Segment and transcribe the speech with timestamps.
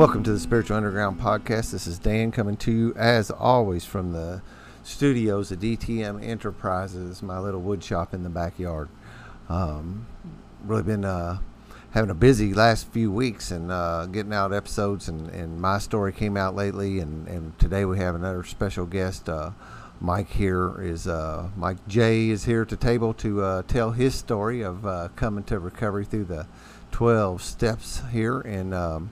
[0.00, 1.72] Welcome to the Spiritual Underground Podcast.
[1.72, 4.40] This is Dan coming to you, as always, from the
[4.82, 8.88] studios of DTM Enterprises, my little wood shop in the backyard.
[9.50, 10.06] Um,
[10.64, 11.40] really been uh,
[11.90, 16.14] having a busy last few weeks and uh, getting out episodes, and, and my story
[16.14, 19.28] came out lately, and, and today we have another special guest.
[19.28, 19.50] Uh,
[20.00, 24.14] Mike here is uh, Mike J is here at the table to uh, tell his
[24.14, 26.46] story of uh, coming to recovery through the
[26.90, 29.10] 12 steps here, and um,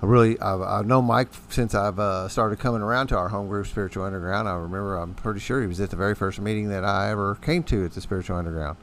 [0.00, 3.48] I really I've, I've known Mike since I've uh, started coming around to our home
[3.48, 4.48] group, Spiritual Underground.
[4.48, 7.34] I remember I'm pretty sure he was at the very first meeting that I ever
[7.36, 8.76] came to at the Spiritual Underground,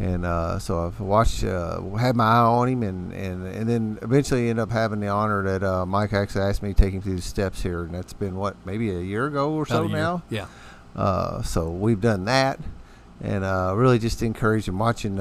[0.00, 3.98] and uh, so I've watched, uh, had my eye on him, and, and and then
[4.00, 7.02] eventually ended up having the honor that uh, Mike actually asked me to take him
[7.02, 9.90] through the steps here, and that's been what maybe a year ago or so About
[9.90, 9.98] year.
[9.98, 10.22] now.
[10.30, 10.46] Yeah.
[10.96, 12.58] Uh, so we've done that,
[13.20, 15.20] and uh, really just encourage and watching.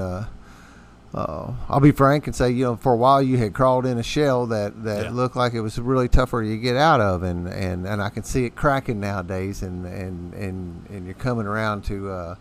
[1.13, 3.99] Uh, I'll be frank and say, you know, for a while you had crawled in
[3.99, 5.11] a shell that, that Yeah.
[5.11, 8.01] looked like it was really tough for you to get out of, and, and, and
[8.01, 12.35] I can see it cracking nowadays, and and, and, and you're coming around to uh,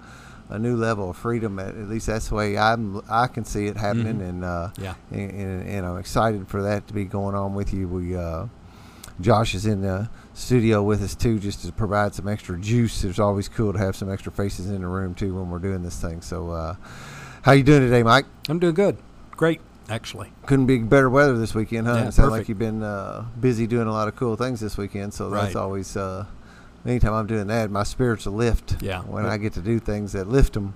[0.48, 1.58] a new level of freedom.
[1.58, 4.28] At, at least that's the way I'm I can see it happening, Mhm.
[4.28, 4.94] and, uh, Yeah.
[5.10, 7.86] and, and and I'm excited for that to be going on with you.
[7.88, 8.46] We uh,
[9.20, 13.04] Josh is in the studio with us too, just to provide some extra juice.
[13.04, 15.82] It's always cool to have some extra faces in the room too when we're doing
[15.82, 16.22] this thing.
[16.22, 16.74] So, uh,
[17.42, 18.26] how you doing today, Mike?
[18.48, 18.96] I'm doing good.
[19.32, 20.32] Great, actually.
[20.46, 21.94] Couldn't be better weather this weekend, huh?
[21.94, 24.76] Yeah, it sounds like you've been uh, busy doing a lot of cool things this
[24.76, 25.12] weekend.
[25.14, 25.96] So that's always.
[25.96, 26.26] Uh,
[26.86, 28.82] anytime I'm doing that, my spirits will lift.
[28.82, 29.02] Yeah.
[29.02, 30.74] When I get to do things that lift them.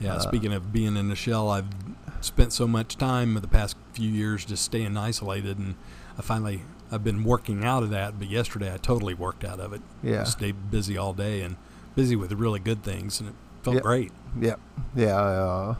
[0.00, 0.14] Yeah.
[0.14, 1.68] Uh, speaking of being in the shell, I've
[2.20, 5.76] spent so much time in the past few years just staying isolated, and
[6.18, 8.18] I finally I've been working out of that.
[8.18, 9.82] But yesterday I totally worked out of it.
[10.02, 10.24] Yeah.
[10.24, 11.56] Stayed busy all day and
[11.94, 13.82] busy with really good things, and it felt Yep.
[13.82, 14.12] great.
[14.40, 14.60] Yep.
[14.94, 15.16] Yeah.
[15.16, 15.74] Uh,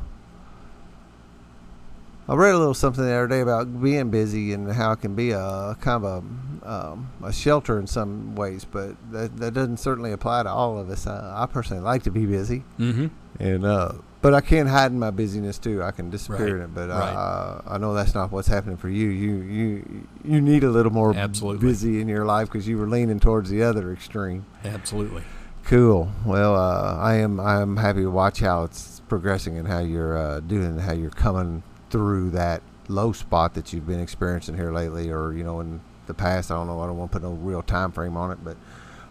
[2.29, 5.15] I read a little something the other day about being busy and how it can
[5.17, 6.25] be a kind of
[6.63, 10.79] a, um, a shelter in some ways, but that, that doesn't certainly apply to all
[10.79, 11.07] of us.
[11.09, 13.07] Uh, I personally like to be busy, Mm-hmm.
[13.41, 15.83] and uh, but I can't hide in my busyness too.
[15.83, 16.55] I can disappear Right.
[16.57, 17.13] in it, but Right.
[17.15, 19.09] uh, I know that's not what's happening for you.
[19.09, 21.67] You you you need a little more Absolutely.
[21.67, 24.45] busy in your life because you were leaning towards the other extreme.
[24.65, 25.23] Absolutely.
[25.65, 26.11] Cool.
[26.25, 30.17] Well, uh, I am I am happy to watch how it's progressing and how you're
[30.17, 35.11] uh, doing, how you're coming through that low spot that you've been experiencing here lately,
[35.11, 36.51] or you know in the past.
[36.51, 36.81] I don't know.
[36.81, 38.57] I don't want to put no real time frame on it, but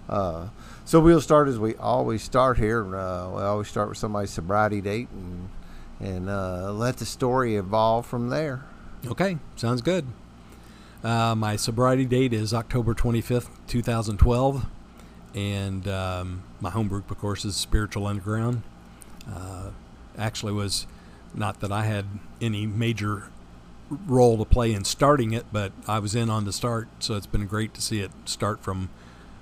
[0.09, 0.49] uh,
[0.85, 2.95] so we'll start as we always start here.
[2.95, 5.49] Uh, we always start with somebody's sobriety date and
[5.99, 8.63] and uh, let the story evolve from there.
[9.05, 10.05] Okay, sounds good.
[11.03, 14.65] Uh, my sobriety date is October 25th, 2012,
[15.35, 18.63] and um, my home group, of course, is Spiritual Underground.
[19.29, 19.69] Uh,
[20.17, 20.87] actually, was
[21.33, 22.05] not that I had
[22.41, 23.27] any major
[23.89, 27.27] role to play in starting it, but I was in on the start, so it's
[27.27, 28.89] been great to see it start from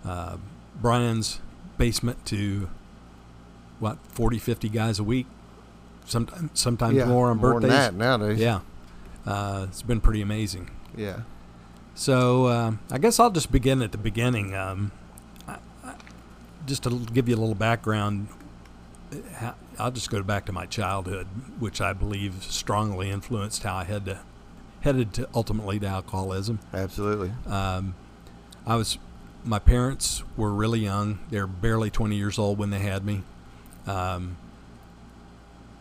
[0.06, 0.38] uh,
[0.82, 1.40] Brian's
[1.78, 2.70] basement to
[3.80, 5.28] what 40, 50 guys a week,
[6.06, 7.70] sometimes sometimes more on more birthdays.
[7.72, 8.40] than that nowadays.
[8.40, 8.62] Yeah,
[9.26, 10.70] uh, it's been pretty amazing.
[10.96, 11.22] yeah.
[11.94, 14.54] So um I guess I'll just begin at the beginning.
[14.56, 14.92] Um,
[16.68, 18.28] just to give you a little background,
[19.80, 21.28] I'll just go back to my childhood,
[21.60, 24.20] which I believe strongly influenced how I had to
[24.82, 26.60] headed to ultimately to alcoholism.
[26.74, 27.32] Absolutely.
[27.48, 27.96] Um,
[28.66, 28.98] I was,
[29.44, 31.20] my parents were really young.
[31.30, 33.24] They were barely 20 years old when they had me.
[33.86, 34.38] Um,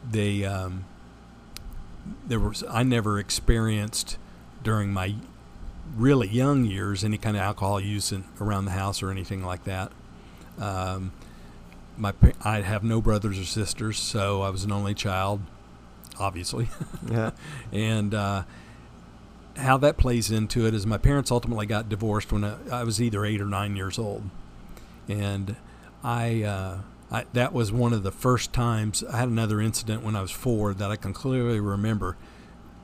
[0.08, 0.84] they, um,
[2.26, 4.18] there was, I never experienced
[4.62, 5.14] during my
[5.96, 9.64] really young years any kind of alcohol use in, around the house or anything like
[9.64, 9.92] that.
[10.58, 11.12] Um,
[11.96, 12.12] my,
[12.42, 15.40] I have no brothers or sisters, so I was an only child,
[16.18, 16.68] obviously.
[17.10, 17.30] Yeah.
[17.72, 18.42] and uh,
[19.56, 23.00] how that plays into it is my parents ultimately got divorced when I, I was
[23.00, 24.28] either eight or nine years old,
[25.08, 25.56] and
[26.02, 26.78] I, uh,
[27.10, 30.30] I that was one of the first times I had another incident when I was
[30.30, 32.16] four that I can clearly remember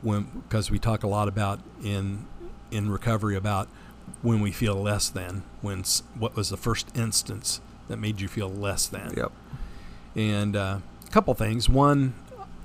[0.02, 2.26] when because we talk a lot about in
[2.70, 3.68] in recovery about
[4.22, 5.82] when we feel less than when
[6.18, 7.60] what was the first instance
[7.92, 9.30] that made you feel less than Yep.
[10.16, 11.68] and uh, a couple things.
[11.68, 12.14] One,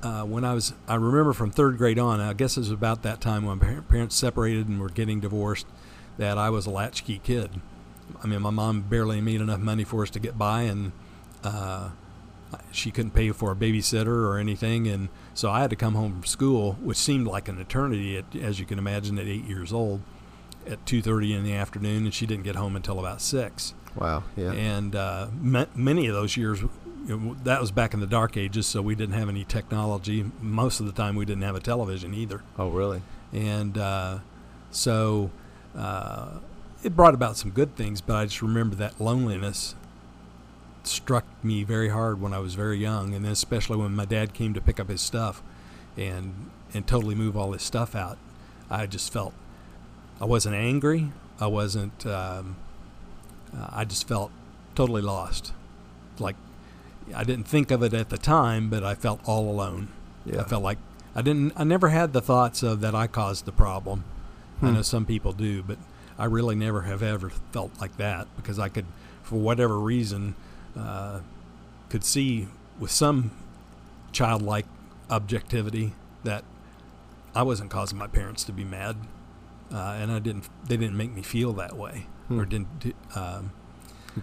[0.02, 2.20] uh, when I was, I remember from third grade on.
[2.20, 5.68] I guess it was about that time when par- parents separated and were getting divorced.
[6.18, 7.52] That I was a latchkey kid.
[8.24, 10.92] I mean, my mom barely made enough money for us to get by, and
[11.44, 11.90] uh,
[12.72, 16.14] she couldn't pay for a babysitter or anything, and so I had to come home
[16.14, 19.72] from school, which seemed like an eternity, at, as you can imagine, at eight years
[19.74, 20.02] old,
[20.66, 24.24] at two thirty in the afternoon, and she didn't get home until about six Wow.
[24.36, 24.52] Yeah.
[24.52, 26.62] and uh, ma- many of those years
[27.44, 30.86] that was back in the dark ages so we didn't have any technology most of
[30.86, 33.02] the time we didn't have a television either oh, really?
[33.32, 34.20] and uh,
[34.72, 35.32] so
[35.76, 36.40] uh,
[36.84, 39.76] it brought about some good things, but I just remember that loneliness
[40.84, 44.34] struck me very hard when I was very young, and then especially when my dad
[44.34, 45.42] came to pick up his stuff
[45.96, 48.18] and and totally move all his stuff out.
[48.70, 49.34] I just felt
[50.20, 51.12] I wasn't angry.
[51.40, 52.06] I wasn't.
[52.06, 52.58] Um,
[53.56, 54.32] uh, I just felt
[54.76, 55.54] totally lost.
[56.20, 56.36] Like
[57.16, 59.90] I didn't think of it at the time, but I felt all alone.
[60.26, 60.42] Yeah.
[60.42, 60.78] I felt like
[61.16, 61.54] I didn't.
[61.56, 64.04] I never had the thoughts of that I caused the problem.
[64.62, 64.74] I Hmm.
[64.76, 65.78] know some people do, but
[66.18, 68.86] I really never have ever felt like that because I could,
[69.24, 70.36] for whatever reason,
[70.78, 71.20] uh,
[71.90, 72.48] could see
[72.80, 73.32] with some
[74.12, 74.66] childlike
[75.10, 75.94] objectivity
[76.24, 76.44] that
[77.36, 78.98] I wasn't causing my parents to be mad,
[79.72, 80.50] uh, and I didn't.
[80.68, 82.50] They didn't make me feel that way, or Hmm.
[82.50, 82.96] didn't.
[83.16, 83.52] Um,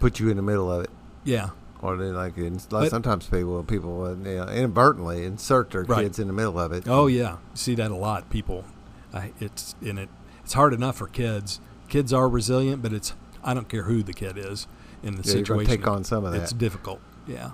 [0.00, 0.90] Put you in the middle of it.
[1.24, 5.82] yeah, Or they like, like But- sometimes people people uh, you know, inadvertently insert their
[5.84, 6.02] Right.
[6.04, 6.84] kids in the middle of it.
[6.88, 8.28] Oh yeah, you see that a lot.
[8.30, 8.64] People,
[9.12, 10.08] I, it's in it.
[10.42, 11.60] It's hard enough for kids.
[11.88, 13.12] Kids are resilient, but it's
[13.44, 14.66] I don't care who the kid is
[15.02, 15.66] in the Yeah, situation.
[15.70, 16.40] take on some of that.
[16.42, 17.00] It's difficult.
[17.26, 17.50] Yeah,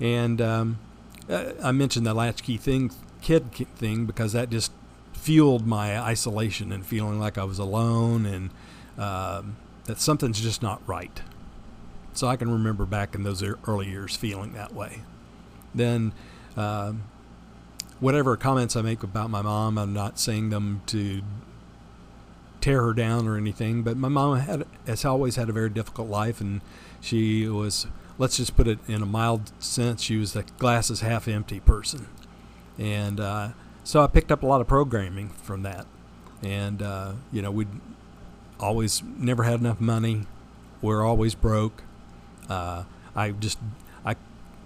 [0.00, 0.78] and um,
[1.30, 2.90] uh, I mentioned the latchkey thing,
[3.22, 4.72] kid thing, because that just
[5.12, 8.50] fueled my isolation and feeling like I was alone and
[8.98, 9.56] um,
[9.90, 11.20] that something's just not right.
[12.12, 15.02] So I can remember back in those early years feeling that way.
[15.74, 16.12] Then,
[16.56, 17.02] um,
[17.98, 21.22] whatever comments I make about my mom, I'm not saying them to
[22.60, 23.82] tear her down or anything.
[23.82, 26.60] But my mom had has always had a very difficult life, and
[27.00, 31.26] she was let's just put it in a mild sense, she was a glasses half
[31.26, 32.06] empty person,
[32.78, 33.48] and uh,
[33.82, 35.86] so I picked up a lot of programming from that,
[36.44, 37.68] and uh, you know we'd
[38.60, 40.26] always never had enough money,
[40.82, 41.82] we're always broke.
[42.48, 42.84] Uh,
[43.14, 43.58] I just
[44.04, 44.16] I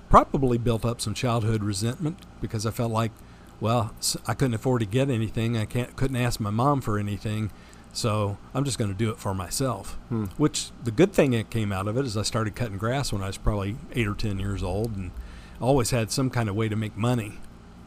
[0.08, 3.12] probably built up some childhood resentment because I felt like,
[3.60, 3.94] well,
[4.26, 5.56] I couldn't afford to get anything.
[5.56, 7.50] I can't couldn't ask my mom for anything,
[7.92, 9.92] so I'm just going to do it for myself.
[10.08, 10.26] Hmm.
[10.36, 13.22] Which the good thing that came out of it is I started cutting grass when
[13.22, 15.10] I was probably eight or ten years old, and
[15.60, 17.34] always had some kind of way to make money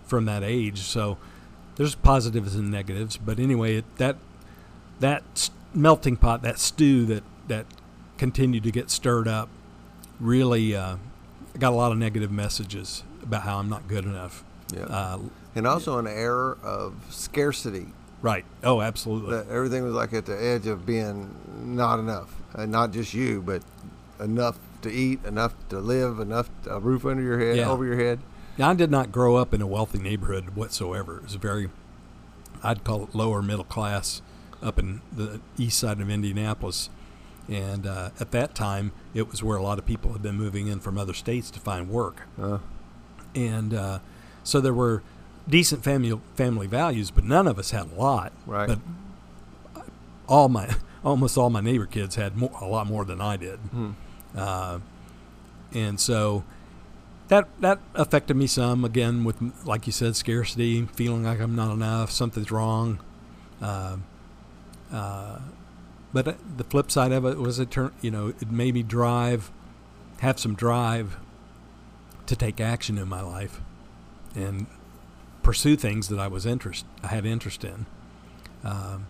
[0.05, 0.79] from that age.
[0.79, 1.17] So
[1.75, 4.15] there's positives and negatives, but anyway, it, that
[4.99, 7.65] that melting pot, that stew that that
[8.17, 9.47] continued to get stirred up,
[10.19, 10.97] really uh,
[11.59, 14.43] got a lot of negative messages about how I'm not good enough.
[14.73, 14.83] Yeah.
[14.85, 15.19] Uh,
[15.55, 17.87] and also an era of scarcity.
[18.21, 18.45] right.
[18.63, 19.31] Oh, absolutely.
[19.37, 21.33] That everything was like at the edge of being
[21.63, 23.61] not enough, and not just you, but
[24.19, 27.69] enough to eat, enough to live, enough a roof under your head, Yeah.
[27.69, 28.19] over your head.
[28.57, 31.17] Now, I did not grow up in a wealthy neighborhood whatsoever.
[31.17, 31.69] It was very,
[32.63, 34.21] I'd call it lower middle class
[34.61, 36.89] up in the east side of Indianapolis.
[37.49, 40.67] And uh, at that time, it was where a lot of people had been moving
[40.67, 42.23] in from other states to find work.
[42.41, 42.57] Uh,
[43.35, 43.99] And uh,
[44.43, 45.01] so there were
[45.47, 48.33] decent family family values, but none of us had a lot.
[48.45, 48.67] right.
[48.67, 48.79] But
[50.27, 50.75] all my
[51.05, 53.59] almost all my neighbor kids had more, a lot more than I did.
[53.59, 53.91] Hmm.
[54.35, 54.79] Uh,
[55.73, 56.43] and so
[57.29, 61.73] that that affected me some again with like you said scarcity feeling like i'm not
[61.73, 62.99] enough something's wrong
[64.91, 65.39] uh,
[66.13, 69.51] but the flip side of it was it turn you know it made me drive
[70.19, 71.17] have some drive
[72.25, 73.61] to take action in my life
[74.35, 74.67] and
[75.43, 77.85] pursue things that i was interest i had interest in
[78.63, 79.07] um,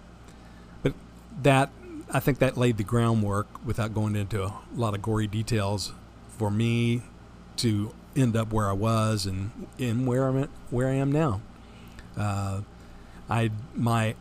[0.84, 0.94] but
[1.42, 1.70] that
[2.12, 5.94] I think that laid the groundwork without going into a lot of gory details
[6.38, 7.02] for me
[7.58, 11.42] to end up where I was and in where I'm at, where I am now.
[12.18, 12.62] Uh,
[13.30, 14.16] I my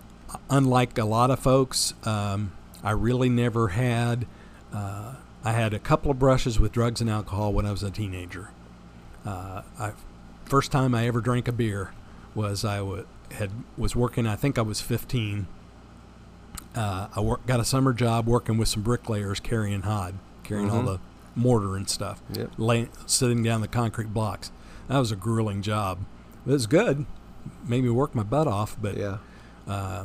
[0.51, 2.53] unlike a lot of folks, um,
[2.83, 4.27] I really never had.
[4.73, 5.15] Uh,
[5.45, 8.51] I had a couple of brushes with drugs and alcohol when I was a teenager.
[9.25, 9.93] Uh, I
[10.45, 11.91] first time I ever drank a beer
[12.35, 14.27] was I w- had was working.
[14.27, 15.47] I think I was 15
[16.75, 20.15] uh, I work, got a summer job working with some bricklayers carrying hod,
[20.45, 20.87] carrying all Mhm.
[20.87, 20.99] the
[21.35, 22.51] mortar and stuff, Yep.
[22.59, 24.51] lay, sitting down the concrete blocks.
[24.89, 26.01] That was a grueling job.
[26.47, 27.07] It was good,
[27.67, 28.77] made me work my butt off.
[28.81, 29.19] But Yeah.
[29.67, 30.05] uh,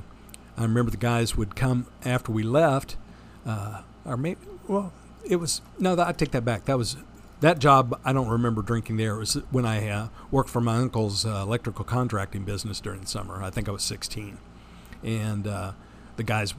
[0.57, 2.97] I remember the guys would come after we left,
[3.45, 4.93] uh, or maybe well,
[5.23, 5.99] it was no.
[5.99, 6.65] I take that back.
[6.65, 6.97] That was
[7.39, 7.99] that job.
[8.05, 9.15] I don't remember drinking there.
[9.15, 13.07] It was when I uh, worked for my uncle's uh, electrical contracting business during the
[13.07, 13.41] summer.
[13.41, 14.37] I think I was 16,
[15.03, 15.71] and uh,
[16.17, 16.53] the guys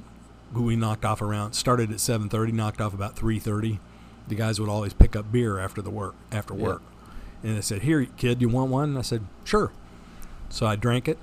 [0.55, 3.79] who we knocked off around started at 7:30, knocked off about 3:30.
[4.29, 6.63] The guys would always pick up beer after the work after Yeah.
[6.65, 6.83] work,
[7.43, 9.71] and they said, "Here, kid, you want one?" And I said, "Sure."
[10.49, 11.19] So I drank it.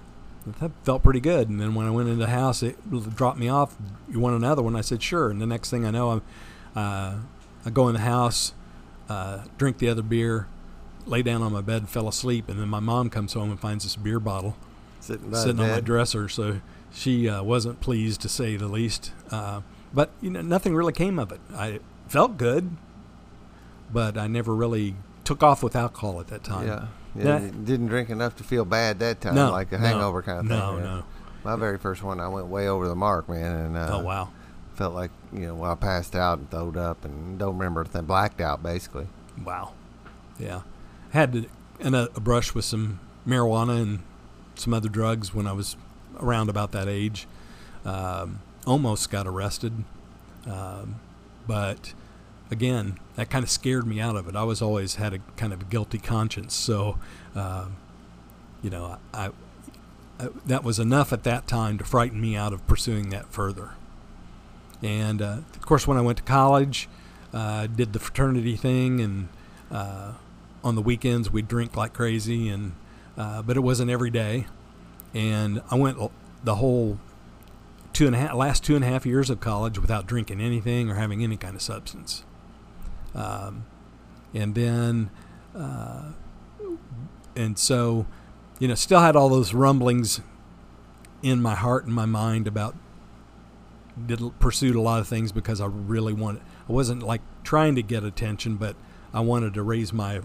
[0.59, 1.49] That felt pretty good.
[1.49, 2.77] And then when I went into the house, it
[3.15, 3.75] dropped me off.
[4.09, 4.75] You want another one?
[4.75, 5.29] I said, sure.
[5.29, 6.21] And the next thing I know, I'm,
[6.75, 7.15] uh,
[7.65, 8.53] I go in the house,
[9.09, 10.47] uh, drink the other beer,
[11.05, 12.49] lay down on my bed, fell asleep.
[12.49, 14.55] And then my mom comes home and finds this beer bottle
[15.01, 16.29] Sitting, sitting on my dresser.
[16.29, 19.11] So she uh, wasn't pleased to say the least.
[19.29, 19.61] Uh,
[19.93, 21.39] but you know, nothing really came of it.
[21.53, 22.71] I felt good,
[23.91, 26.67] but I never really took off with alcohol at that time.
[26.67, 26.87] Yeah.
[27.15, 30.21] Yeah, That- didn't drink enough to feel bad that time, No, like a no, hangover
[30.21, 30.57] kind of thing.
[30.57, 30.83] No, yeah.
[30.83, 31.03] no.
[31.43, 34.29] My very first one, I went way over the mark, man, and uh, oh wow.
[34.75, 38.05] felt like you know well, I passed out and throwed up and don't remember anything,
[38.05, 39.07] blacked out basically.
[39.43, 39.71] Wow.
[40.37, 40.61] Yeah.
[41.11, 41.45] Had to,
[41.79, 43.99] and a, a brush with some marijuana and
[44.55, 45.75] some other drugs when I was
[46.19, 47.27] around about that age.
[47.85, 49.83] Um, almost got arrested.
[50.45, 50.99] Um,
[51.47, 51.93] but
[52.51, 54.35] again, that kind of scared me out of it.
[54.35, 56.53] I was always had a kind of guilty conscience.
[56.53, 56.97] So,
[57.35, 57.77] um,
[58.61, 59.31] you know, I,
[60.19, 63.71] I, that was enough at that time to frighten me out of pursuing that further.
[64.81, 66.87] And uh, of course, when I went to college,
[67.33, 69.27] uh, did the fraternity thing, and
[69.71, 70.13] uh,
[70.63, 72.73] on the weekends we'd drink like crazy, and
[73.17, 74.47] uh, but it wasn't every day.
[75.13, 75.97] And I went
[76.43, 76.99] the whole
[77.93, 80.89] two and a half last two and a half years of college without drinking anything
[80.89, 82.23] or having any kind of substance.
[83.15, 83.65] Um,
[84.33, 85.09] and then,
[85.55, 86.11] uh,
[87.35, 88.05] and so,
[88.59, 90.21] you know, still had all those rumblings
[91.21, 92.75] in my heart and my mind about
[94.05, 96.41] did pursued a lot of things because I really wanted.
[96.67, 98.75] I wasn't like trying to get attention, but
[99.13, 100.21] I wanted to raise my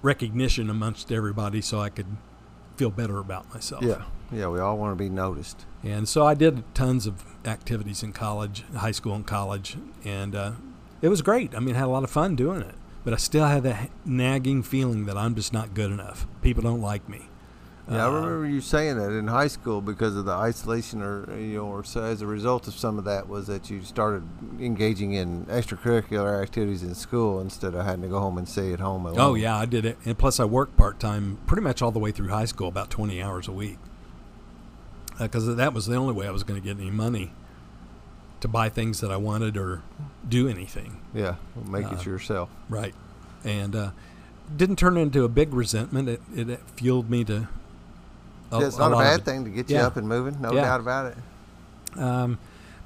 [0.00, 2.16] recognition amongst everybody so I could
[2.76, 3.84] feel better about myself.
[3.84, 5.66] Yeah, yeah, we all want to be noticed.
[5.84, 10.52] And so I did tons of activities in college, high school and college, and uh,
[11.02, 11.54] it was great.
[11.54, 12.74] I mean, I had a lot of fun doing it.
[13.04, 16.24] But I still had that nagging feeling that I'm just not good enough.
[16.40, 17.28] People don't like me.
[17.90, 21.26] Yeah, I Uh, remember you saying that in high school because of the isolation, or
[21.36, 24.22] you know, or so as a result of some of that was that you started
[24.60, 28.78] engaging in extracurricular activities in school instead of having to go home and stay at
[28.78, 29.18] home alone.
[29.18, 31.98] Oh yeah, I did it, and plus I worked part time pretty much all the
[31.98, 33.78] way through high school, about twenty hours a week,
[35.18, 37.32] because that was the only way I was going to get any money
[38.42, 39.82] to buy things that I wanted or
[40.28, 41.00] do anything.
[41.14, 42.50] yeah, make Uh, it yourself.
[42.68, 42.94] Right,
[43.44, 43.90] and uh,
[44.56, 46.08] didn't turn into a big resentment.
[46.08, 47.48] It, it fueled me to.
[48.52, 49.86] yeah, it's not a, of bad thing to get you Yeah.
[49.86, 50.40] up and moving.
[50.40, 50.62] No Yeah.
[50.62, 51.98] doubt about it.
[51.98, 52.38] Um,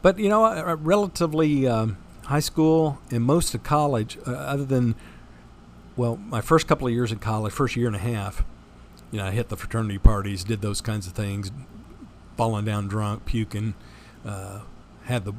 [0.03, 1.97] but you know, uh, uh, relatively um,
[2.27, 4.95] high school and most of college, uh, other than
[5.97, 8.45] well, my first couple of years in college, first year and a half,
[9.11, 11.51] you know, I hit the fraternity parties, did those kinds of things,
[12.37, 13.73] falling down drunk, puking.
[14.25, 14.61] Uh,
[15.07, 15.33] had the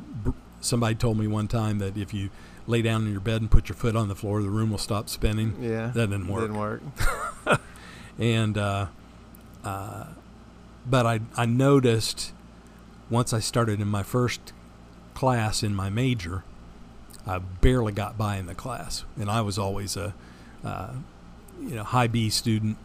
[0.62, 2.29] somebody told me one time that if you
[2.65, 4.77] lay down in your bed and put your foot on the floor, the room will
[4.77, 5.55] stop spinning.
[5.62, 6.41] Yeah, That didn't work.
[6.41, 6.81] Didn't work.
[8.19, 8.88] and uh,
[9.63, 10.05] uh,
[10.86, 12.33] but I I noticed
[13.09, 14.53] once I started in my first
[15.13, 16.43] class in my major,
[17.25, 20.13] I barely got by in the class, and I was always a
[20.63, 20.93] uh,
[21.62, 22.77] you know high B student.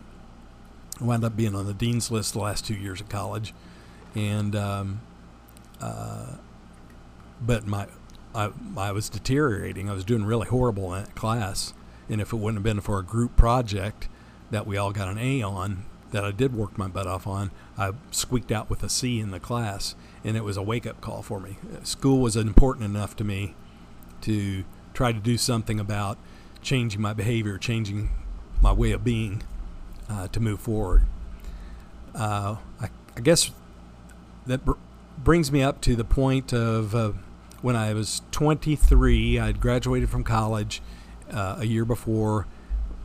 [1.01, 3.55] I wound up being on the dean's list the last two years of college,
[4.15, 5.01] and um,
[5.81, 6.37] uh,
[7.45, 7.87] but my
[8.35, 9.91] I, I was deteriorating.
[9.91, 11.75] I was doing really horrible in that class,
[12.09, 14.09] and if it wouldn't have been for a group project
[14.51, 17.51] that we all got an A on, that I did work my butt off on,
[17.77, 19.95] I squeaked out with a C in the class,
[20.25, 21.57] and it was a wake up call for me.
[21.83, 23.55] School was important enough to me
[24.23, 26.19] to try to do something about
[26.63, 28.11] changing my behavior, changing
[28.61, 29.43] my way of being
[30.09, 31.07] uh, to move forward.
[32.15, 33.51] Uh, I, I guess
[34.47, 34.73] that br-
[35.19, 37.13] brings me up to the point of uh,
[37.62, 40.83] when I was 23, I'd graduated from college
[41.33, 42.47] uh, a year before,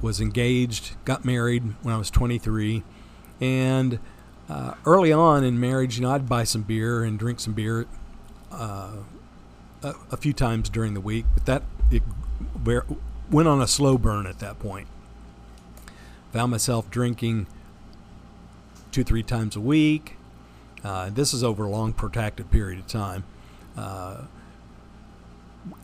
[0.02, 2.84] was engaged, got married when I was 23,
[3.40, 4.00] and
[4.50, 7.86] uh, early on in marriage, you know, I'd buy some beer and drink some beer
[8.52, 8.98] uh,
[9.84, 12.04] a, a few times during the week, but that it
[13.32, 14.88] went on a slow burn at that point.
[16.34, 17.48] Found myself drinking
[18.92, 20.18] two, three times a week.
[20.84, 23.24] Uh, this is over a long, protracted period of time.
[23.76, 24.24] Uh,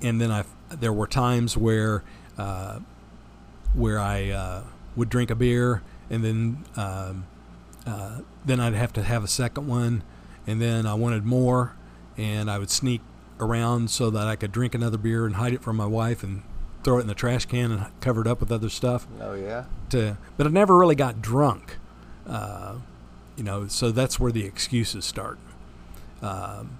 [0.02, 2.04] and then I, there were times where,
[2.38, 2.80] uh,
[3.74, 4.64] where I uh,
[4.96, 7.26] would drink a beer, and then, um,
[7.86, 10.04] uh, then I'd have to have a second one,
[10.48, 11.74] and then I wanted more,
[12.18, 13.02] and I would sneak
[13.40, 16.44] around so that I could drink another beer and hide it from my wife and
[16.84, 19.66] throw it in the trash can and cover it up with other stuff Oh yeah.
[19.90, 21.78] to, but I never really got drunk.
[22.28, 22.76] Uh,
[23.36, 25.40] you know, so that's where the excuses start.
[26.22, 26.78] Um,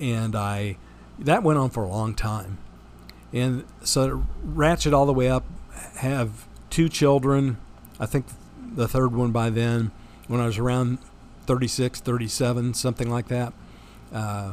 [0.00, 0.76] and I,
[1.18, 2.58] that went on for a long time.
[3.32, 5.44] And so ratchet all the way up,
[5.96, 7.58] have two children.
[8.00, 8.26] I think
[8.74, 9.90] the third one by then,
[10.28, 10.98] when I was around
[11.46, 13.52] 36, 37, something like that.
[14.12, 14.52] Uh,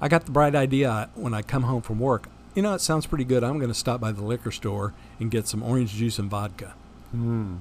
[0.00, 2.28] I got the bright idea when I come home from work.
[2.54, 3.44] You know, it sounds pretty good.
[3.44, 6.74] I'm going to stop by the liquor store and get some orange juice and vodka.
[7.10, 7.56] Hmm.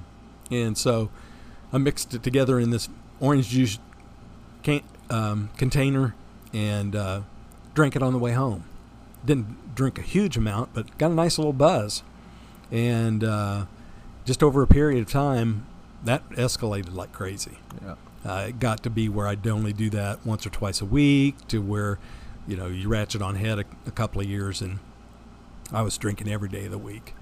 [0.51, 1.09] And so
[1.73, 2.87] I mixed it together in this
[3.19, 3.79] orange juice
[4.63, 6.15] can, um, container
[6.53, 7.21] and uh,
[7.75, 8.63] drank it on the way home.
[9.23, 12.01] Didn't drink a huge amount, but got a nice little buzz.
[12.71, 13.65] And uh,
[14.25, 15.67] just over a period of time,
[16.03, 17.59] that escalated like crazy.
[17.83, 17.95] Yeah.
[18.25, 21.47] Uh, it got to be where I'd only do that once or twice a week,
[21.49, 21.99] to where,
[22.47, 24.79] you know, you ratchet on head a, a couple of years, and
[25.71, 27.13] I was drinking every day of the week.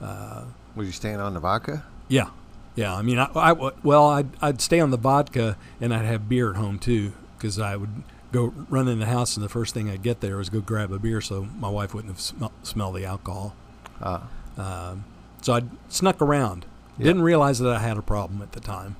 [0.00, 0.44] Uh,
[0.76, 1.84] Was you staying on the vodka?
[2.08, 2.28] yeah,
[2.74, 2.94] yeah.
[2.94, 6.50] I mean, I, I well, I'd, I'd stay on the vodka, and I'd have beer
[6.50, 9.88] at home too, because I would go run in the house, and the first thing
[9.90, 12.90] I'd get there was go grab a beer, so my wife wouldn't have smell, smell
[12.92, 13.54] the alcohol.
[14.00, 14.20] Uh,
[14.58, 15.04] Um,
[15.40, 16.66] so I snuck around.
[16.98, 17.04] Yeah.
[17.06, 18.96] Didn't realize that I had a problem at the time,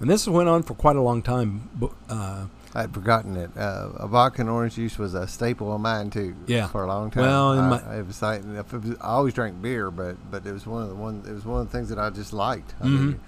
[0.00, 1.68] and this went on for quite a long time.
[2.10, 3.50] Uh, I'd forgotten it.
[3.56, 6.34] Uh, a vodka and orange juice was a staple of mine too.
[6.46, 6.66] Yeah.
[6.66, 7.22] for a long time.
[7.22, 10.52] Well, I, my- it was like it was, I always drank beer, but but it
[10.52, 11.22] was one of the one.
[11.26, 12.74] It was one of the things that I just liked.
[12.80, 12.90] I Mhm.
[13.06, 13.20] mean,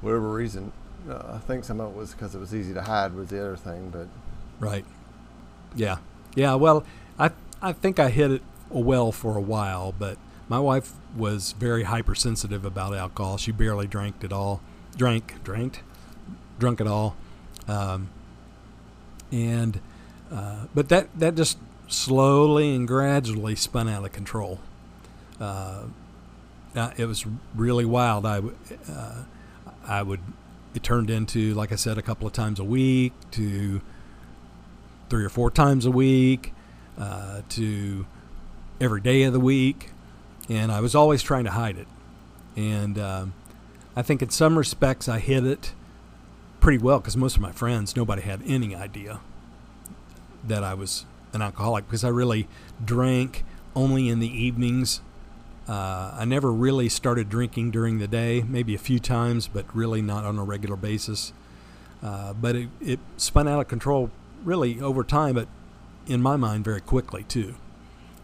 [0.00, 0.72] whatever reason.
[1.10, 3.40] Uh, I think some of it was because it was easy to hide was the
[3.40, 4.06] other thing, but
[4.60, 4.84] Right.
[5.74, 5.98] Yeah.
[6.34, 6.54] Yeah.
[6.54, 6.84] Well,
[7.18, 7.30] I
[7.60, 10.18] I think I hit it well for a while, but
[10.48, 13.36] my wife was very hypersensitive about alcohol.
[13.38, 14.60] She barely drank at all.
[14.96, 15.82] Drank, drank,
[16.58, 17.16] drunk at all.
[17.66, 18.10] Um,
[19.32, 19.80] and
[20.32, 21.58] uh, but that that just
[21.88, 24.60] slowly and gradually spun out of control.
[25.40, 25.84] Uh,
[26.96, 28.26] it was really wild.
[28.26, 28.40] I
[28.90, 29.24] uh,
[29.86, 30.20] I would
[30.74, 33.80] it turned into like I said a couple of times a week to
[35.08, 36.52] three or four times a week
[36.98, 38.06] uh, to
[38.80, 39.90] every day of the week,
[40.48, 41.88] and I was always trying to hide it.
[42.56, 43.34] And um,
[43.96, 45.72] I think in some respects I hid it
[46.60, 49.20] pretty well because most of my friends, nobody had any idea
[50.46, 52.48] that I was an alcoholic because I really
[52.84, 53.44] drank
[53.74, 55.00] only in the evenings.
[55.68, 60.02] Uh, I never really started drinking during the day, maybe a few times, but really
[60.02, 61.32] not on a regular basis.
[62.02, 64.10] Uh, but it, it spun out of control
[64.44, 65.48] really over time, but
[66.06, 67.54] in my mind, very quickly too.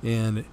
[0.02, 0.44] And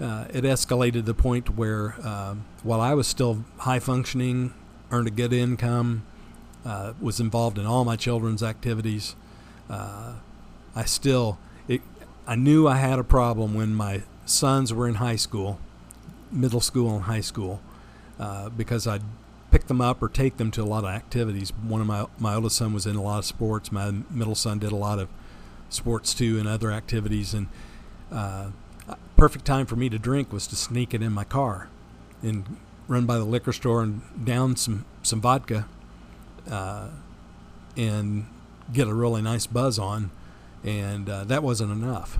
[0.00, 4.52] uh, it escalated to the point where, um, while I was still high functioning,
[4.90, 6.04] earned a good income,
[6.64, 9.14] uh, was involved in all my children's activities,
[9.70, 10.14] uh,
[10.74, 11.82] I still, it,
[12.26, 15.58] I knew I had a problem when my sons were in high school,
[16.32, 17.60] middle school and high school,
[18.18, 19.02] uh, because I'd
[19.54, 21.52] pick them up or take them to a lot of activities.
[21.62, 23.70] One of my my oldest son was in a lot of sports.
[23.70, 25.08] My middle son did a lot of
[25.68, 27.32] sports too and other activities.
[27.32, 27.46] And
[28.10, 28.50] uh,
[29.16, 31.68] perfect time for me to drink was to sneak it in my car
[32.20, 32.56] and
[32.88, 35.68] run by the liquor store and down some some vodka
[36.50, 36.88] uh,
[37.76, 38.26] and
[38.72, 40.10] get a really nice buzz on.
[40.64, 42.18] And uh, that wasn't enough.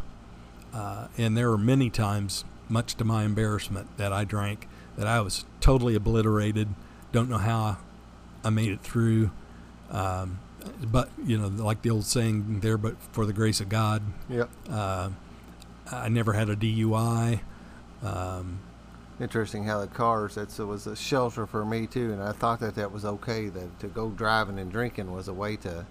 [0.73, 5.21] Uh, and there were many times, much to my embarrassment, that I drank that I
[5.21, 6.69] was totally obliterated.
[7.15, 7.77] Don't know how
[8.43, 9.31] I made it through.
[9.89, 10.41] Um,
[10.85, 14.51] but you know, like the old saying, "There, but for the grace of God." yep.
[14.69, 15.11] Uh,
[15.93, 17.39] I never had a DUI.
[18.03, 18.59] Um,
[19.21, 22.59] Interesting how the cars that's it was a shelter for me too, and I thought
[22.59, 25.87] that that was okay that to go driving and drinking was a way to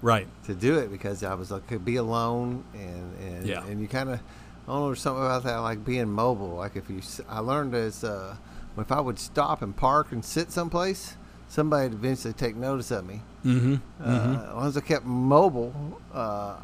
[0.00, 0.26] right.
[0.46, 3.62] to do it because I was like could be alone and and Yeah.
[3.66, 6.76] and you kind of I don't know there's something about that like being mobile like
[6.76, 8.36] if you I learned as uh,
[8.82, 11.16] if I would stop and park and sit someplace
[11.48, 13.76] somebody would eventually take notice of me Mm-hmm.
[14.02, 16.56] uh, as long as I kept mobile uh,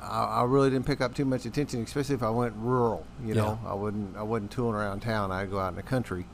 [0.00, 3.34] I, I really didn't pick up too much attention especially if I went rural you
[3.34, 6.26] know I wouldn't I wasn't tooling around town I'd go out in the country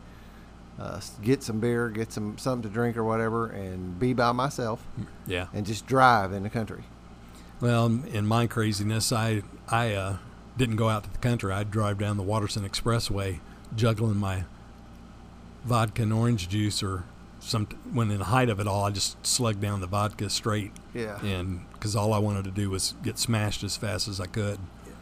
[0.79, 4.85] uh, get some beer get some something to drink or whatever and be by myself
[5.27, 5.47] Yeah.
[5.55, 6.83] and just drive in the country
[7.61, 10.17] Well, in my craziness, I I uh,
[10.59, 11.53] didn't go out to the country.
[11.55, 13.39] I'd drive down the Watterson Expressway,
[13.75, 14.45] juggling my
[15.65, 17.05] vodka and orange juice, or
[17.41, 17.67] some.
[17.93, 21.21] When in the height of it all, I just slugged down the vodka straight, yeah
[21.25, 24.59] and because all I wanted to do was get smashed as fast as I could.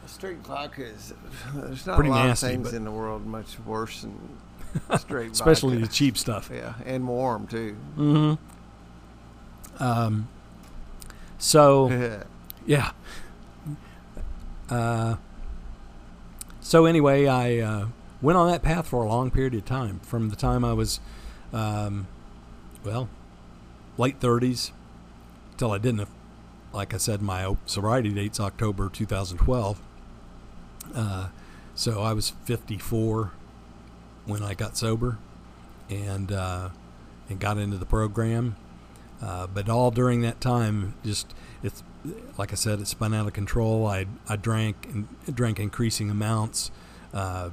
[0.06, 1.12] Straight vodka is
[1.54, 4.18] there's not Pretty a lot nasty, of things in the world much worse than
[4.98, 6.50] straight Especially the cheap stuff.
[6.52, 7.76] yeah, and warm too.
[7.96, 9.82] Mm-hmm.
[9.82, 10.28] Um.
[11.38, 11.88] So.
[11.90, 12.22] yeah.
[12.64, 12.92] Yeah.
[14.70, 15.16] Uh,
[16.60, 17.86] so anyway, I uh,
[18.22, 20.00] went on that path for a long period of time.
[20.00, 21.00] From the time I was,
[21.52, 22.06] um,
[22.84, 23.08] well,
[23.98, 24.72] late thirties,
[25.56, 26.08] till I didn't.
[26.72, 29.80] Like I said, my sobriety date's October 2012.
[30.94, 31.28] Uh,
[31.74, 33.32] so I was 54
[34.24, 35.18] when I got sober,
[35.90, 36.70] and uh,
[37.28, 38.56] and got into the program.
[39.20, 41.82] Uh, but all during that time, just it's
[42.38, 43.86] like I said, it spun out of control.
[43.86, 46.70] I I drank and drank increasing amounts.
[47.12, 47.50] Uh,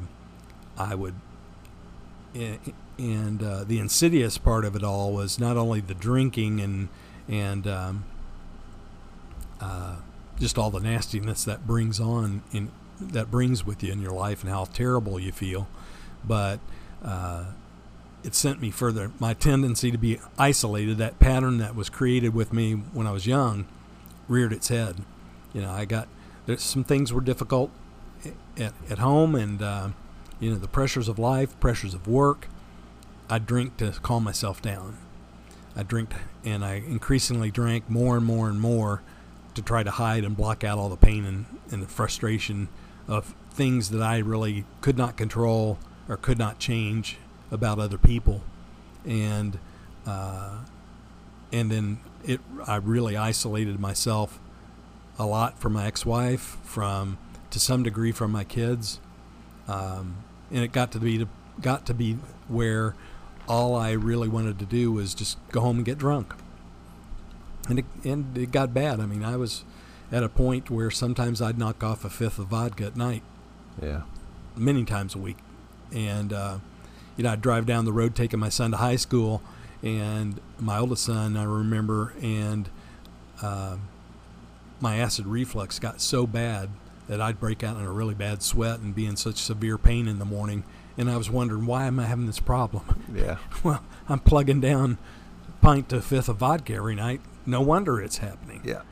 [0.79, 1.15] I would,
[2.33, 6.89] and, uh, the insidious part of it all was not only the drinking and
[7.27, 8.05] and um,
[9.61, 9.97] uh,
[10.39, 14.41] just all the nastiness that brings on in that brings with you in your life
[14.43, 15.67] and how terrible you feel.
[16.25, 16.59] But
[17.03, 17.45] uh,
[18.23, 19.11] it sent me further.
[19.19, 23.25] My tendency to be isolated, that pattern that was created with me when I was
[23.25, 23.65] young,
[24.27, 24.97] reared its head.
[25.53, 26.07] You know, I got
[26.45, 27.71] there's some things were difficult
[28.57, 29.89] at, at home, and uh,
[30.39, 32.47] you know the pressures of life, pressures of work.
[33.30, 34.97] I drink to calm myself down.
[35.75, 39.02] I drink, and I increasingly drank more and more and more
[39.54, 42.69] to try to hide and block out all the pain and, and the frustration
[43.08, 47.17] of things that I really could not control or could not change
[47.52, 48.41] about other people,
[49.06, 49.60] and
[50.06, 50.60] uh,
[51.52, 54.39] and then it I really isolated myself
[55.17, 57.17] a lot from my ex-wife, from
[57.52, 58.99] to some degree from my kids,
[59.67, 60.17] um,
[60.51, 61.25] and it got to be
[61.62, 62.13] got to be
[62.47, 62.95] where
[63.47, 66.33] all I really wanted to do was just go home and get drunk,
[67.67, 68.99] and it, and it got bad.
[68.99, 69.63] I mean, I was
[70.12, 73.23] at a point where sometimes I'd knock off a fifth of vodka at night.
[73.81, 74.03] Yeah.
[74.55, 75.38] Many times a week,
[75.91, 76.57] and uh,
[77.17, 79.41] you know I'd drive down the road taking my son to high school,
[79.81, 82.69] and my oldest son I remember, and
[83.41, 83.77] uh,
[84.79, 86.69] my acid reflux got so bad
[87.09, 90.07] that I'd break out in a really bad sweat and be in such severe pain
[90.07, 90.63] in the morning.
[90.95, 93.03] And I was wondering why am I having this problem?
[93.13, 93.37] Yeah.
[93.63, 94.99] well, I'm plugging down
[95.47, 97.21] a pint to a fifth of vodka every night.
[97.47, 98.61] No wonder it's happening.
[98.63, 98.83] Yeah.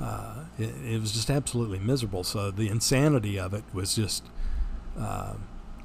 [0.00, 2.22] Uh, it, it, was just absolutely miserable.
[2.22, 4.22] So the insanity of it was just
[4.96, 5.34] uh,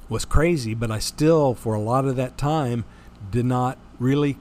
[0.08, 0.74] was crazy.
[0.74, 2.84] But I still, for a lot of that time,
[3.30, 4.38] did not really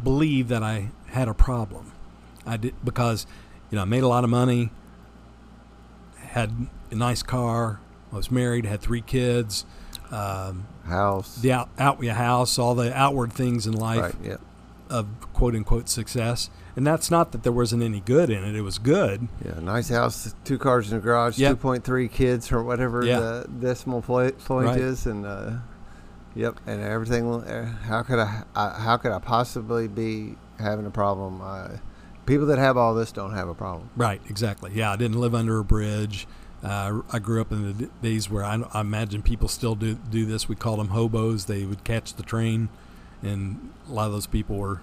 [0.00, 1.92] believe that I had a problem.
[2.46, 3.26] I did because
[3.70, 4.70] you know I made a lot of money,
[6.36, 7.80] had a nice car,
[8.12, 9.64] I was married, had three kids.
[10.10, 11.36] Um, house.
[11.36, 14.36] The out, out your house, all the outward things in life right, yeah.
[14.90, 16.50] of quote unquote success.
[16.76, 18.54] And that's not that there wasn't any good in it.
[18.54, 19.28] It was good.
[19.42, 21.56] Yeah, nice house, two cars in the garage, yep.
[21.56, 23.18] 2.3 kids or whatever yeah.
[23.18, 24.78] the decimal point right.
[24.78, 25.06] is.
[25.06, 25.52] And, uh,
[26.34, 27.32] yep, and everything.
[27.32, 31.40] Uh, how could I, I, how could I possibly be having a problem?
[31.42, 31.78] Uh,
[32.26, 33.90] people that have all this don't have a problem.
[33.96, 34.72] Right, exactly.
[34.74, 36.26] Yeah, I didn't live under a bridge.
[36.62, 40.24] Uh, I grew up in the days where I, I, imagine people still do do
[40.24, 40.48] this.
[40.48, 41.44] We called them hobos.
[41.44, 42.70] They would catch the train,
[43.22, 44.80] and a lot of those people were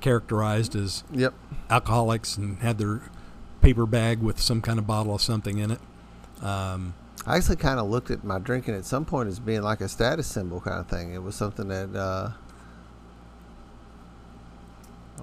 [0.00, 1.34] characterized as yep.
[1.70, 3.00] alcoholics and had their
[3.60, 5.78] paper bag with some kind of bottle of something in it.
[6.42, 6.94] Um,
[7.26, 9.88] I actually kind of looked at my drinking at some point as being like a
[9.88, 11.14] status symbol kind of thing.
[11.14, 12.30] It was something that, uh,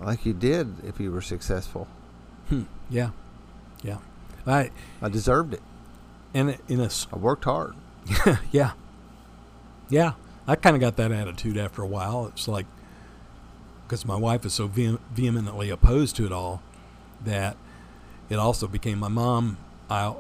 [0.06, 1.88] like you did if you were successful.
[2.50, 2.64] Hmm.
[2.90, 3.12] Yeah,
[3.84, 3.98] yeah.
[4.46, 5.62] I I deserved it.
[6.34, 7.76] And in a, I worked hard.
[8.52, 8.72] yeah,
[9.90, 10.14] yeah.
[10.48, 12.28] I kind of got that attitude after a while.
[12.28, 12.66] It's like
[13.86, 16.62] because my wife is so vehemently opposed to it all
[17.26, 17.58] that
[18.30, 19.58] it also became my mom.
[19.90, 20.14] I,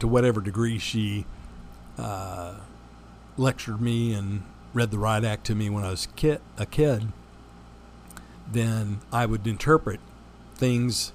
[0.00, 1.24] to whatever degree she
[1.96, 2.54] uh,
[3.36, 4.42] lectured me and
[4.74, 7.08] read the riot act to me when I was kid, a kid,
[8.52, 10.00] then I would interpret
[10.54, 11.12] things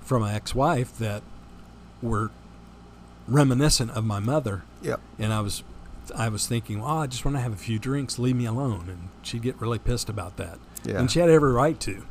[0.00, 1.22] from my ex-wife that
[2.00, 2.30] were
[3.28, 4.64] reminiscent of my mother.
[4.82, 5.00] Yep.
[5.18, 5.62] And I was
[6.16, 8.88] I was thinking, well, I just want to have a few drinks, leave me alone.
[8.88, 10.58] And she'd get really pissed about that.
[10.84, 10.98] Yeah.
[10.98, 12.04] And she had every right to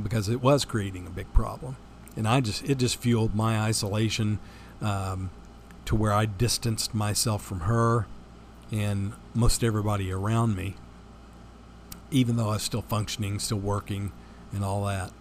[0.00, 1.76] because it was creating a big problem.
[2.16, 4.38] And I just, it just fueled my isolation
[4.80, 5.30] um,
[5.84, 8.06] to where I distanced myself from her
[8.70, 10.76] and most everybody around me,
[12.10, 14.12] even though I was still functioning, still working,
[14.52, 15.12] and all that.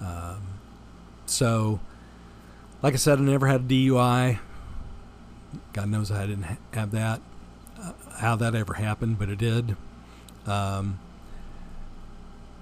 [0.00, 0.42] Um,
[1.26, 1.80] so
[2.82, 4.38] like I said, I never had a DUI.
[5.72, 7.20] God knows I didn't ha- have that.
[7.80, 9.76] Uh, how that ever happened, but it did.
[10.46, 10.98] Um,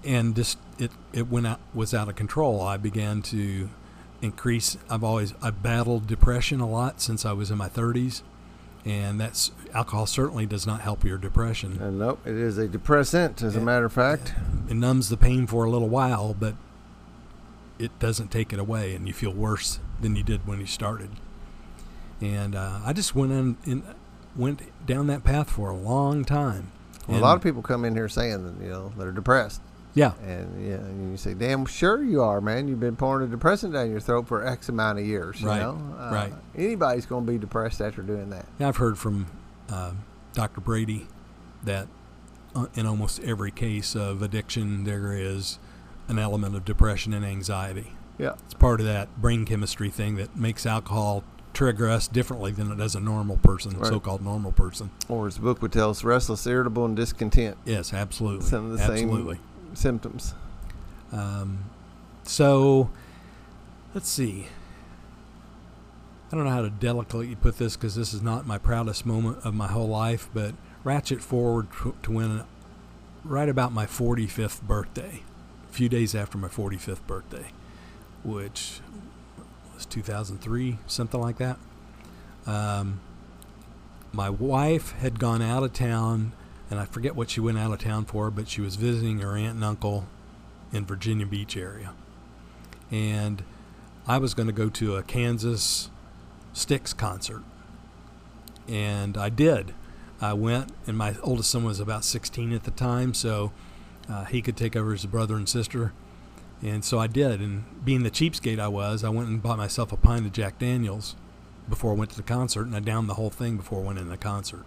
[0.05, 2.61] and just it it went out was out of control.
[2.61, 3.69] I began to
[4.23, 4.77] increase.
[4.89, 8.23] I've always I battled depression a lot since I was in my 30s,
[8.87, 11.79] and that's alcohol certainly does not help your depression.
[11.83, 14.33] And nope, it is a depressant, as it, a matter of fact.
[14.71, 16.55] It numbs the pain for a little while, but
[17.81, 21.11] it doesn't take it away, and you feel worse than you did when you started.
[22.21, 23.83] And uh, I just went in, in,
[24.37, 26.71] went down that path for a long time.
[27.09, 29.61] Well, a lot of people come in here saying that you know they're depressed.
[29.97, 30.13] Yeah.
[30.23, 32.69] And yeah, and you say, "Damn sure you are, man.
[32.69, 35.41] You've been pouring a depressant down your throat for X amount of years.
[35.41, 35.61] You right.
[35.61, 36.35] know, uh, right.
[36.55, 38.45] Anybody's going to be depressed after doing that.
[38.59, 39.27] Yeah, I've heard from
[39.71, 39.93] uh,
[40.35, 40.61] Dr.
[40.61, 41.07] Brady
[41.65, 41.89] that
[42.55, 45.59] uh, in almost every case of addiction, there is
[46.09, 47.93] an element of depression and anxiety.
[48.19, 48.35] Yeah.
[48.45, 52.77] It's part of that brain chemistry thing that makes alcohol trigger us differently than it
[52.77, 53.87] does a normal person, right.
[53.87, 54.91] so-called normal person.
[55.09, 57.57] Or as the book would tell us, restless, irritable, and discontent.
[57.65, 58.47] Yes, absolutely.
[58.47, 59.37] Some of the absolutely.
[59.37, 59.45] same
[59.77, 60.35] symptoms.
[61.13, 61.71] Um,
[62.25, 62.91] so
[63.95, 64.47] let's see.
[66.31, 69.39] I don't know how to delicately put this because this is not my proudest moment
[69.45, 71.69] of my whole life, but ratchet forward
[72.03, 72.43] to, when
[73.25, 75.23] right about my 45th birthday,
[75.69, 77.47] a few days after my 45th birthday,
[78.25, 78.81] which
[79.75, 81.59] was 2003, something like that.
[82.45, 83.01] Um,
[84.13, 86.33] my wife had gone out of town,
[86.71, 89.37] and I forget what she went out of town for, but she was visiting her
[89.37, 90.07] aunt and uncle
[90.73, 91.95] in Virginia Beach area.
[92.91, 93.43] And
[94.07, 95.91] I was going to go to a Kansas
[96.53, 97.43] Styx concert.
[98.69, 99.75] And I did.
[100.21, 103.53] I went, and my oldest son was about 16 at the time, so
[104.09, 105.93] uh, he could take over his brother and sister.
[106.63, 107.41] And so I did.
[107.41, 110.59] And being the cheapskate I was, I went and bought myself a pint of Jack
[110.59, 111.15] Daniels
[111.69, 113.99] before I went to the concert, and I downed the whole thing before I went
[113.99, 114.65] in the concert.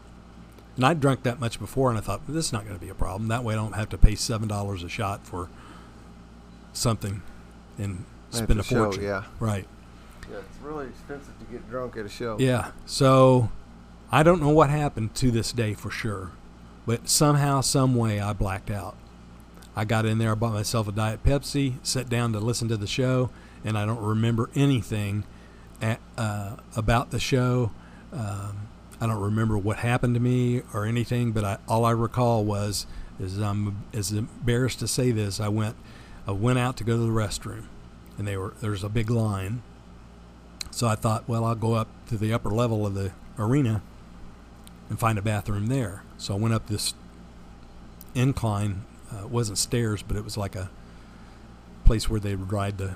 [0.79, 2.87] And I'd drunk that much before, and I thought, this is not going to be
[2.87, 3.27] a problem.
[3.27, 5.49] That way I don't have to pay $7 a shot for
[6.71, 7.21] something
[7.77, 9.03] and spend a show, fortune.
[9.03, 9.25] yeah.
[9.41, 9.67] Right.
[10.31, 12.37] Yeah, it's really expensive to get drunk at a show.
[12.39, 12.71] Yeah.
[12.85, 13.51] So
[14.09, 16.31] I don't know what happened to this day for sure,
[16.85, 18.95] but somehow, some way, I blacked out.
[19.75, 22.77] I got in there, I bought myself a Diet Pepsi, sat down to listen to
[22.77, 23.31] the show,
[23.65, 25.25] and I don't remember anything
[25.81, 27.71] at, uh, about the show.
[28.13, 28.69] Um,
[29.01, 32.85] I don't remember what happened to me or anything, but I, all I recall was,
[33.19, 35.75] is I'm as embarrassed to say this, I went,
[36.27, 37.63] I went out to go to the restroom,
[38.17, 39.61] and they were there's a big line.
[40.71, 43.81] So I thought, well, I'll go up to the upper level of the arena
[44.89, 46.03] and find a bathroom there.
[46.17, 46.93] So I went up this
[48.13, 48.83] incline.
[49.11, 50.69] Uh, it wasn't stairs, but it was like a
[51.85, 52.95] place where they would ride the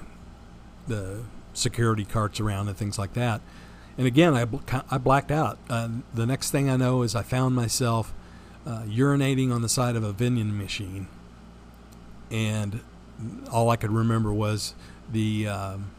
[0.88, 3.42] the security carts around and things like that.
[3.98, 4.48] And again, I,
[4.90, 5.60] I blacked out.
[5.70, 8.14] Uh, the next thing I know is I found myself
[8.66, 11.08] uh, urinating on the side of a vending machine,
[12.32, 12.80] and
[13.52, 14.74] all I could remember was
[15.12, 15.92] the um,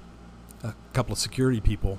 [0.63, 1.99] a couple of security people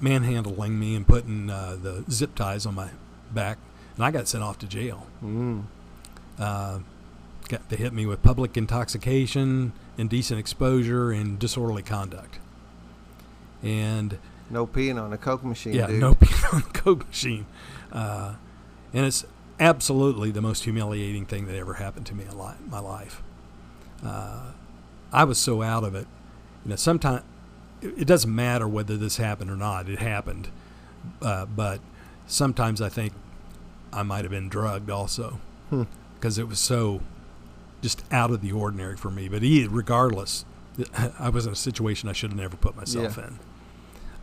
[0.00, 2.90] manhandling me and putting uh, the zip ties on my
[3.32, 3.58] back,
[3.96, 5.06] and I got sent off to jail.
[5.22, 5.64] Mm.
[6.38, 6.80] Uh,
[7.48, 12.38] got, they hit me with public intoxication, indecent exposure, and disorderly conduct.
[13.62, 14.18] And
[14.50, 16.00] No peeing on a Coke machine, yeah, dude.
[16.00, 17.46] no peeing on the coke machine,
[17.92, 18.34] uh,
[18.92, 19.24] and it's
[19.58, 23.22] absolutely the most humiliating thing that ever happened to me in li- my life.
[24.04, 24.50] Uh,
[25.12, 26.06] I was so out of it.
[26.64, 27.22] You know, sometimes
[27.80, 29.88] it it doesn't matter whether this happened or not.
[29.88, 30.48] It happened,
[31.22, 31.80] uh, but
[32.26, 33.12] sometimes I think
[33.92, 35.38] I might have been drugged also
[35.70, 35.84] Hmm.
[36.16, 37.00] because it was so
[37.80, 39.28] just out of the ordinary for me.
[39.28, 40.44] But regardless,
[41.18, 43.26] I was in a situation I should have never put myself Yeah.
[43.28, 43.38] in.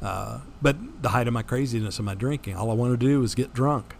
[0.02, 3.20] Uh, but the height of my craziness and my drinking, all I wanted to do
[3.20, 3.96] was get drunk.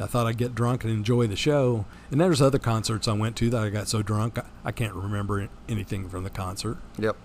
[0.00, 1.84] I thought I'd get drunk and enjoy the show.
[2.10, 4.94] And there's other concerts I went to that I got so drunk I, I can't
[4.94, 7.16] remember anything from the concert Yep.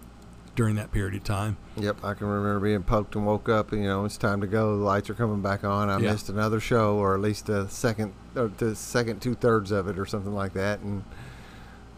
[0.55, 1.57] during that period of time.
[1.77, 4.47] Yep, I can remember being poked and woke up, and you know it's time to
[4.47, 4.77] go.
[4.77, 5.89] The lights are coming back on.
[5.89, 6.11] I Yeah.
[6.11, 9.97] missed another show, or at least the second, or the second two thirds of it,
[9.97, 11.03] or something like that, and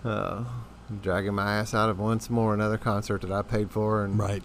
[0.06, 0.44] uh,
[1.02, 4.44] dragging my ass out of once more another concert that I paid for and Right.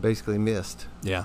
[0.00, 0.86] Basically missed.
[1.02, 1.24] Yeah.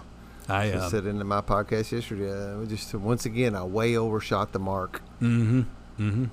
[0.49, 2.31] I uh, said into my podcast yesterday.
[2.31, 5.01] Uh, just once again, I way overshot the mark.
[5.21, 5.61] mm-hmm.
[5.99, 6.25] Mm-hmm.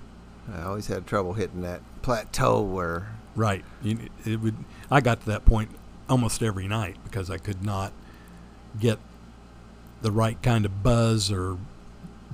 [0.52, 3.64] I always had trouble hitting that plateau where Right.
[3.82, 4.56] You, it would.
[4.90, 5.70] I got to that point
[6.08, 7.92] almost every night because I could not
[8.78, 8.98] get
[10.02, 11.56] the right kind of buzz or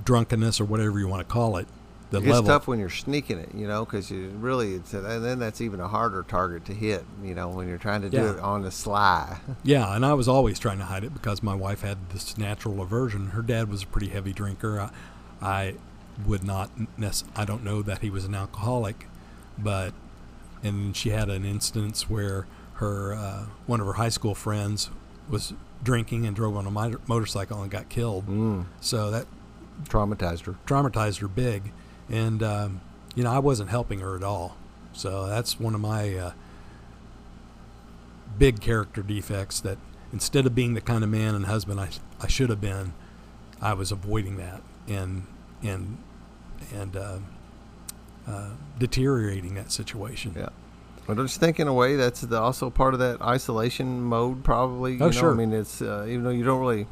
[0.03, 1.67] drunkenness or whatever you want to call it.
[2.09, 2.47] The it gets level.
[2.47, 5.79] tough when you're sneaking it, you know, because you really, it's and then that's even
[5.81, 8.31] a harder target to hit, you know, when you're trying to do Yeah.
[8.33, 9.39] it on the sly.
[9.63, 12.81] Yeah, and I was always trying to hide it because my wife had this natural
[12.81, 13.27] aversion.
[13.31, 14.79] Her dad was a pretty heavy drinker.
[14.79, 14.89] I,
[15.41, 15.73] I
[16.25, 16.71] would not.
[17.35, 19.07] I don't know that he was an alcoholic,
[19.57, 19.93] but
[20.63, 24.89] and she had an instance where her uh, one of her high school friends
[25.29, 28.27] was drinking and drove on a motor- motorcycle and got killed.
[28.27, 29.27] Mm, So that
[29.83, 30.55] traumatized her.
[30.65, 31.71] traumatized her big,
[32.09, 32.81] and um,
[33.15, 34.55] you know I wasn't helping her at all.
[34.93, 36.31] So that's one of my uh,
[38.37, 39.59] big character defects.
[39.59, 39.77] That
[40.13, 41.89] instead of being the kind of man and husband I
[42.21, 42.93] I should have been,
[43.61, 45.25] I was avoiding that and
[45.63, 45.97] and
[46.73, 47.17] and uh,
[48.27, 50.33] uh, deteriorating that situation.
[50.35, 50.49] Yeah.
[51.05, 54.43] But I just think in a way that's the, also part of that isolation mode,
[54.43, 54.95] probably.
[54.95, 55.11] You Oh, know?
[55.11, 55.31] sure.
[55.31, 56.85] I mean, it's uh, even though you don't really.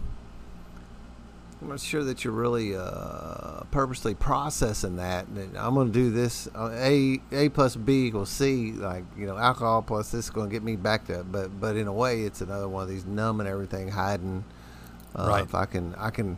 [1.66, 5.26] I'm not sure that you're really uh, purposely processing that.
[5.58, 6.48] I'm going to do this.
[6.56, 8.72] Uh, a A plus B equals C.
[8.74, 11.24] Like you know, alcohol plus this is going to get me back to.
[11.24, 14.44] But but in a way, it's another one of these numbing everything, hiding.
[15.16, 15.44] Uh, Right.
[15.44, 16.38] If I can, I can,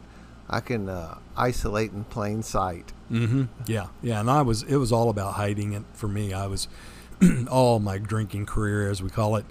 [0.50, 2.94] I can uh, isolate in plain sight.
[3.12, 3.46] Mm-hmm.
[3.66, 4.64] Yeah, yeah, and I was.
[4.64, 6.32] It was all about hiding it for me.
[6.32, 6.70] I was
[7.52, 9.46] all my drinking career, as we call it,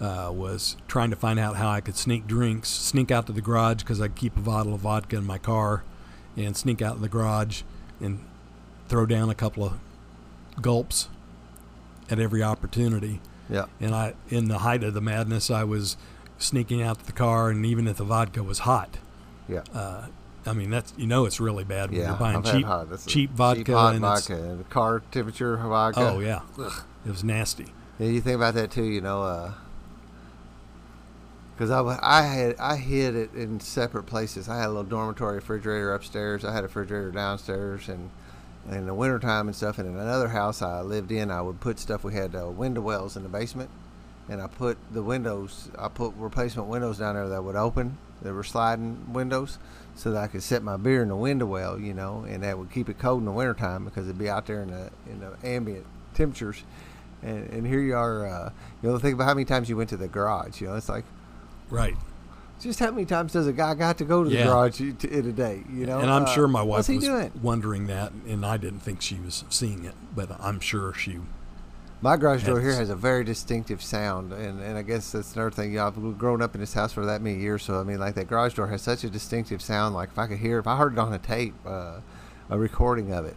[0.00, 3.40] uh, was trying to find out how I could sneak drinks, sneak out to the
[3.40, 5.82] garage because I keep a bottle of vodka in my car,
[6.36, 7.62] and sneak out in the garage
[8.00, 8.24] and
[8.88, 9.72] throw down a couple of
[10.60, 11.08] gulps
[12.10, 13.20] at every opportunity.
[13.50, 13.66] Yeah.
[13.80, 15.96] And I, in the height of the madness, I was
[16.38, 18.98] sneaking out to the car, and even if the vodka was hot,
[19.48, 19.62] Yeah.
[19.74, 20.06] uh,
[20.46, 22.08] I mean that's you know it's really bad when yeah.
[22.08, 22.64] you're buying cheap.
[23.06, 26.00] Cheap vodka cheap hot and vodka and car temperature vodka.
[26.00, 26.40] Oh yeah,
[27.04, 27.66] it was nasty.
[27.98, 29.52] Yeah, you think about that too, you know,
[31.58, 34.48] because I, I had I hid it in separate places.
[34.48, 36.44] I had a little dormitory refrigerator upstairs.
[36.44, 38.10] I had a refrigerator downstairs, and
[38.70, 39.78] in the wintertime and stuff.
[39.78, 42.04] And in another house I lived in, I would put stuff.
[42.04, 43.70] We had uh, window wells in the basement,
[44.28, 45.68] and I put the windows.
[45.76, 47.98] I put replacement windows down there that would open.
[48.22, 49.58] They were sliding windows,
[49.96, 52.56] so that I could set my beer in the window well, you know, and that
[52.56, 55.18] would keep it cold in the wintertime because it'd be out there in the in
[55.18, 56.62] the ambient temperatures.
[57.20, 58.28] And, and here you are.
[58.28, 60.60] Uh, you know, think about how many times you went to the garage.
[60.60, 61.04] You know, it's like
[61.70, 61.96] Right.
[62.60, 64.46] just how many times does a guy got to go to the Yeah.
[64.46, 65.62] garage in a day?
[65.72, 67.30] You know, and I'm Uh, sure my wife was doing?
[67.40, 71.20] wondering that, and I didn't think she was seeing it, but I'm sure she.
[72.00, 75.50] My garage door here has a very distinctive sound, and, and I guess that's another
[75.52, 75.70] thing.
[75.72, 77.98] You know, I've grown up in this house for that many years, so I mean,
[78.00, 79.94] like that garage door has such a distinctive sound.
[79.94, 82.00] Like if I could hear, if I heard it on a tape, uh,
[82.50, 83.36] a recording of it,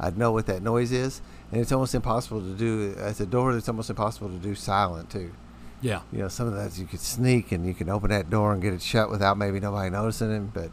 [0.00, 1.20] I'd know what that noise is.
[1.50, 2.94] And it's almost impossible to do.
[2.98, 5.32] It's a door that's almost impossible to do silent too.
[5.82, 6.00] Yeah.
[6.12, 8.62] You know, some of that you could sneak and you can open that door and
[8.62, 10.54] get it shut without maybe nobody noticing it.
[10.54, 10.70] But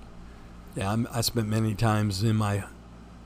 [0.75, 2.63] Yeah, I'm, I spent many times in my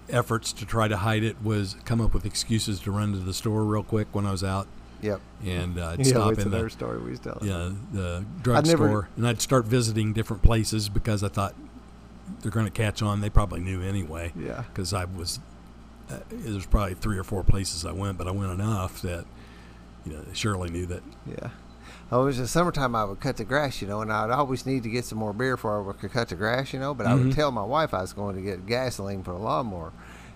[0.10, 3.34] efforts to try to hide it was come up with excuses to run to the
[3.34, 4.67] store real quick when I was out,
[5.02, 7.48] yep, and uh, I'd yeah, stop in the story we was telling.
[7.48, 11.56] yeah the drugstore, and I'd start visiting different places because I thought
[12.41, 13.22] they're going to catch on.
[13.22, 14.63] They probably knew anyway Yeah.
[14.74, 15.39] because I was
[16.10, 19.24] uh, there's probably three or four places I went, but I went enough that
[20.06, 21.02] you know they surely knew that.
[21.26, 21.50] Yeah.
[22.15, 22.95] Oh, it was the summertime.
[22.95, 25.34] I would cut the grass, you know, and I'd always need to get some more
[25.34, 26.93] beer before I could cut the grass, you know.
[26.93, 27.36] But I would Mhm.
[27.36, 29.91] tell my wife I was going to get gasoline for the lawnmower,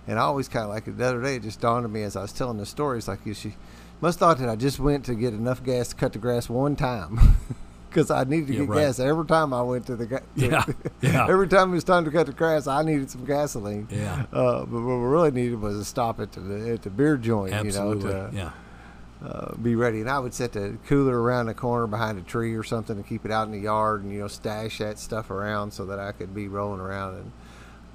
[0.08, 1.36] and I always kind of like it the other day.
[1.36, 3.54] It just dawned on me as I was telling the stories, like you, she
[4.00, 6.74] must thought that I just went to get enough gas to cut the grass one
[6.74, 7.36] time,
[7.90, 8.78] because I needed to Yeah, get right.
[8.86, 10.22] gas every time I went to the gas.
[10.34, 10.64] Yeah,
[11.00, 11.26] yeah.
[11.30, 13.86] every time it was time to cut the grass, I needed some gasoline.
[13.88, 17.16] Yeah, Uh, but what we really needed was a stop at the at the beer
[17.16, 18.08] joint, absolutely.
[18.10, 18.50] you know, to yeah,
[19.24, 20.00] uh, be ready.
[20.00, 23.02] And I would set the cooler around the corner behind a tree or something to
[23.02, 25.98] keep it out in the yard and, you know, stash that stuff around so that
[25.98, 27.16] I could be rolling around.
[27.16, 27.32] And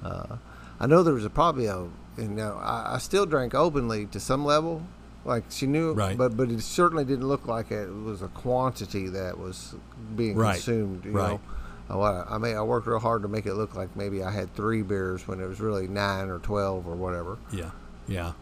[0.04, 0.36] uh,
[0.80, 1.86] I know there was a, probably a,
[2.18, 4.82] you know, I, I still drank openly to some level.
[5.24, 6.18] Like she knew, Right.
[6.18, 9.74] but but it certainly didn't look like it was a quantity that was
[10.14, 10.52] being Right.
[10.56, 11.06] consumed.
[11.06, 11.40] You Right.
[11.88, 14.54] know, I mean, I worked real hard to make it look like maybe I had
[14.54, 17.38] three beers when it was really nine or twelve or whatever.
[17.50, 17.70] yeah,
[18.06, 18.32] yeah,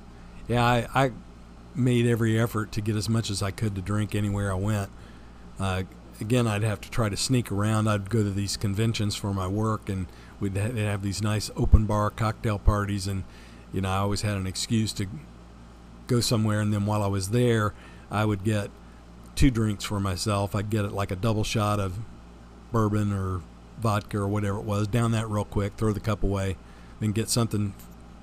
[0.48, 0.64] yeah.
[0.64, 1.12] I, I
[1.74, 4.90] made every effort to get as much as I could to drink anywhere I went.
[5.58, 5.82] Uh,
[6.20, 7.88] again, I'd have to try to sneak around.
[7.88, 10.06] I'd go to these conventions for my work, and
[10.40, 13.24] we'd ha- have these nice open bar cocktail parties, and
[13.72, 15.06] you know I always had an excuse to
[16.06, 16.60] go somewhere.
[16.60, 17.74] And then while I was there,
[18.10, 18.70] I would get
[19.34, 20.54] two drinks for myself.
[20.54, 21.98] I'd get it like a double shot of
[22.70, 23.42] bourbon or
[23.80, 26.56] vodka or whatever it was, down that real quick, throw the cup away,
[27.00, 27.74] then get something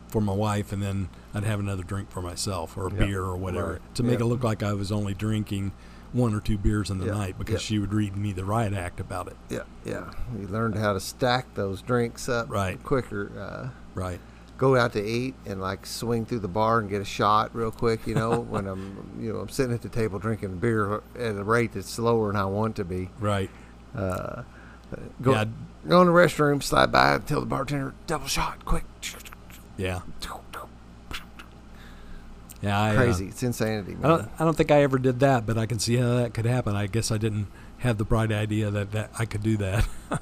[0.09, 3.23] for my wife, and then I'd have another drink for myself or a Yeah, beer
[3.23, 4.25] or whatever right, to make yeah.
[4.25, 5.71] it look like I was only drinking
[6.11, 8.73] one or two beers in the Yeah, night because she would read me the riot
[8.73, 9.37] act about it.
[9.49, 10.11] Yeah, yeah.
[10.39, 12.81] You learned how to stack those drinks up Right.
[12.83, 13.31] quicker.
[13.39, 14.19] Uh, Right.
[14.57, 17.69] go out to eat and like swing through the bar and get a shot real
[17.71, 18.07] quick.
[18.07, 21.43] You know, when I'm you know I'm sitting at the table drinking beer at a
[21.43, 23.11] rate that's slower than I want to be.
[23.19, 23.51] Right.
[23.95, 24.41] Uh,
[25.21, 25.45] go Yeah.
[25.87, 28.83] go in the restroom, slide by, tell the bartender double shot, quick.
[29.79, 30.01] Yeah.
[32.61, 32.79] Yeah.
[32.79, 35.57] I, uh, Crazy, it's insanity, I don't, I don't think I ever did that, but
[35.57, 36.75] I can see how that could happen.
[36.75, 37.47] I guess I didn't
[37.79, 39.87] have the bright idea that, that I could do that.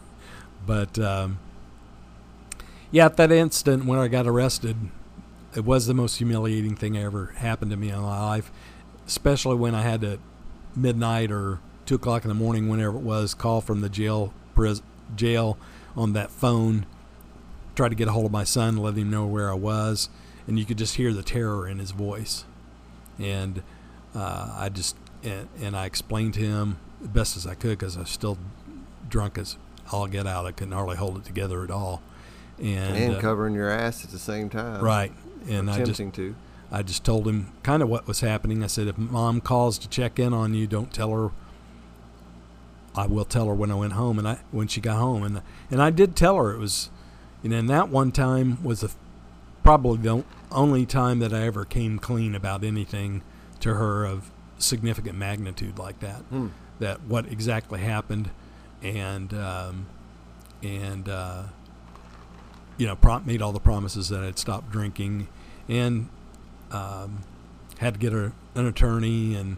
[0.68, 1.39] but um,
[2.91, 4.78] yeah, at that instant when I got arrested,
[5.55, 8.51] it was the most humiliating thing ever happened to me in my life,
[9.08, 10.20] especially when I had to
[10.76, 14.84] midnight or two o'clock in the morning, whenever it was, call from the jail pris-
[15.16, 15.58] jail
[15.95, 16.86] on that phone,
[17.78, 20.09] try to get a hold of my son, let him know where I was,
[20.45, 22.43] and you could just hear the terror in his voice
[23.19, 23.61] and
[24.15, 27.97] uh, I just and, and I explained to him the best as I could because
[27.97, 28.38] I was still
[29.09, 29.57] drunk as
[29.91, 30.45] all get out.
[30.45, 32.01] I couldn't hardly hold it together at all,
[32.59, 34.84] and, and uh, covering your ass at the same time.
[34.84, 35.11] right.
[35.47, 36.36] And I just to.
[36.69, 38.61] I just told him kind of what was happening.
[38.61, 41.32] I said, if mom calls to check in on you, don't tell her.
[42.93, 45.41] I will tell her when I went home, and I when she got home, and
[45.71, 46.89] and I did tell her it was,
[47.43, 48.91] you then that one time was the
[49.63, 53.21] probably the only time that I ever came clean about anything
[53.59, 56.21] to her of significant magnitude like that.
[56.29, 56.47] Hmm.
[56.79, 58.29] That what exactly happened,
[58.83, 59.88] and um,
[60.61, 61.43] and uh,
[62.77, 65.27] you know, prom- made all the promises that I'd stop drinking,
[65.67, 66.09] and
[66.71, 67.23] um,
[67.79, 69.57] had to get a, an attorney and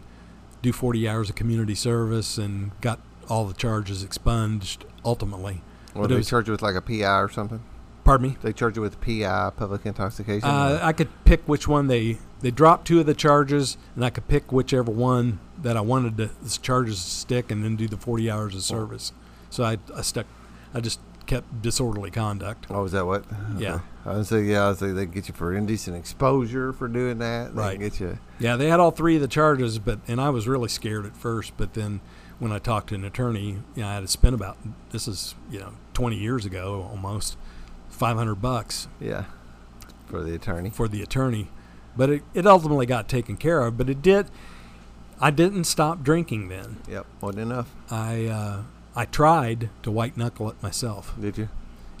[0.62, 5.62] do 40 hours of community service, and got all the charges expunged ultimately.
[5.94, 7.60] Well, But they was- charge you with like a PI or something.
[8.04, 8.36] Pardon me.
[8.42, 10.48] They charge you with PI, public intoxication.
[10.48, 14.08] Uh, I could pick which one they they dropped two of the charges, and I
[14.10, 17.86] could pick whichever one that I wanted to, the charges to stick, and then do
[17.86, 19.12] the 40 hours of service.
[19.50, 20.24] So I, I stuck.
[20.72, 22.66] I just kept disorderly conduct.
[22.70, 23.24] oh, is that what?
[23.58, 23.74] Yeah.
[23.74, 23.84] Okay.
[24.06, 24.64] I was say yeah.
[24.64, 27.54] I was say they get you for indecent exposure for doing that.
[27.54, 27.78] They Right.
[27.78, 28.18] Get you.
[28.38, 31.14] Yeah, they had all three of the charges, but and I was really scared at
[31.16, 31.52] first.
[31.58, 32.00] But then
[32.38, 34.56] when I talked to an attorney, you know, I had to spend about
[34.90, 37.36] this is you know 20 years ago almost
[37.90, 39.24] 500 bucks Yeah.
[40.06, 40.70] For the attorney.
[40.70, 41.48] for the attorney,
[41.96, 43.76] but it, it ultimately got taken care of.
[43.76, 44.26] But it did.
[45.20, 46.78] I didn't stop drinking then.
[46.88, 47.06] Yep.
[47.20, 47.70] Wasn't enough.
[47.90, 48.62] I uh,
[48.96, 51.48] I tried to white knuckle it myself, Did you?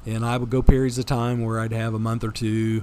[0.06, 2.82] and I would go periods of time where I'd have a month or two,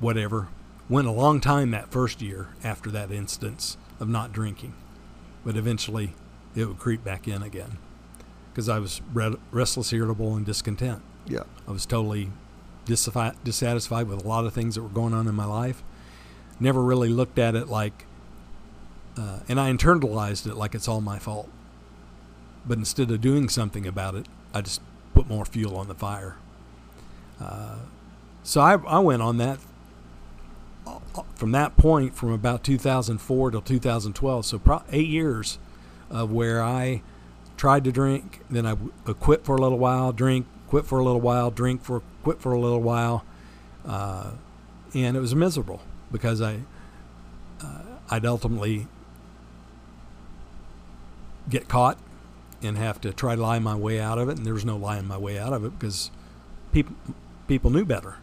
[0.00, 0.48] whatever.
[0.88, 4.74] Went a long time that first year after that instance of not drinking,
[5.44, 6.14] but eventually
[6.56, 7.78] it would creep back in again
[8.52, 11.02] because I was re- restless, irritable, and discontent.
[11.26, 11.44] Yeah.
[11.66, 12.30] I was totally
[12.86, 15.82] dissafi- dissatisfied with a lot of things that were going on in my life.
[16.60, 18.04] Never really looked at it like,
[19.16, 21.48] uh, and I internalized it like it's all my fault.
[22.66, 24.80] But instead of doing something about it, I just
[25.14, 26.36] put more fuel on the fire.
[27.40, 27.78] Uh,
[28.42, 29.58] so I, I went on that
[30.86, 30.98] uh,
[31.34, 34.46] from that point from about 2004 till 2012.
[34.46, 35.58] So pro- eight years
[36.10, 37.02] of where I
[37.62, 41.04] tried to drink, then I uh, quit for a little while, drink, quit for a
[41.04, 43.24] little while, drink for quit for a little while,
[43.86, 44.32] uh,
[44.94, 46.62] and it was miserable because I
[47.62, 48.88] uh, I'd ultimately
[51.48, 51.98] get caught
[52.64, 54.76] and have to try to lie my way out of it, and there was no
[54.76, 56.10] lying my way out of it because
[56.72, 56.96] people
[57.46, 58.16] people knew better.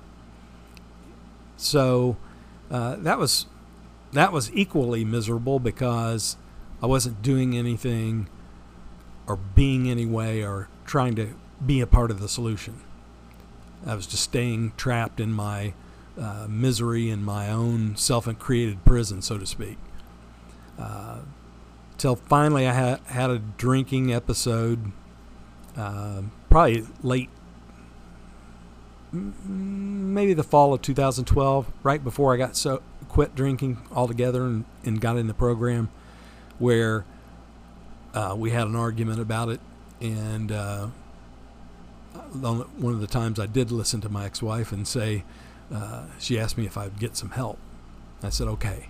[1.55, 2.17] So
[2.69, 3.45] uh, that was
[4.11, 6.35] that was equally miserable because
[6.83, 8.27] I wasn't doing anything
[9.29, 12.81] or being anyway or trying to be a part of the solution.
[13.85, 15.73] I was just staying trapped in my
[16.19, 19.77] uh, misery in my own self-created prison, so to speak.
[20.77, 21.19] Uh,
[21.97, 24.91] till finally, I had had a drinking episode,
[25.77, 27.29] uh, probably late,
[29.11, 34.99] maybe the fall of 2012, right before I got so quit drinking altogether and, and
[34.99, 35.89] got in the program,
[36.57, 37.05] where
[38.13, 39.59] uh, we had an argument about it,
[40.01, 40.87] and uh,
[42.13, 45.23] one of the times I did listen to my ex-wife and say,
[45.73, 47.59] uh, she asked me if I'd get some help.
[48.21, 48.89] I said okay,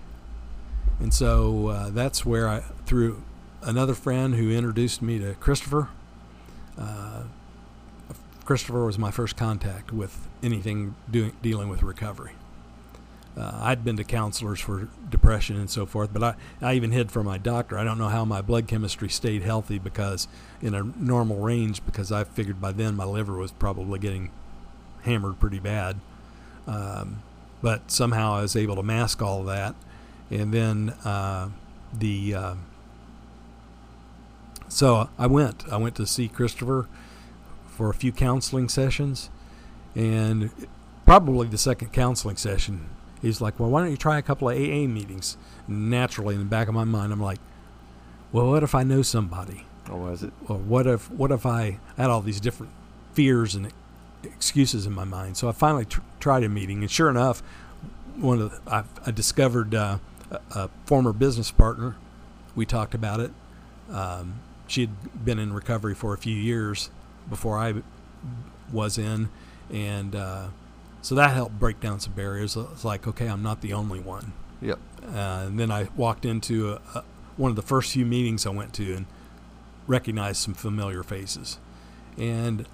[0.98, 3.22] and so uh, that's where I through
[3.62, 5.88] another friend who introduced me to Christopher.
[6.78, 7.24] Uh,
[8.44, 12.32] Christopher was my first contact with anything doing dealing with recovery.
[13.36, 17.12] Uh, I'd been to counselors for depression and so forth, but I, I even hid
[17.12, 17.78] from my doctor.
[17.78, 20.26] I don't know how my blood chemistry stayed healthy because
[20.60, 24.30] in a normal range because I figured by then my liver was probably getting
[25.02, 26.00] hammered pretty bad.
[26.66, 27.22] Um,
[27.62, 29.74] but somehow I was able to mask all that,
[30.30, 31.50] and then uh,
[31.92, 32.54] the uh,
[34.68, 35.64] so I went.
[35.70, 36.88] I went to see Christopher
[37.66, 39.30] for a few counseling sessions,
[39.94, 40.50] and
[41.04, 42.88] probably the second counseling session,
[43.22, 45.36] he's like, "Well, why don't you try a couple of AA meetings?"
[45.68, 47.38] Naturally, in the back of my mind, I'm like,
[48.32, 50.32] "Well, what if I know somebody?" Or was it?
[50.46, 52.72] or what if what if I had all these different
[53.12, 53.72] fears and
[54.22, 55.36] excuses in my mind?
[55.36, 57.42] So I finally tr- tried a meeting, and sure enough,
[58.16, 59.98] one of the, I, I discovered uh,
[60.30, 61.96] a, a former business partner.
[62.54, 63.32] We talked about it.
[63.90, 66.90] Um, she had been in recovery for a few years
[67.28, 67.82] before I
[68.72, 69.28] was in,
[69.72, 70.48] and uh,
[71.02, 72.56] so that helped break down some barriers.
[72.56, 74.32] It's like, okay, I'm not the only one.
[74.60, 74.78] Yep.
[75.02, 77.04] Uh, and then I walked into a, a,
[77.36, 79.06] one of the first few meetings I went to and
[79.86, 81.58] recognized some familiar faces.
[82.18, 82.66] And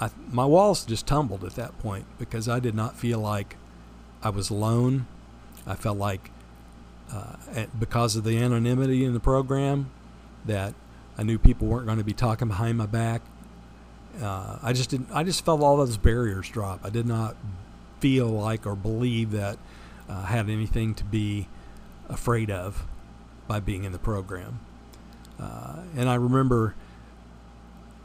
[0.00, 3.56] I, my walls just tumbled at that point because I did not feel like
[4.22, 5.06] I was alone.
[5.66, 6.30] I felt like,
[7.12, 9.90] uh, at, because of the anonymity in the program,
[10.44, 10.74] that
[11.18, 13.22] I knew people weren't going to be talking behind my back.
[14.20, 15.08] Uh, I just didn't.
[15.12, 16.80] I just felt all those barriers drop.
[16.84, 17.36] I did not
[18.00, 19.58] feel like or believe that
[20.08, 21.48] uh, I had anything to be
[22.08, 22.84] afraid of
[23.48, 24.60] by being in the program.
[25.38, 26.74] Uh, and I remember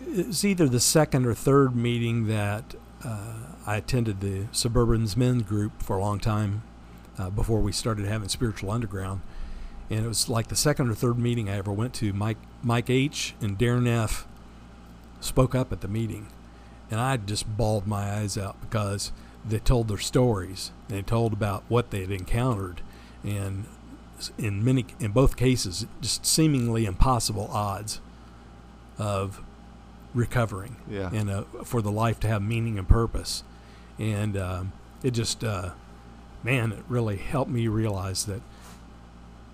[0.02, 5.44] it was either the second or third meeting that uh, I attended the Suburban's Men's
[5.44, 6.64] Group for a long time.
[7.18, 9.22] uh, before we started having Spiritual Underground.
[9.90, 12.12] And it was like the second or third meeting I ever went to.
[12.12, 14.28] Mike Mike H and Darren F
[15.26, 16.28] spoke up at the meeting,
[16.92, 19.12] and I just bawled my eyes out because
[19.48, 20.72] they told their stories.
[20.88, 22.82] They told about what they had encountered,
[23.24, 23.66] and
[24.38, 28.00] in many, in both cases, just seemingly impossible odds
[28.98, 29.42] of
[30.14, 31.10] recovering Yeah.
[31.12, 33.44] and uh, for the life to have meaning and purpose.
[34.00, 34.72] And um,
[35.04, 35.72] it just, uh,
[36.44, 38.42] man, it really helped me realize that,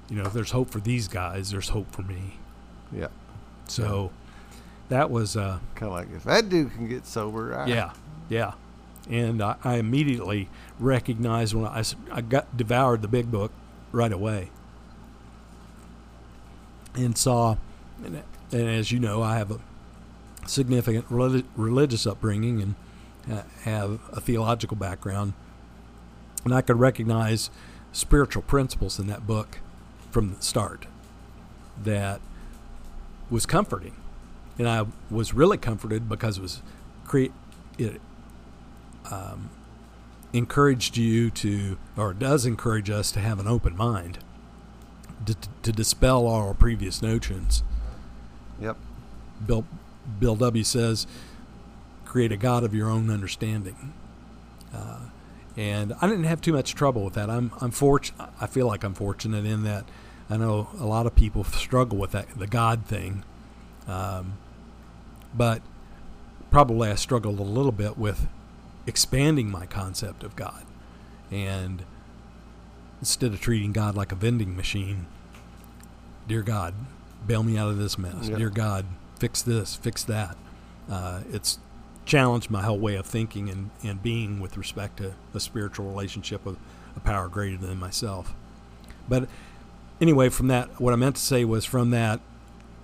[0.09, 2.38] you know, if there's hope for these guys, there's hope for me.
[2.91, 3.07] Yeah.
[3.67, 4.11] So
[4.92, 7.94] that was, uh, Kind of like if that dude can get sober, I, yeah,
[8.30, 8.54] yeah.
[9.10, 13.52] And I, I immediately recognized when I, I got devoured the big book
[13.92, 14.52] right away
[16.94, 17.56] and saw,
[18.04, 18.22] and,
[18.52, 19.60] and as you know, I have a
[20.46, 22.76] significant relig- religious upbringing and
[23.32, 25.34] uh, have a theological background.
[26.44, 27.50] And I could recognize
[27.94, 29.60] spiritual principles in that book
[30.10, 30.86] from the start
[31.82, 32.20] that
[33.30, 33.96] was comforting.
[34.62, 36.62] And I was really comforted because it was
[37.03, 37.34] create
[37.80, 37.99] it
[39.09, 39.49] um,
[40.34, 44.20] encouraged you to, or does encourage us to have an open mind,
[45.26, 47.64] to, to dispel all our previous notions.
[48.59, 48.78] Yep.
[49.47, 49.66] Bill
[50.20, 51.07] Bill W says,
[52.05, 53.93] "Create a God of your own understanding."
[54.72, 55.05] Uh,
[55.57, 57.32] and I didn't have too much trouble with that.
[57.32, 58.30] I'm I'm fortunate.
[58.39, 59.86] I feel like I'm fortunate in that
[60.30, 63.24] I know a lot of people struggle with that the God thing,
[63.88, 64.38] um,
[65.34, 65.61] but
[66.49, 68.27] probably I struggled a little bit with
[68.86, 70.65] expanding my concept of God,
[71.29, 71.84] and
[72.99, 75.07] instead of treating God like a vending machine,
[76.27, 76.73] dear God,
[77.25, 78.29] bail me out of this mess.
[78.29, 78.38] Yeah.
[78.38, 78.86] Dear God,
[79.19, 80.38] fix this, fix that.
[80.89, 81.59] Uh, it's
[82.05, 86.43] challenged my whole way of thinking and, and being with respect to a spiritual relationship
[86.45, 86.57] with
[86.95, 88.34] a power greater than myself.
[89.07, 89.29] But
[89.99, 92.19] anyway, from that, what I meant to say was from that.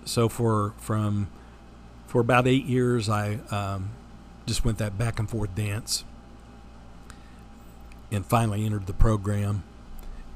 [0.04, 1.28] So for from
[2.08, 3.90] for about eight years, I um,
[4.46, 6.04] just went that back and forth dance,
[8.10, 9.62] and finally entered the program,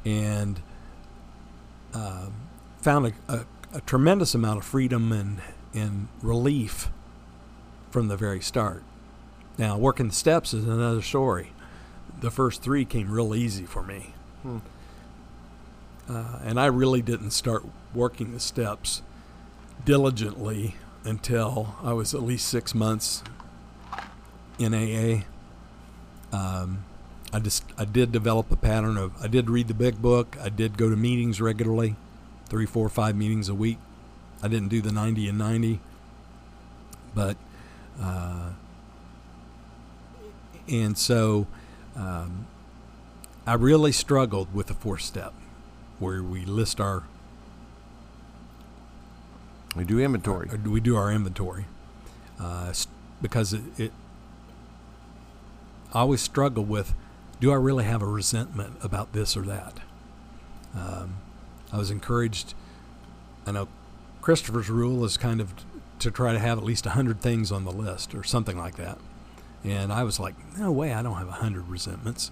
[0.05, 0.62] and
[1.93, 2.33] um
[2.83, 5.41] found a, a, a tremendous amount of freedom and
[5.73, 6.91] and relief
[7.91, 8.83] from the very start.
[9.57, 11.53] Now, working the steps is another story.
[12.20, 14.14] The first three came real easy for me.
[14.43, 14.59] Hmm.
[16.09, 17.64] Uh, and I really didn't start
[17.95, 19.03] working the steps
[19.85, 23.22] diligently until I was at least six months
[24.59, 25.24] in AA.
[26.36, 26.84] Um,
[27.32, 30.36] I just I did develop a pattern of I did read the big book.
[30.40, 31.96] I did go to meetings regularly,
[32.48, 33.78] three, four, five meetings a week.
[34.42, 35.80] I didn't do the ninety and ninety,
[37.14, 37.36] but
[38.00, 38.50] uh,
[40.68, 41.46] and so
[41.96, 42.46] um,
[43.46, 45.32] I really struggled with the fourth step,
[45.98, 47.05] where we list our
[49.77, 50.49] We do inventory.
[50.51, 51.64] or we do our inventory
[52.41, 52.73] uh,
[53.23, 53.93] because it, it
[55.95, 56.95] I always struggle with
[57.41, 59.79] do I really have a resentment about this or that
[60.77, 61.16] um,
[61.73, 62.55] I was encouraged
[63.47, 63.68] I know
[64.20, 65.53] Christopher's rule is kind of
[65.99, 68.99] to try to have at least 100 things on the list or something like that
[69.64, 72.31] and I was like no way I don't have 100 resentments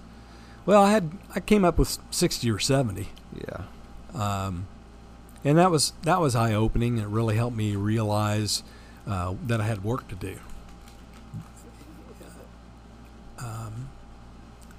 [0.66, 3.62] well I had I came up with 60 or 70 Yeah.
[4.14, 4.66] um,
[5.44, 6.98] and that was that was eye opening.
[6.98, 8.62] It really helped me realize
[9.06, 10.38] uh, that I had work to do.
[13.38, 13.88] Um,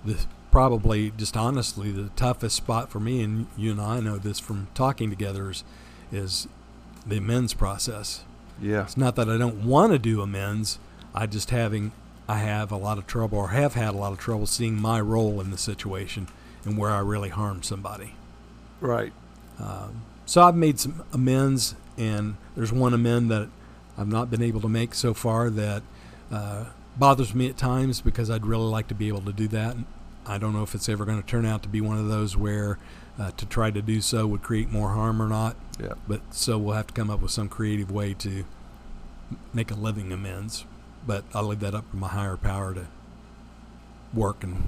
[0.06, 0.18] the
[0.52, 4.68] probably just honestly the toughest spot for me, and you and I know this from
[4.74, 5.64] talking together, is,
[6.12, 6.48] is
[7.06, 8.24] the amends process.
[8.62, 8.84] Yeah.
[8.84, 10.78] It's not that I don't want to do amends.
[11.16, 11.92] I just having
[12.28, 15.02] I have a lot of trouble or have had a lot of trouble seeing my
[15.02, 16.28] role in the situation
[16.64, 18.14] and where I really harmed somebody.
[18.80, 19.12] Right.
[19.60, 23.50] Um, so I've made some amends, and there's one amend that
[23.98, 25.84] I've not been able to make so far that
[26.32, 29.76] uh, bothers me at times because I'd really like to be able to do that.
[30.26, 32.38] I don't know if it's ever going to turn out to be one of those
[32.38, 32.80] where
[33.20, 35.58] uh, to try to do so would create more harm or not.
[35.78, 35.96] Yeah.
[36.08, 38.46] But so we'll have to come up with some creative way to
[39.54, 40.64] make a living amends.
[41.06, 42.88] But I'll leave that up to my higher power to
[44.14, 44.64] work in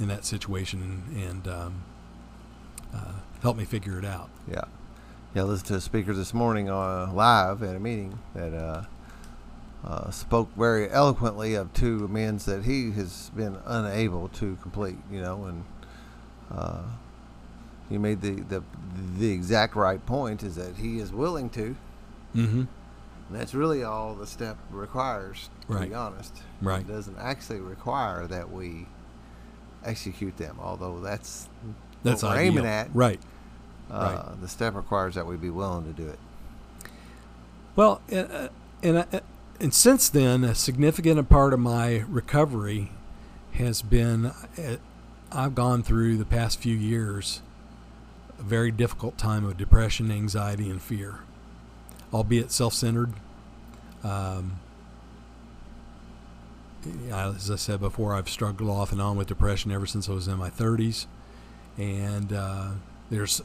[0.00, 1.84] in that situation and, and um,
[2.92, 4.30] uh, help me figure it out.
[4.50, 4.64] Yeah.
[5.34, 8.84] Yeah, I listened to a speaker this morning uh, live at a meeting that uh,
[9.86, 15.20] uh, spoke very eloquently of two amends that he has been unable to complete, you
[15.20, 15.64] know, and
[16.50, 16.82] uh,
[17.88, 18.62] he made the, the
[19.18, 21.76] the exact right point is that he is willing to,
[22.34, 22.60] Mm-hmm.
[22.60, 22.68] and
[23.30, 25.88] that's really all the step requires, to Right.
[25.88, 26.42] be honest.
[26.62, 26.80] Right.
[26.80, 28.86] It doesn't actually require that we
[29.84, 30.56] execute them.
[30.60, 31.48] Although that's
[32.04, 32.52] That's what we're ideal.
[32.52, 32.88] aiming at.
[32.94, 33.20] Right.
[33.90, 36.18] Uh, the step requires that we be willing to do it.
[37.76, 39.20] Well, and uh,
[39.60, 42.92] and since then, a significant part of my recovery
[43.52, 44.76] has been uh,
[45.32, 47.42] I've gone through the past few years
[48.38, 51.20] a very difficult time of depression, anxiety, and fear,
[52.12, 53.12] albeit self-centered.
[54.02, 54.58] Um,
[57.12, 60.26] as I said before, I've struggled off and on with depression ever since I was
[60.26, 61.06] in my 30s,
[61.76, 62.70] and uh,
[63.10, 63.42] there's,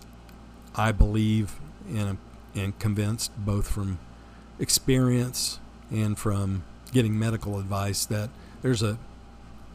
[0.76, 1.60] I believe,
[1.90, 2.18] and
[2.54, 4.00] and convinced both from
[4.60, 5.60] experience
[5.92, 8.30] and from getting medical advice that
[8.62, 8.98] there's a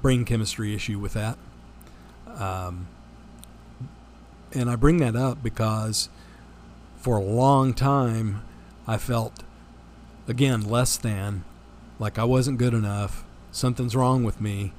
[0.01, 1.37] brain chemistry issue with that.
[2.27, 2.89] Um,
[4.53, 6.09] and I bring that up because
[6.97, 8.43] for a long time
[8.87, 9.43] I felt,
[10.27, 11.45] again, less than,
[11.99, 14.73] like I wasn't good enough, something's wrong with me.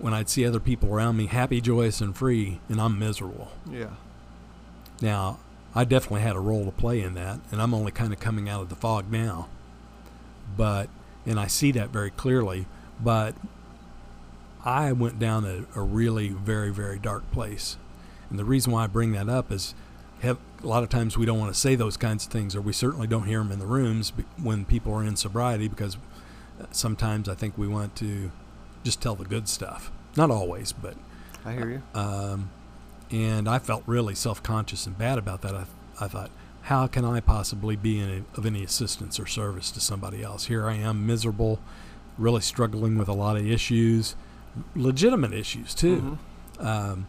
[0.00, 3.52] When I'd see other people around me happy, joyous, and free, and I'm miserable.
[3.70, 3.92] Yeah.
[5.00, 5.38] Now,
[5.74, 8.48] I definitely had a role to play in that, and I'm only kind of coming
[8.48, 9.48] out of the fog now.
[10.56, 10.88] But,
[11.26, 12.66] and I see that very clearly,
[13.00, 13.34] but
[14.64, 17.76] I went down a, a really very, very dark place.
[18.30, 19.74] And the reason why I bring that up is
[20.20, 22.60] have, a lot of times we don't want to say those kinds of things, or
[22.60, 24.12] we certainly don't hear them in the rooms
[24.42, 25.96] when people are in sobriety because
[26.72, 28.30] sometimes I think we want to
[28.82, 29.90] just tell the good stuff.
[30.16, 30.94] Not always, but
[31.44, 31.82] I hear you.
[31.94, 32.50] um,
[33.10, 35.54] and I felt really self-conscious and bad about that.
[35.54, 35.64] I,
[36.00, 36.30] I thought,
[36.62, 40.46] how can I possibly be in of any assistance or service to somebody else?
[40.46, 41.60] Here I am, miserable,
[42.18, 44.14] really struggling with a lot of issues,
[44.74, 46.18] legitimate issues too.
[46.58, 46.64] Mhm.
[46.64, 47.06] Um,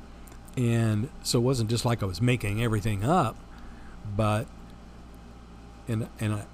[0.55, 3.35] and so it wasn't just like I was making everything up,
[4.15, 4.47] but
[5.87, 6.45] and and I,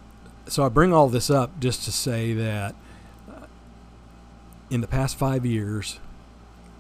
[0.48, 2.76] so I bring all this up just to say that
[3.30, 3.46] uh,
[4.70, 6.00] in the past five years,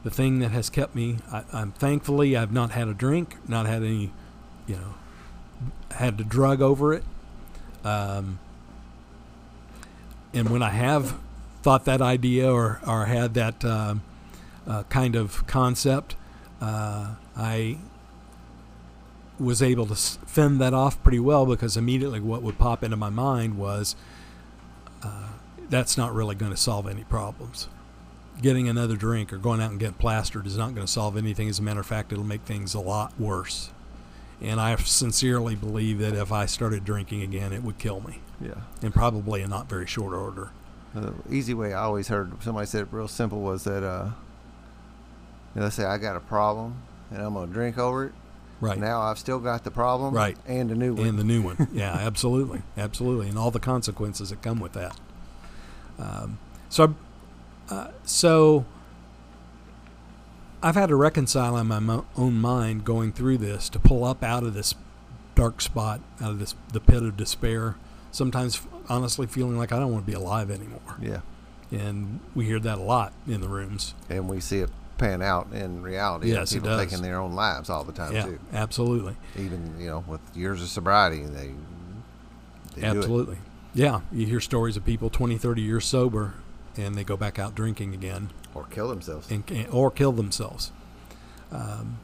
[0.05, 3.65] the thing that has kept me, I, I'm thankfully I've not had a drink, not
[3.65, 4.11] had any,
[4.67, 4.93] you know,
[5.89, 7.03] had to drug over it.
[7.83, 8.37] Um,
[10.31, 11.17] and when I have
[11.63, 14.03] thought that idea or, or had that um,
[14.67, 16.15] uh, kind of concept,
[16.61, 17.79] uh, I
[19.39, 23.09] was able to fend that off pretty well because immediately what would pop into my
[23.09, 23.95] mind was
[25.01, 25.29] uh,
[25.67, 27.69] that's not really going to solve any problems.
[28.41, 31.47] Getting another drink or going out and getting plastered is not going to solve anything.
[31.49, 33.71] As a matter of fact, it'll make things a lot worse.
[34.41, 38.55] And I sincerely believe that if I started drinking again, it would kill me, Yeah.
[38.81, 40.49] and probably in not very short order.
[40.93, 44.05] The easy way I always heard somebody said it real simple was that uh,
[45.53, 46.75] you know, let's say I got a problem
[47.11, 48.13] and I'm gonna drink over it.
[48.61, 48.77] Right.
[48.77, 50.13] Now I've still got the problem.
[50.13, 50.37] Right.
[50.47, 51.05] And a new one.
[51.07, 51.67] and the new one.
[51.73, 54.97] Yeah, absolutely, absolutely, and all the consequences that come with that.
[55.99, 56.37] Um,
[56.69, 56.95] so,
[57.69, 58.65] uh, so
[60.61, 64.23] I've had to reconcile in my mo- own mind going through this to pull up
[64.23, 64.73] out of this
[65.35, 67.75] dark spot, out of this the pit of despair.
[68.11, 71.19] Sometimes, honestly, feeling like I don't want to be alive anymore, yeah.
[71.71, 73.93] and we hear that a lot in the rooms.
[74.09, 76.31] And we see it pan out in reality.
[76.31, 76.85] Yes, it people does.
[76.85, 78.39] taking their own lives all the time yeah, too.
[78.53, 79.15] absolutely.
[79.37, 81.51] Even you know with years of sobriety, they,
[82.75, 82.97] they it.
[82.97, 83.37] Absolutely.
[83.73, 86.33] Yeah, you hear stories of people 20, 30 years sober
[86.77, 89.29] and they go back out drinking again or kill themselves.
[89.29, 90.71] and, or kill themselves.
[91.51, 91.99] Um,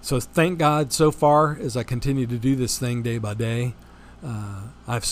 [0.00, 3.74] so thank God so far as I continue to do this thing day by day,
[4.24, 5.04] uh, I've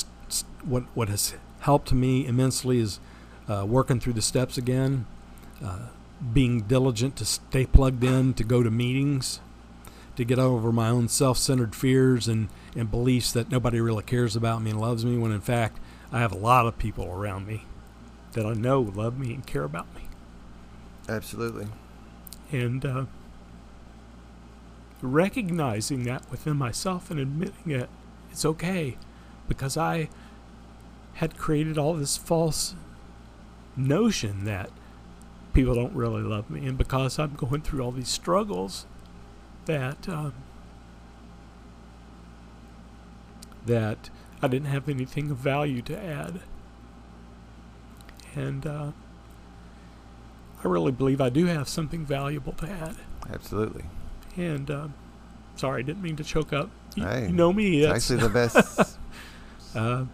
[0.64, 3.00] what what has helped me immensely is
[3.48, 5.06] uh, working through the steps again,
[5.64, 5.88] uh,
[6.32, 9.40] being diligent to stay plugged in, to go to meetings,
[10.16, 14.62] to get over my own self-centered fears and, and beliefs that nobody really cares about
[14.62, 15.18] me and loves me.
[15.18, 15.78] When in fact,
[16.12, 17.64] I have a lot of people around me
[18.36, 20.02] that I know love me and care about me
[21.08, 21.68] Absolutely.
[22.52, 23.04] and uh,
[25.00, 27.88] recognizing that within myself and admitting it
[28.30, 28.98] it's okay
[29.48, 30.10] because I
[31.14, 32.74] had created all this false
[33.74, 34.68] notion that
[35.54, 38.84] people don't really love me and because I'm going through all these struggles
[39.64, 40.34] that um,
[43.64, 44.10] that
[44.42, 46.40] I didn't have anything of value to add
[48.36, 48.92] and uh,
[50.62, 52.96] I really believe I do have something valuable to add.
[53.32, 53.84] Absolutely.
[54.36, 54.88] And uh,
[55.56, 56.70] sorry, I didn't mean to choke up.
[56.94, 57.82] You, Hey, you know me.
[57.82, 58.98] It's That's, actually the best.
[59.74, 60.04] uh,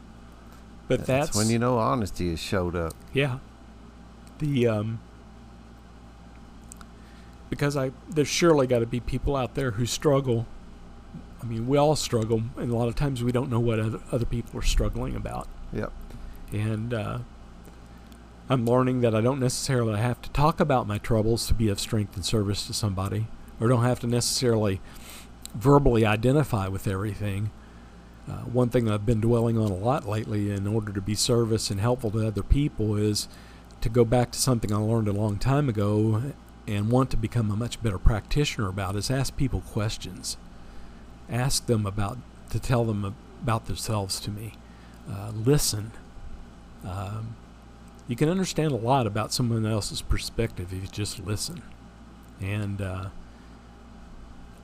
[0.88, 2.94] but that's, when you know honesty has showed up.
[3.12, 3.38] yeah.
[4.38, 4.98] The um,
[7.48, 10.46] because I there's surely got to be people out there who struggle.
[11.40, 14.00] I mean, we all struggle, and a lot of times we don't know what other,
[14.10, 15.48] other people are struggling about.
[15.72, 15.92] Yep.
[16.52, 17.18] And uh,
[18.48, 21.80] I'm learning that I don't necessarily have to talk about my troubles to be of
[21.80, 23.26] strength and service to somebody,
[23.60, 24.80] or don't have to necessarily
[25.54, 27.50] verbally identify with everything.
[28.28, 31.70] Uh, one thing I've been dwelling on a lot lately in order to be service
[31.70, 33.28] and helpful to other people is
[33.80, 36.22] to go back to something I learned a long time ago
[36.66, 40.36] and want to become a much better practitioner about is ask people questions.
[41.28, 42.18] Ask them about,
[42.50, 44.54] to tell them about themselves to me.
[45.10, 45.92] Uh, listen.
[46.84, 47.36] Um,
[48.08, 51.62] you can understand a lot about someone else's perspective if you just listen.
[52.40, 53.06] And uh,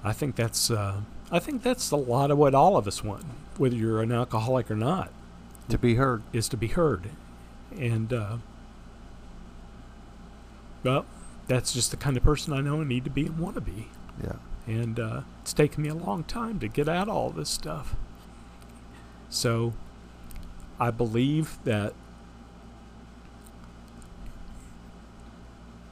[0.04, 3.24] I think that's uh, I think that's a lot of what all of us want,
[3.56, 5.10] whether you're an alcoholic or not,
[5.68, 6.22] To be heard.
[6.32, 7.10] is to be heard.
[7.76, 8.36] And uh,
[10.82, 11.04] well,
[11.46, 13.60] that's just the kind of person I know I need to be and want to
[13.60, 13.88] be.
[14.22, 14.36] Yeah.
[14.66, 17.94] And uh, it's taken me a long time to get out all this stuff.
[19.30, 19.72] So
[20.80, 21.94] I believe that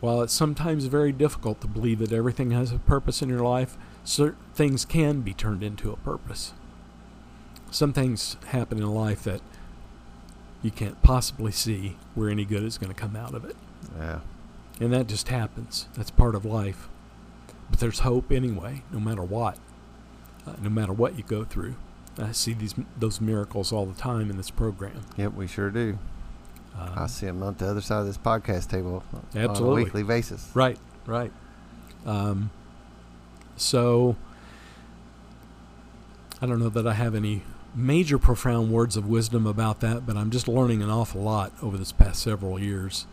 [0.07, 3.77] while it's sometimes very difficult to believe that everything has a purpose in your life,
[4.05, 6.53] certain things can be turned into a purpose.
[7.73, 9.41] Some things happen in life that
[10.63, 13.57] you can't possibly see where any good is going to come out of it.
[13.99, 14.21] Yeah.
[14.79, 15.89] And that just happens.
[15.97, 16.89] That's part of life.
[17.69, 19.59] But there's hope anyway, no matter what.
[20.47, 21.75] Uh, no matter what you go through.
[22.17, 25.01] I see these those miracles all the time in this program.
[25.17, 25.99] Yep, we sure do.
[26.79, 29.83] Um, I see them on the other side of this podcast table on Absolutely.
[29.83, 30.51] a weekly basis.
[30.55, 31.33] Right, right.
[32.05, 32.51] Um,
[33.57, 34.17] so,
[36.41, 37.43] I don't know that I have any
[37.75, 41.77] major profound words of wisdom about that, but I'm just learning an awful lot over
[41.77, 43.07] this past several years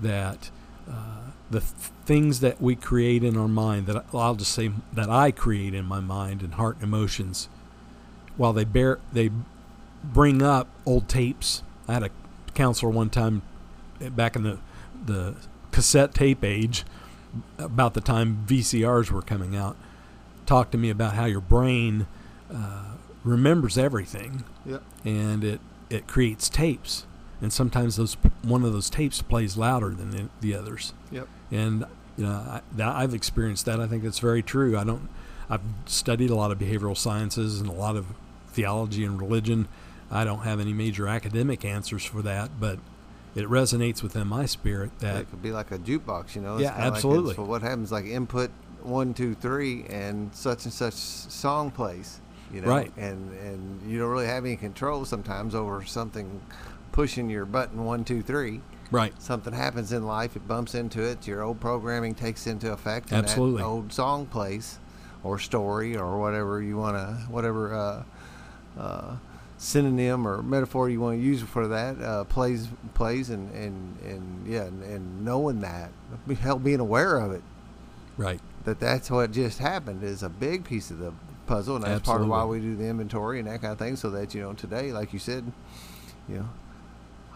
[0.00, 0.50] that
[0.88, 1.72] uh, the th-
[2.04, 5.84] things that we create in our mind, that I'll just say that I create in
[5.84, 7.48] my mind and heart and emotions,
[8.36, 9.30] while they bear, they
[10.04, 11.62] bring up old tapes.
[11.88, 12.10] I had a
[12.58, 13.42] counselor one time
[14.00, 14.58] eh, back in the
[15.06, 15.36] the
[15.70, 16.84] cassette tape age,
[17.56, 19.76] about the time VCRs were coming out,
[20.44, 22.06] talked to me about how your brain
[22.52, 24.82] uh, remembers everything Yep.
[25.04, 27.06] and it it creates tapes,
[27.40, 30.92] and sometimes those one of those tapes plays louder than the, the others.
[31.12, 31.28] Yep.
[31.50, 31.84] And
[32.16, 33.78] you know, I, that, I've experienced that.
[33.80, 34.76] I think that's very true.
[34.76, 35.08] I don't.
[35.48, 38.06] I've studied a lot of behavioral sciences and a lot of
[38.48, 39.68] theology and religion.
[40.10, 42.78] I don't have any major academic answers for that, but
[43.34, 46.54] it resonates within my spirit that it could be like a jukebox, you know.
[46.54, 47.34] It's Yeah, like absolutely.
[47.34, 47.92] so what happens?
[47.92, 48.50] Like input
[48.82, 52.20] one, two, three, and such and such song plays.
[52.52, 52.90] You know, Right.
[52.96, 56.40] And and you don't really have any control sometimes over something
[56.92, 58.60] pushing your button one, two, three.
[58.90, 61.26] right, Something happens in life, it bumps into it.
[61.28, 63.60] Your old programming takes into effect, and Absolutely.
[63.60, 64.78] that old song plays,
[65.22, 68.02] or story, or whatever you want to, whatever uh,
[68.80, 69.16] uh,
[69.58, 74.46] synonym or metaphor you want to use for that uh, plays plays and and and
[74.46, 75.90] yeah and, and knowing that
[76.40, 77.42] hell being aware of it.
[78.16, 81.12] Right, that that's what just happened is a big piece of the
[81.46, 83.96] puzzle and that's part of why we do the inventory and that kind of thing
[83.96, 85.50] so that you know today like you said
[86.28, 86.48] you know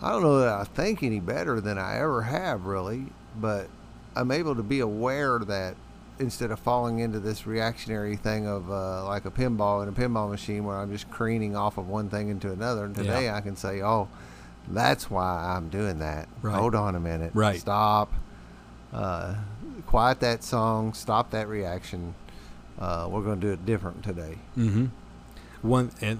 [0.02, 3.06] i don't know that i think any better than i ever have really
[3.40, 3.68] but
[4.14, 5.74] i'm able to be aware that
[6.18, 10.30] instead of falling into this reactionary thing of uh, like a pinball in a pinball
[10.30, 13.36] machine where i'm just careening off of one thing into another and today Yeah.
[13.36, 14.08] i can say oh
[14.68, 16.54] that's why i'm doing that Right.
[16.58, 17.58] hold on a minute Right.
[17.58, 18.12] stop
[18.92, 19.36] uh,
[19.86, 22.14] quiet that song, stop that reaction.
[22.78, 24.36] Uh, we're going to do it different today.
[24.56, 24.86] Mm-hmm.
[25.66, 26.18] One and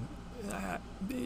[0.51, 0.79] uh,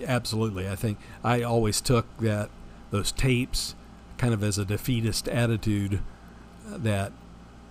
[0.07, 2.51] absolutely, I think I always took that
[2.91, 3.77] those tapes
[4.19, 6.01] kind of as a defeatist attitude
[6.69, 7.13] uh, that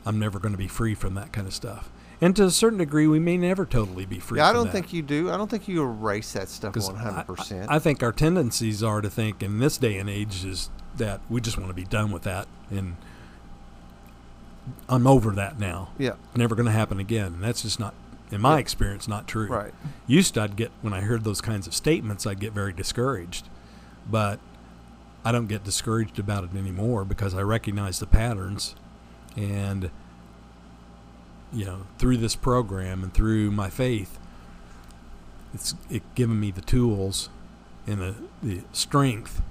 [0.05, 1.89] I'm never going to be free from that kind of stuff.
[2.21, 4.39] And to a certain degree, we may never totally be free.
[4.39, 4.71] Yeah, I don't that.
[4.71, 5.29] think you do.
[5.29, 7.69] I don't think you erase that stuff hundred percent.
[7.69, 11.19] I, I think our tendencies are to think in this day and age is that
[11.29, 12.95] we just want to be done with that, and
[14.89, 15.89] I'm over that now.
[15.97, 17.33] Yeah, Never going to happen again.
[17.33, 17.93] And that's just not,
[18.31, 18.59] in my Yeah.
[18.59, 19.47] experience, not true.
[19.47, 19.73] right.
[20.07, 23.47] Used to, I'd get when I heard those kinds of statements, I'd get very discouraged,
[24.09, 24.39] but
[25.23, 28.75] I don't get discouraged about it anymore because I recognize the patterns,
[29.35, 29.89] and
[31.53, 34.19] you know, through this program and through my faith,
[35.53, 37.29] it's it given me the tools
[37.87, 39.41] and the, the strength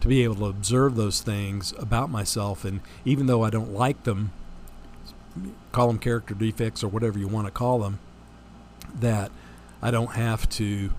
[0.00, 4.04] to be able to observe those things about myself, and even though I don't like
[4.04, 4.32] them,
[5.72, 7.98] call them character defects or whatever you want to call them,
[8.98, 9.30] that
[9.82, 10.90] I don't have to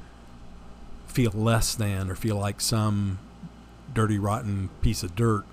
[1.08, 3.20] feel less than or feel like some
[3.94, 5.46] dirty, rotten piece of dirt.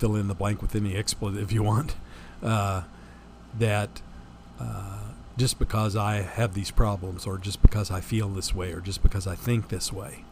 [0.00, 1.94] Fill in the blank with any expletive you want.
[2.42, 2.82] Uh,
[3.58, 4.00] that
[4.58, 8.80] uh, just because I have these problems, or just because I feel this way, or
[8.80, 10.24] just because I think this way,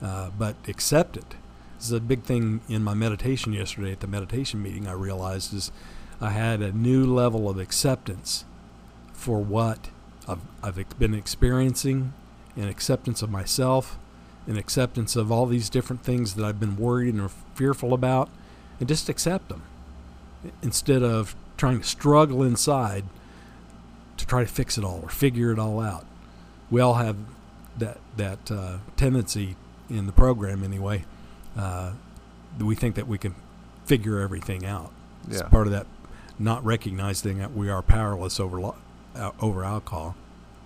[0.00, 1.34] uh, but accept it.
[1.78, 4.86] This is a big thing in my meditation yesterday at the meditation meeting.
[4.86, 5.72] I realized is
[6.20, 8.44] I had a new level of acceptance
[9.12, 9.90] for what
[10.28, 12.12] I've, I've been experiencing,
[12.56, 13.98] and acceptance of myself,
[14.46, 18.28] and acceptance of all these different things that I've been worried and fearful about,
[18.82, 19.62] and just accept them
[20.60, 23.04] instead of trying to struggle inside
[24.16, 26.04] to try to fix it all or figure it all out.
[26.68, 27.16] We all have
[27.78, 29.54] that that uh, tendency
[29.88, 31.04] in the program anyway.
[31.56, 31.92] Uh,
[32.58, 33.36] we think that we can
[33.84, 34.90] figure everything out.
[35.28, 35.48] It's Yeah.
[35.48, 35.86] part of that
[36.40, 38.74] not recognizing that we are powerless over lo-
[39.14, 40.16] uh, over alcohol.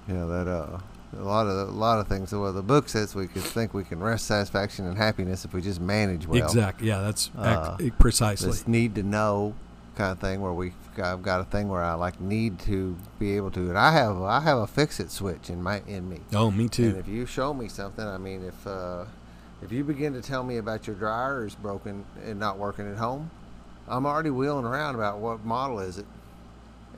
[0.09, 0.79] Yeah, that uh,
[1.13, 2.33] a lot of a lot of things.
[2.33, 5.61] Well, the book says we could think we can rest, satisfaction, and happiness if we
[5.63, 6.45] just manage well.
[6.45, 6.89] exactly.
[6.89, 8.49] Yeah, that's uh, ac- precisely.
[8.51, 9.55] This need to know
[9.97, 13.37] kind of thing where we I've got a thing where I like need to be
[13.37, 16.21] able to, and I have I have a fix it switch in my in me.
[16.35, 16.97] Oh, me And too.
[16.99, 19.05] if you show me something, I mean, if uh,
[19.63, 22.99] if you begin to tell me about your dryer is broken and not working at
[22.99, 23.31] home,
[23.89, 26.07] I'm already wheeling around about what model is it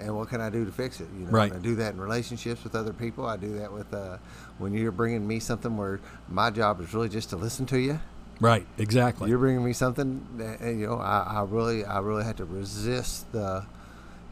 [0.01, 1.09] and what can I do to fix it.
[1.19, 1.53] You know, Right.
[1.53, 3.27] I do that in relationships with other people.
[3.27, 4.19] I do that with uh,
[4.59, 8.01] when you're bringing me something where my job is really just to listen to you.
[8.41, 8.67] Right.
[8.79, 9.29] Exactly.
[9.29, 12.45] You're bringing me something, that, and, you know, I, I really, I really have to
[12.45, 13.67] resist the,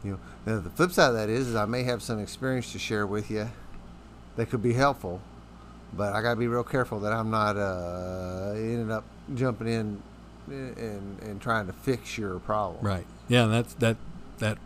[0.03, 0.19] you know.
[0.45, 3.05] Now the flip side of that is, is I may have some experience to share
[3.05, 3.49] with you
[4.37, 5.19] that could be helpful,
[5.93, 9.03] but I got to be real careful that I'm not uh, ending up
[9.35, 10.01] jumping in
[10.47, 12.85] and and trying to fix your problem.
[12.85, 13.05] Right.
[13.27, 13.97] Yeah, that's that
[14.37, 14.57] that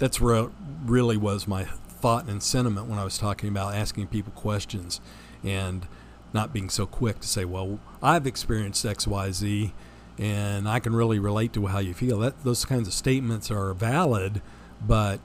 [0.00, 0.48] that's re-
[0.84, 5.00] really was my thought and sentiment when I was talking about asking people questions
[5.44, 5.86] and
[6.32, 9.72] not being so quick to say, "Well, I've experienced X, Y, Z,
[10.18, 13.74] and I can really relate to how you feel." That those kinds of statements are
[13.74, 14.40] valid,
[14.84, 15.20] but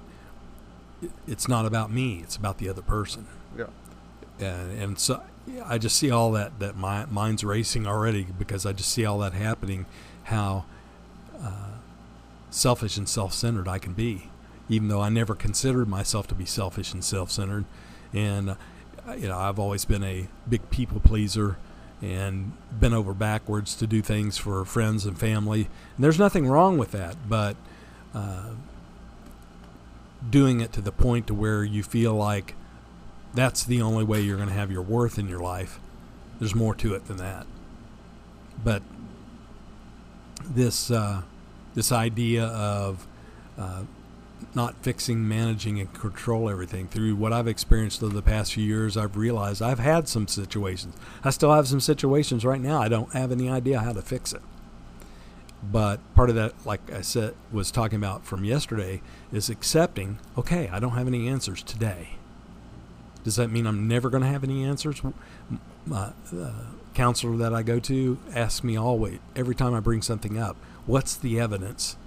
[1.26, 3.28] it's not about me; it's about the other person.
[3.58, 3.68] Yeah.
[4.40, 5.24] and, and so
[5.66, 9.20] I just see all that that my mind's racing already because I just see all
[9.20, 9.86] that happening.
[10.24, 10.66] How
[11.42, 11.78] uh,
[12.50, 14.30] selfish and self-centered I can be,
[14.70, 17.66] even though I never considered myself to be selfish and self-centered.
[18.14, 18.52] And
[19.08, 21.58] uh, you know, I've always been a big people pleaser
[22.02, 25.68] and been over backwards to do things for friends and family.
[25.96, 27.56] And there's nothing wrong with that, but
[28.14, 28.50] uh,
[30.30, 32.56] doing it to the point to where you feel like
[33.34, 35.80] that's the only way you're going to have your worth in your life.
[36.40, 37.46] There's more to it than that.
[38.64, 38.82] But
[40.44, 41.24] this uh,
[41.74, 43.08] this idea of
[43.58, 43.84] uh,
[44.54, 48.96] not fixing, managing, and control everything through what I've experienced over the past few years,
[48.98, 50.96] I've realized I've had some situations.
[51.24, 52.82] I still have some situations right now.
[52.82, 54.42] I don't have any idea how to fix it.
[55.64, 60.20] But part of that, like I said, was talking about from yesterday, is accepting.
[60.38, 62.10] Okay, I don't have any answers today.
[63.24, 65.02] Does that mean I'm never going to have any answers?
[65.86, 66.52] My uh,
[66.94, 70.56] counselor that I go to asks me always, every time I bring something up,
[70.86, 71.98] what's the evidence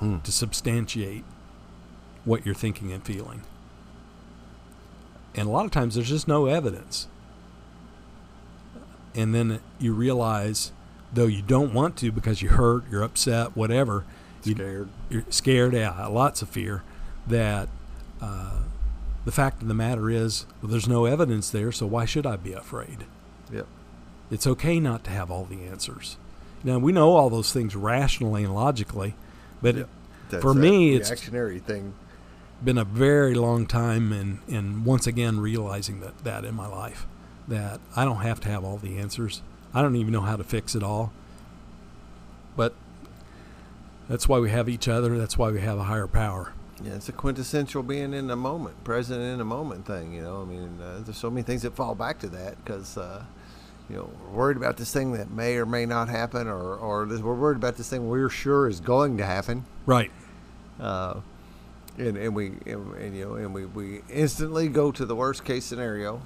[0.00, 0.20] Hmm.
[0.20, 1.24] to substantiate
[2.24, 3.42] what you're thinking and feeling?
[5.34, 7.06] And a lot of times there's just no evidence.
[9.14, 10.72] And then you realize,
[11.12, 14.04] though you don't want to because you're hurt, you're upset, whatever,
[14.44, 14.88] you- Scared.
[15.08, 16.82] you're scared, yeah, lots of fear,
[17.26, 17.68] that
[18.20, 18.60] uh,
[19.24, 22.36] the fact of the matter is, well, there's no evidence there, so why should I
[22.36, 23.04] be afraid?
[23.52, 23.66] Yep.
[24.30, 26.16] It's okay not to have all the answers.
[26.62, 29.14] Now, we know all those things rationally and logically,
[29.62, 29.88] but Yep.
[30.30, 31.92] That's For me, it's- reactionary thing.
[32.64, 37.06] Been a very long time and, and once again realizing that, that in my life
[37.48, 39.42] that I don't have to have all the answers.
[39.74, 41.12] I don't even know how to fix it all.
[42.56, 42.74] But
[44.08, 45.18] that's why we have each other.
[45.18, 46.52] That's why we have a higher power.
[46.82, 50.14] Yeah, it's a quintessential being in the moment, present in the moment thing.
[50.14, 52.96] You know, I mean, uh, there's so many things that fall back to that because,
[52.96, 53.22] uh,
[53.88, 57.06] you know, we're worried about this thing that may or may not happen, or or
[57.06, 59.66] we're worried about this thing we're sure is going to happen.
[59.84, 60.10] Right.
[60.80, 61.20] Uh,
[61.98, 65.44] and, and we and, and you know and we, we instantly go to the worst
[65.44, 66.22] case scenario.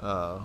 [0.00, 0.40] Uh,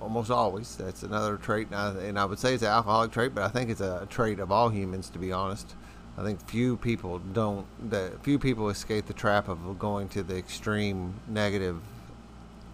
[0.00, 0.76] almost always.
[0.76, 3.48] That's another trait, and I, and I would say it's an alcoholic trait, but I
[3.48, 5.10] think it's a trait of all humans.
[5.10, 5.74] To be honest,
[6.16, 7.66] I think few people don't.
[7.90, 11.80] That few people escape the trap of going to the extreme negative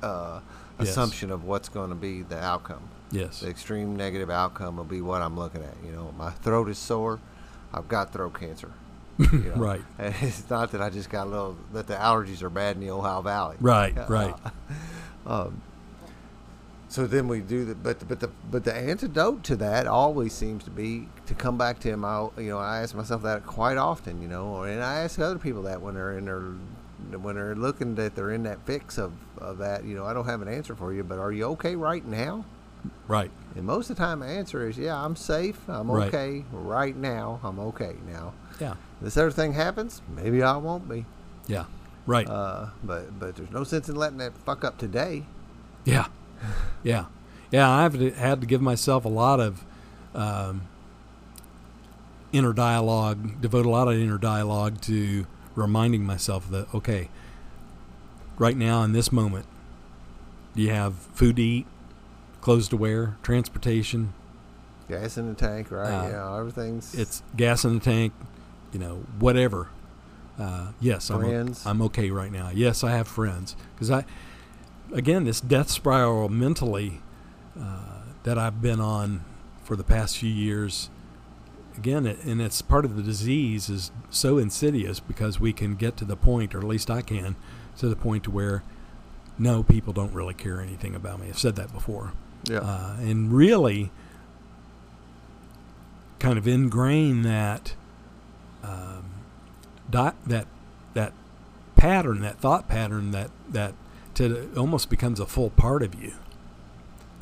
[0.02, 0.40] uh,
[0.78, 0.88] Yes.
[0.90, 2.80] assumption of what's going to be the outcome
[3.10, 3.40] Yes.
[3.40, 5.74] the extreme negative outcome will be what I'm looking at.
[5.84, 7.20] You know, my throat is sore.
[7.74, 8.70] I've got throat cancer.
[9.32, 9.56] You know?
[9.56, 9.82] Right.
[9.98, 12.90] It's not that I just got a little that the allergies are bad in the
[12.90, 13.56] Ohio Valley.
[13.60, 14.34] Right, right.
[15.26, 15.60] um,
[16.88, 20.64] so then we do the but but the but the antidote to that always seems
[20.64, 22.04] to be to come back to him.
[22.04, 24.20] I you know I ask myself that quite often.
[24.20, 26.42] You know, and I ask other people that when they're in their
[27.18, 29.84] when they're looking that they're in that fix of, of that.
[29.84, 32.44] You know, I don't have an answer for you, but are you okay right now?
[33.08, 33.30] Right.
[33.54, 35.58] And most of the time, the answer is, yeah, I'm safe.
[35.68, 36.08] I'm Right.
[36.08, 37.40] okay right now.
[37.42, 38.32] I'm okay now.
[38.60, 38.74] Yeah.
[39.00, 41.06] This other thing happens, maybe I won't be.
[41.46, 41.64] Yeah.
[42.06, 42.28] Right.
[42.28, 45.24] Uh, but but there's no sense in letting that fuck up today.
[45.84, 46.06] Yeah,
[46.82, 47.06] yeah,
[47.50, 47.70] yeah.
[47.70, 49.64] I've had to give myself a lot of
[50.14, 50.62] um,
[52.32, 57.10] inner dialogue, devote a lot of inner dialogue to reminding myself that okay,
[58.38, 59.46] right now in this moment,
[60.54, 61.66] do you have food to eat,
[62.40, 64.12] clothes to wear, transportation?
[64.88, 65.88] Gas in the tank, right?
[65.88, 68.12] Uh, yeah, everything's It's gas in the tank,
[68.72, 69.68] you know, whatever.
[70.38, 71.20] Uh, yes, I'm.
[71.66, 72.50] I'm okay right now.
[72.52, 74.04] Yes, I have friends because I,
[74.92, 77.00] again, this death spiral mentally
[77.60, 79.24] uh, that I've been on
[79.64, 80.88] for the past few years.
[81.76, 85.96] Again, it, and it's part of the disease is so insidious because we can get
[85.98, 87.36] to the point, or at least I can,
[87.78, 88.62] to the point to where
[89.38, 91.28] no, people don't really care anything about me.
[91.28, 92.12] I've said that before
[92.48, 92.58] yeah.
[92.58, 93.90] uh, and really
[96.18, 97.74] kind of ingrain that
[98.62, 99.04] um,
[99.90, 100.46] di- that
[100.94, 101.12] that
[101.76, 103.74] pattern, that thought pattern, that that
[104.14, 106.12] to almost becomes a full part of you.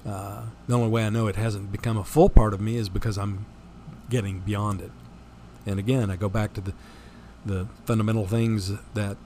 [0.06, 2.88] Uh, the only way I know it hasn't become a full part of me is
[2.88, 3.46] because I'm
[4.08, 4.90] getting beyond it.
[5.66, 6.74] And again, I go back to the
[7.44, 9.16] the fundamental things that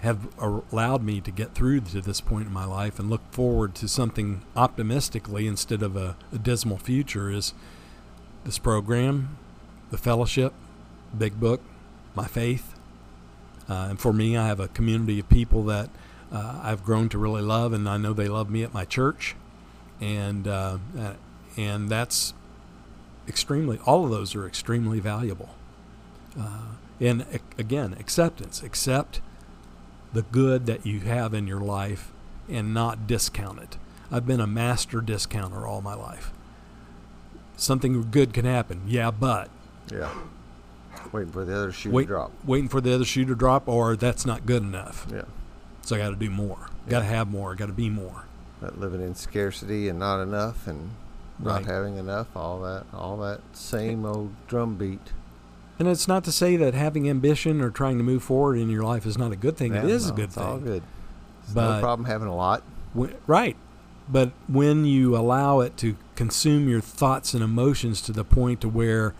[0.00, 3.72] have allowed me to get through to this point in my life and look forward
[3.76, 7.54] to something optimistically instead of a, a dismal future is
[8.44, 9.38] this program,
[9.92, 10.52] the fellowship,
[11.16, 11.60] big book,
[12.16, 12.74] my faith.
[13.68, 15.90] Uh, and for me, I have a community of people that
[16.32, 19.36] uh, I've grown to really love, and I know they love me at my church,
[20.00, 21.12] and uh, uh,
[21.56, 22.32] and that's
[23.28, 23.78] extremely.
[23.84, 25.50] All of those are extremely valuable.
[26.38, 27.26] Uh, and
[27.58, 28.62] again, acceptance.
[28.62, 29.20] Accept
[30.12, 32.12] the good that you have in your life
[32.48, 33.76] and not discount it.
[34.10, 36.32] I've been a master discounter all my life.
[37.56, 39.50] Something good can happen, yeah, but
[39.92, 40.10] yeah.
[41.12, 42.32] Waiting for the other shoe wait, to drop.
[42.44, 45.06] waiting for the other shoe to drop, or that's not good enough.
[45.12, 45.22] Yeah.
[45.82, 46.68] So I got to do more.
[46.88, 47.54] Got to have more.
[47.54, 48.24] Got to be more.
[48.60, 50.90] That living in scarcity and not enough and
[51.38, 51.66] not Right.
[51.66, 55.12] having enough, all that, all that same old drum beat.
[55.78, 58.84] And it's not to say that having ambition or trying to move forward in your
[58.84, 59.74] life is not a good thing.
[59.74, 60.64] it Yeah, is a no, good it's all thing.
[60.64, 60.82] good.
[61.42, 62.62] It's But- no problem having a lot.
[62.96, 63.56] Wh- right.
[64.08, 68.68] But when you allow it to consume your thoughts and emotions to the point to
[68.68, 69.14] where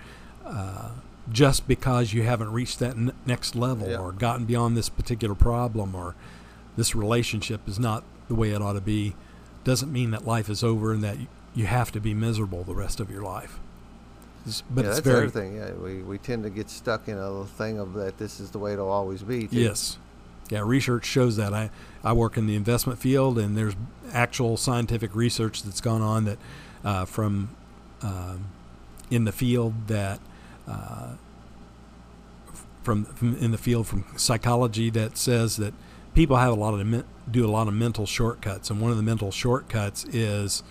[0.53, 0.90] uh,
[1.30, 3.98] just because you haven't reached that n- next level Yeah.
[3.98, 6.14] or gotten beyond this particular problem or
[6.76, 9.14] this relationship is not the way it ought to be,
[9.64, 11.16] doesn't mean that life is over and that
[11.55, 13.59] you have to be miserable the rest of your life.
[14.42, 15.57] It's- but yeah, it's that's very everything.
[15.57, 18.18] Yeah, we, we tend to get stuck in a little thing of that.
[18.18, 19.46] This is the way it'll always be.
[19.46, 19.57] too.
[19.57, 19.98] Yes.
[20.50, 21.55] Yeah, research shows that.
[21.55, 21.70] I,
[22.05, 23.74] I work in the investment field, and there's
[24.12, 26.38] actual scientific research that's gone on that
[26.84, 27.50] uh, from
[28.03, 28.46] um,
[29.11, 30.18] in the field that
[32.83, 35.73] from, from in the field from psychology that says that
[36.14, 39.03] people have a lot of do a lot of mental shortcuts, and one of the
[39.03, 40.62] mental shortcuts is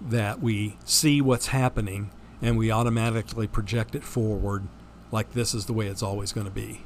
[0.00, 2.10] that we see what's happening
[2.42, 4.64] and we automatically project it forward
[5.10, 6.82] like this is the way it's always going to be.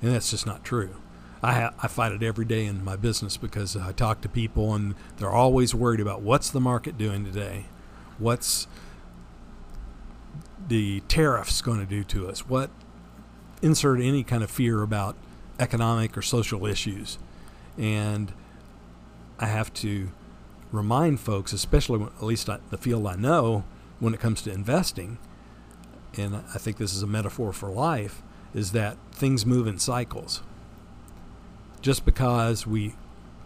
[0.00, 0.96] And that's just not true.
[1.42, 4.94] I I fight it every day in my business because I talk to people and
[5.18, 7.66] they're always worried about what's the market doing today,
[8.18, 8.66] what's
[10.68, 12.70] the tariffs going to do to us, what
[13.62, 15.16] insert any kind of fear about
[15.58, 17.18] economic or social issues,
[17.78, 18.32] and
[19.38, 20.10] I have to
[20.72, 23.64] remind folks, especially when, at least I, the field I know,
[24.00, 25.18] when it comes to investing,
[26.16, 30.42] and I think this is a metaphor for life, is that things move in cycles.
[31.80, 32.94] Just because we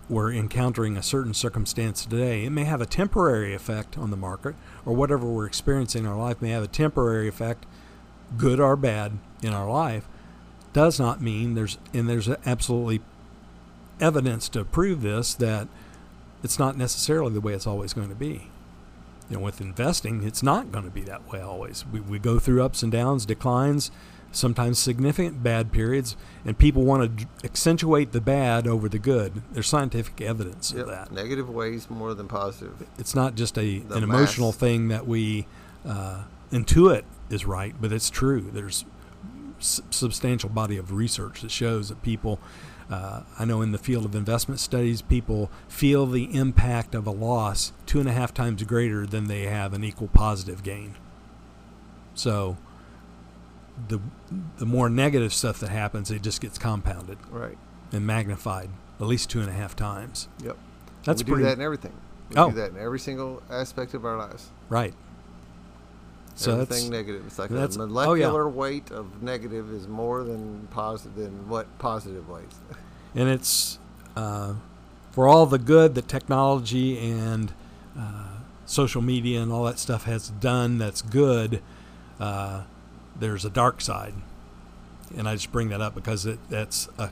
[0.08, 4.54] we're encountering a certain circumstance today, it may have a temporary effect on the market,
[4.86, 7.66] or whatever we're experiencing in our life may have a temporary effect,
[8.36, 10.08] good or bad, in our life.
[10.72, 13.00] Does not mean there's and there's absolutely
[14.00, 15.68] evidence to prove this that
[16.42, 18.50] it's not necessarily the way it's always going to be.
[19.28, 21.84] You know, with investing, it's not going to be that way always.
[21.86, 23.90] We, we go through ups and downs, declines,
[24.30, 29.42] sometimes significant bad periods, and people want to accentuate the bad over the good.
[29.52, 30.82] There's scientific evidence Yep.
[30.82, 31.12] of that.
[31.12, 32.86] Negative weighs more than positive.
[32.98, 34.56] It's not just a The an emotional mass.
[34.56, 35.46] thing that we
[35.86, 38.50] uh, intuit is right, but it's true.
[38.52, 38.84] There's
[39.58, 42.38] s- substantial body of research that shows that people,
[42.90, 47.10] uh, I know in the field of investment studies, people feel the impact of a
[47.10, 50.94] loss two and a half times greater than they have an equal positive gain.
[52.14, 52.56] So,
[53.88, 54.00] the
[54.58, 57.56] the more negative stuff that happens, it just gets compounded Right.
[57.92, 58.70] and magnified
[59.00, 60.28] at least two and a half times.
[60.42, 60.56] Yep.
[61.04, 61.44] That's we do pretty.
[61.44, 61.92] that in everything.
[62.30, 62.50] We Oh.
[62.50, 64.50] do that in every single aspect of our lives.
[64.68, 64.94] Right.
[66.34, 67.24] So Everything that's negative.
[67.26, 67.86] It's like a that's- oh, yeah.
[68.28, 72.56] molecular weight of negative is more than positive than what positive weights.
[73.14, 73.78] and it's
[74.16, 74.54] uh,
[75.12, 77.52] for all the good that technology and
[77.98, 78.24] uh,
[78.66, 81.60] social media and all that stuff has done that's good
[82.20, 82.62] uh,
[83.18, 84.14] there's a dark side
[85.16, 87.10] and i just bring that up because it, that's a,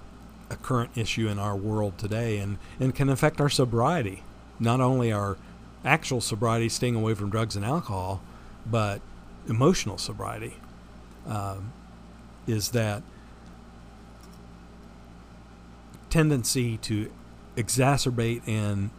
[0.51, 4.23] a current issue in our world today and, and can affect our sobriety
[4.61, 5.37] not only our
[5.85, 8.21] actual sobriety staying away from drugs and alcohol
[8.65, 9.01] but
[9.49, 10.57] emotional sobriety
[11.27, 11.73] um,
[12.47, 13.03] is that
[16.11, 17.11] tendency to
[17.57, 18.91] exacerbate and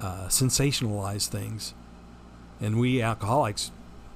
[0.00, 1.74] uh, sensationalize things.
[2.60, 3.70] And we alcoholics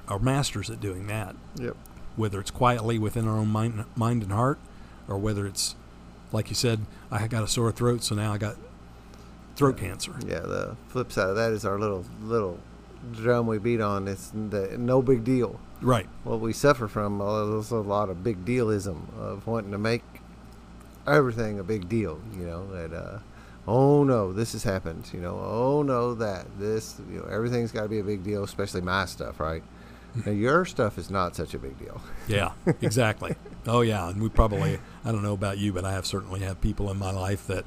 [0.08, 1.76] are masters at doing that, Yep.
[2.16, 4.58] Whether it's quietly within our own mind, mind and heart,
[5.08, 5.74] or whether it's,
[6.32, 8.56] like you said, I got a sore throat, so now I got
[9.56, 10.14] throat cancer.
[10.26, 10.40] Yeah.
[10.40, 12.58] The flip side of that is our little little
[13.12, 14.08] drum we beat on.
[14.08, 15.60] It's the, no big deal.
[15.80, 16.06] Right.
[16.24, 20.02] What we suffer from uh, is a lot of big dealism of wanting to make
[21.06, 22.20] everything a big deal.
[22.36, 22.96] You know that.
[22.96, 23.18] Uh,
[23.68, 25.10] oh no, this has happened.
[25.12, 25.38] You know.
[25.38, 27.00] Oh no, that this.
[27.10, 29.62] You know, everything's got to be a big deal, especially my stuff, right?
[30.24, 32.00] Now your stuff is not such a big deal.
[32.28, 33.34] Yeah, exactly.
[33.66, 36.60] oh yeah, and we probably I don't know about you, but I have certainly have
[36.60, 37.64] people in my life that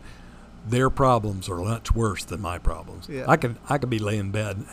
[0.65, 3.07] their problems are much worse than my problems.
[3.09, 3.25] Yeah.
[3.27, 4.65] I could I could be laying in bed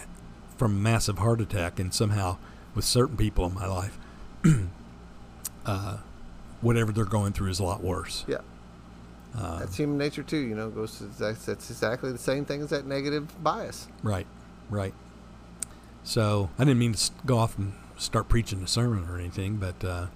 [0.56, 2.36] from a massive heart attack and somehow
[2.74, 3.98] with certain people in my life
[5.66, 5.98] uh,
[6.60, 8.24] whatever they're going through is a lot worse.
[8.26, 8.38] Yeah.
[9.36, 10.36] Uh, That's human nature too.
[10.38, 13.88] You know, goes to, that's, that's exactly the same thing as that negative bias.
[14.02, 14.26] Right,
[14.70, 14.94] right.
[16.04, 19.82] So I didn't mean to go off and start preaching a sermon or anything, but
[19.82, 20.06] uh,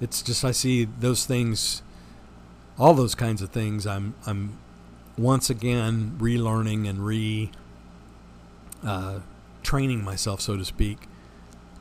[0.00, 1.82] it's just I see those things,
[2.78, 3.86] all those kinds of things.
[3.86, 4.58] I'm I'm
[5.16, 7.50] once again relearning and re
[8.84, 9.20] uh,
[9.62, 11.08] training myself, so to speak,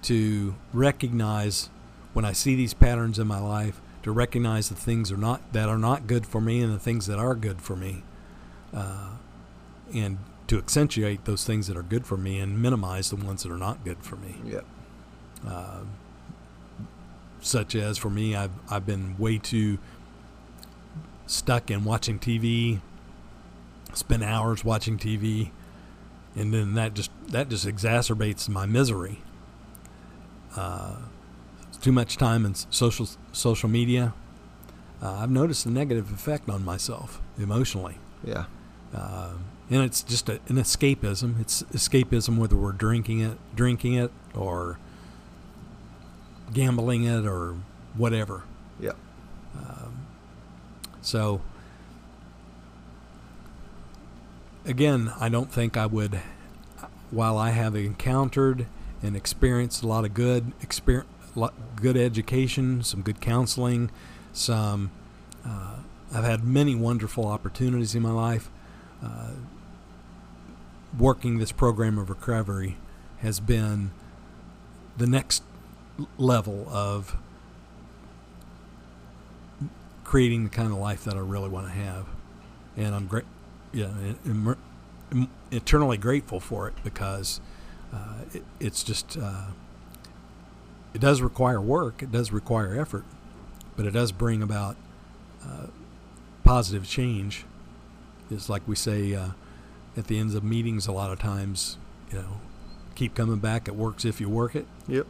[0.04, 1.70] to recognize
[2.14, 5.70] when I see these patterns in my life, to recognize the things are not that
[5.70, 8.04] are not good for me and the things that are good for me.
[8.72, 9.16] Uh,
[9.94, 13.52] and to accentuate those things that are good for me and minimize the ones that
[13.52, 14.36] are not good for me.
[14.46, 14.66] Yep.
[15.48, 15.80] Uh,
[17.42, 19.78] such as for me, I've I've been way too
[21.26, 22.80] stuck in watching TV,
[23.94, 25.52] spend hours watching TV,
[26.36, 29.22] and then that just that just exacerbates my misery.
[30.56, 30.96] Uh,
[31.82, 34.14] too much time in social social media.
[35.02, 38.46] Uh, I've noticed a negative effect on myself emotionally Yeah.
[38.96, 39.34] uh,
[39.70, 41.40] and it's just a, an escapism.
[41.40, 44.80] It's escapism whether we're drinking it, drinking it, or
[46.54, 47.56] gambling it, or
[47.96, 48.44] whatever.
[48.80, 48.96] Yep.
[51.08, 51.40] So,
[54.66, 56.20] again, I don't think I would.
[57.12, 58.66] While I have encountered
[59.02, 61.08] and experienced a lot of good experience,
[61.78, 63.90] good education, some good counseling,
[64.34, 64.92] some
[65.46, 65.78] uh,
[66.14, 68.50] I've had many wonderful opportunities in my life.
[69.02, 69.30] Uh,
[70.98, 72.78] working this program of recovery
[73.20, 73.92] has been
[74.98, 75.44] the next
[76.18, 77.16] level of
[80.04, 82.08] creating the kind of life that I really want to have,
[82.76, 83.26] and I'm great,
[83.74, 83.90] yeah,
[85.52, 87.42] eternally grateful for it because
[87.94, 89.48] uh, it, it's just uh,
[90.94, 93.04] it does require work, it does require effort,
[93.76, 94.78] but it does bring about
[95.44, 95.68] uh,
[96.44, 97.46] positive change.
[98.32, 99.30] It's like we say uh,
[99.98, 101.78] at the ends of meetings a lot of times,
[102.12, 102.40] you know,
[102.96, 103.68] keep coming back.
[103.68, 104.68] It works if you work it.
[104.88, 105.08] Yep.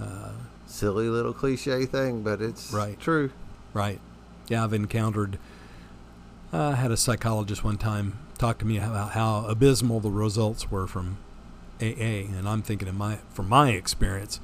[0.00, 0.32] Uh,
[0.66, 2.98] Silly little cliche thing, but it's Right.
[3.00, 3.30] true.
[3.74, 4.00] Right.
[4.48, 5.38] Yeah, I've encountered.
[6.52, 10.70] uh, I had a psychologist one time talk to me about how abysmal the results
[10.70, 11.16] were from
[11.80, 14.38] AA, and I'm thinking, in my from my experience,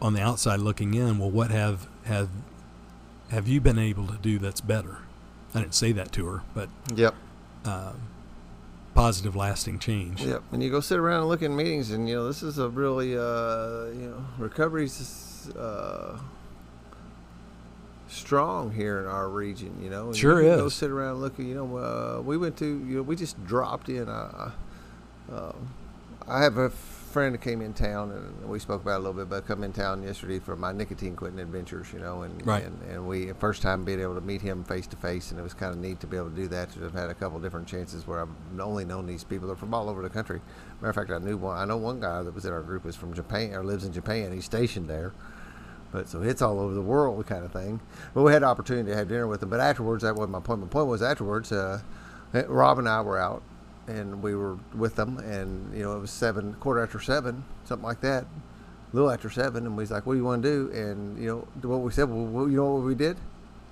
[0.00, 2.28] on the outside looking in, well, what have have
[3.30, 4.98] have you been able to do that's better?
[5.54, 7.14] I didn't say that to her, but Yep.
[7.66, 7.92] uh,
[8.96, 10.22] positive, lasting change.
[10.22, 10.42] Yep.
[10.52, 12.68] And you go sit around and look in meetings, and you know this is a
[12.68, 16.18] really, uh, you know, recovery's uh,
[18.08, 19.78] strong here in our region.
[19.82, 21.38] You know, and Sure you can Go sit around and look.
[21.38, 24.08] You know, uh, we went to, you know, we just dropped in.
[24.08, 24.50] Uh,
[25.30, 25.52] uh,
[26.26, 26.70] I have a
[27.16, 29.30] friend that came in town, and we spoke about a little bit.
[29.30, 31.90] But come in town yesterday for my nicotine quitting adventures.
[31.90, 32.62] You know, and Right.
[32.62, 35.42] and, and we first time being able to meet him face to face, and it
[35.42, 36.72] was kind of neat to be able to do that.
[36.72, 39.46] To have had a couple different chances where I've only known these people.
[39.48, 40.42] They're from all over the country.
[40.82, 41.56] Matter of fact, I knew one.
[41.56, 43.94] I know one guy that was in our group is from Japan or lives in
[43.94, 44.30] Japan.
[44.34, 45.14] He's stationed there.
[45.92, 47.80] But so it's all over the world kind of thing.
[48.12, 49.48] But we had the opportunity to have dinner with him.
[49.48, 50.60] But afterwards, that wasn't my point.
[50.60, 51.80] My point was afterwards, uh,
[52.46, 53.42] Rob and I were out
[53.88, 57.86] and we were with them, and you know it was seven, quarter after seven, something
[57.86, 60.48] like that, a little after seven, and we was like, "What do you want to
[60.48, 61.26] do?" And you
[61.62, 62.08] know what we said.
[62.10, 63.16] Well, you know what we did?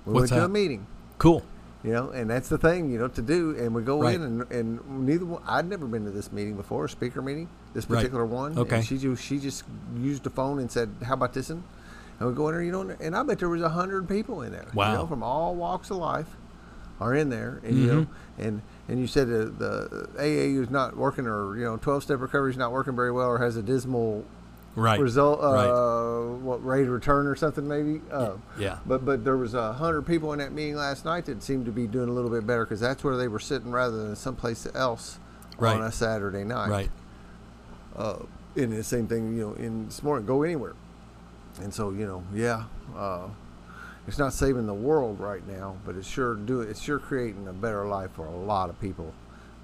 [0.05, 0.85] We What's went to a meeting.
[1.17, 1.43] Cool.
[1.83, 3.55] You know, and that's the thing, you know, to do.
[3.59, 4.15] And we go Right.
[4.15, 7.47] in, and, and neither one, I'd never been to this meeting before, a speaker meeting,
[7.75, 7.97] this Right.
[7.97, 8.57] particular one.
[8.57, 8.77] Okay.
[8.77, 9.63] And she just she just
[9.97, 11.63] used the phone and said, "How about this?" one?"
[12.19, 14.41] And we go in there, you know, and I bet there was a hundred people
[14.41, 14.65] in there.
[14.73, 14.91] Wow.
[14.91, 16.35] You know, from all walks of life,
[16.99, 18.41] are in there, and you know, Mm-hmm.
[18.41, 22.19] and and you said the, the AA is not working, or you know, twelve step
[22.19, 24.23] recovery is not working very well, or has a dismal
[24.77, 24.99] Right.
[24.99, 26.41] result, uh, Right.
[26.41, 28.01] what rate of return or something maybe.
[28.11, 28.79] Uh, Yeah.
[28.85, 31.71] but but there was a hundred people in that meeting last night that seemed to
[31.71, 34.67] be doing a little bit better because that's where they were sitting rather than someplace
[34.75, 35.17] else
[35.57, 35.77] Right.
[35.77, 36.69] on a Saturday night.
[36.69, 36.91] Right.
[37.95, 38.17] Uh,
[38.57, 40.73] and the same thing, you know, in this morning, go anywhere.
[41.61, 42.63] And so you know, yeah,
[42.97, 43.27] uh,
[44.07, 47.53] it's not saving the world right now, but it's sure do it's sure creating a
[47.53, 49.13] better life for a lot of people.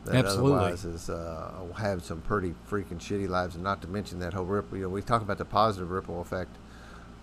[0.05, 0.53] That Absolutely.
[0.53, 4.45] otherwise is uh, have some pretty freaking shitty lives, and not to mention that whole
[4.45, 4.77] ripple.
[4.77, 6.55] You know, we talk about the positive ripple effect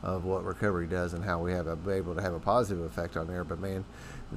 [0.02, 2.84] of what recovery does and how we have a, be able to have a positive
[2.84, 3.42] effect on there.
[3.42, 3.84] But man,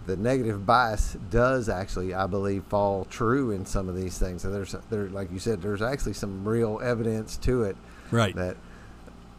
[0.08, 4.44] the negative bias does actually, I believe, fall true in some of these things.
[4.44, 7.78] And there's, there, like you said, there's actually some real evidence to it
[8.10, 8.36] Right.
[8.36, 8.58] that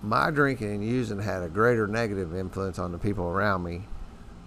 [0.02, 3.82] my drinking and using had a greater negative influence on the people around me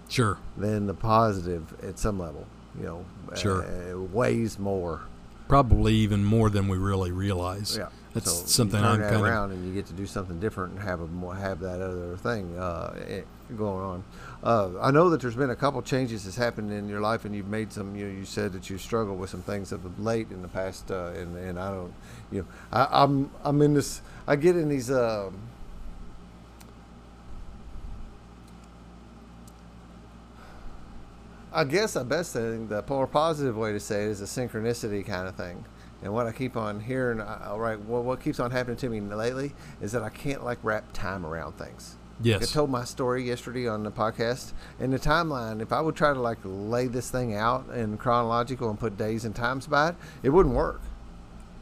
[0.08, 0.38] Sure.
[0.56, 2.46] than the positive at some level.
[2.78, 3.04] You know,
[3.34, 3.62] Sure.
[3.64, 5.02] uh, it weighs more.
[5.48, 7.76] Probably even more than we really realize.
[7.76, 9.22] Yeah, That's So you something turn I'm that kind of.
[9.30, 12.58] around and you get to do something different and have a have that other thing
[12.58, 12.94] uh,
[13.56, 14.04] going on.
[14.42, 17.34] Uh, I know that there's been a couple changes that's happened in your life, and
[17.34, 17.94] you've made some.
[17.94, 20.90] You know, you said that you struggled with some things of late in the past,
[20.90, 21.92] uh, and and I don't,
[22.30, 24.00] you know, I, I'm I'm in this.
[24.26, 24.90] I get in these.
[24.90, 25.38] Um,
[31.52, 35.04] I guess the best thing, the more positive way to say it is a synchronicity
[35.04, 35.64] kind of thing.
[36.02, 39.00] And what I keep on hearing, all right, well, what keeps on happening to me
[39.00, 41.96] lately is that I can't like wrap time around things.
[42.22, 42.42] Yes.
[42.42, 44.52] I told my story yesterday on the podcast.
[44.80, 48.70] In the timeline, if I would try to like lay this thing out in chronological
[48.70, 50.80] and put days and times by it, it wouldn't work.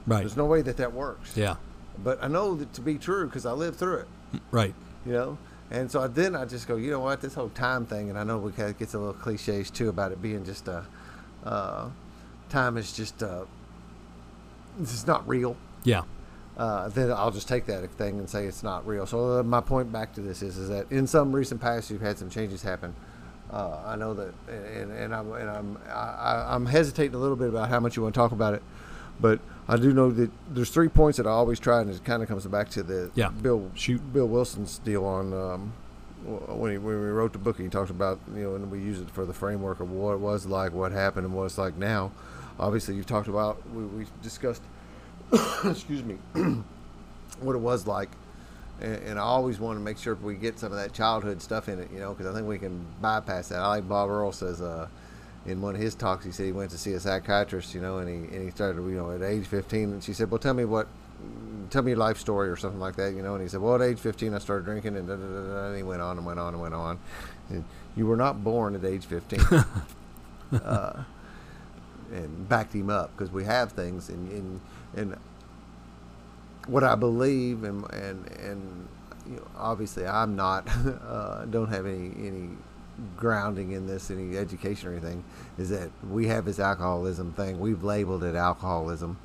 [0.06, 0.20] Right.
[0.20, 1.36] There's no way that that works.
[1.36, 1.56] Yeah.
[2.02, 4.09] But I know that to be true because I lived through it
[4.51, 4.74] Right.
[5.06, 5.39] you know.
[5.70, 8.23] And so then I just go, you know what, this whole time thing, and I
[8.23, 10.85] know we kind of gets a little cliches too about it being just a
[11.44, 11.89] uh,
[12.48, 13.44] time is just uh,
[14.78, 15.56] this is not real.
[15.84, 16.02] Yeah.
[16.56, 19.06] Uh, then I'll just take that thing and say it's not real.
[19.06, 22.01] So uh, my point back to this is, is that in some recent past you've
[22.01, 22.94] had some changes happen.
[23.52, 27.48] Uh, I know that, and, and I'm and I'm I, I'm hesitating a little bit
[27.48, 28.62] about how much you want to talk about it,
[29.20, 29.38] but
[29.68, 32.28] I do know that there's three points that I always try, and it kind of
[32.28, 33.28] comes back to the Yeah.
[33.28, 34.12] Bill Shoot.
[34.12, 35.72] Bill Wilson's deal on um,
[36.56, 37.59] when he, when we wrote the book.
[37.59, 40.20] He talked about you know, and we use it for the framework of what it
[40.20, 42.12] was like, what happened, and what it's like now.
[42.59, 44.62] Obviously, you've talked about we, we discussed.
[45.64, 46.18] excuse me,
[47.40, 48.10] what it was like,
[48.81, 51.68] and, and I always want to make sure we get some of that childhood stuff
[51.68, 53.60] in it, you know, because I think we can bypass that.
[53.60, 54.89] I like Bob Earll says uh,
[55.47, 57.98] in one of his talks, he said he went to see a psychiatrist, you know,
[57.98, 60.55] and he and he started, you know, at age 15, and she said, well, tell
[60.55, 60.86] me what.
[61.70, 63.35] Tell me your life story or something like that, you know.
[63.35, 65.76] And he said, "Well, at age 15, I started drinking," and, da, da, da, and
[65.76, 66.98] he went on and went on and went on.
[67.48, 67.64] And
[67.97, 69.40] you were not born at age 15.
[70.52, 71.05] uh,
[72.12, 74.60] and backed him up because we have things and and,
[74.97, 75.16] and
[76.66, 78.89] what I believe and and and
[79.28, 80.68] you know, obviously I'm not
[81.06, 82.48] uh, don't have any any
[83.16, 85.24] grounding in this any education or anything
[85.59, 87.59] is that we have this alcoholism thing.
[87.59, 89.18] We've labeled it alcoholism.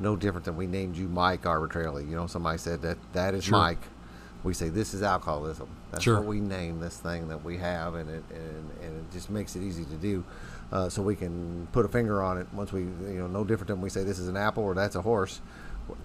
[0.00, 2.04] No different than we named you Mike arbitrarily.
[2.04, 3.58] You know somebody said that that is Sure.
[3.58, 3.82] Mike.
[4.42, 5.68] We say this is alcoholism.
[5.92, 6.16] That's Sure.
[6.16, 9.54] what we name this thing that we have and it and, and it just makes
[9.54, 10.24] it easy to do
[10.72, 13.68] uh, so we can put a finger on it once we you know no different
[13.68, 15.40] than we say this is an apple or that's a horse.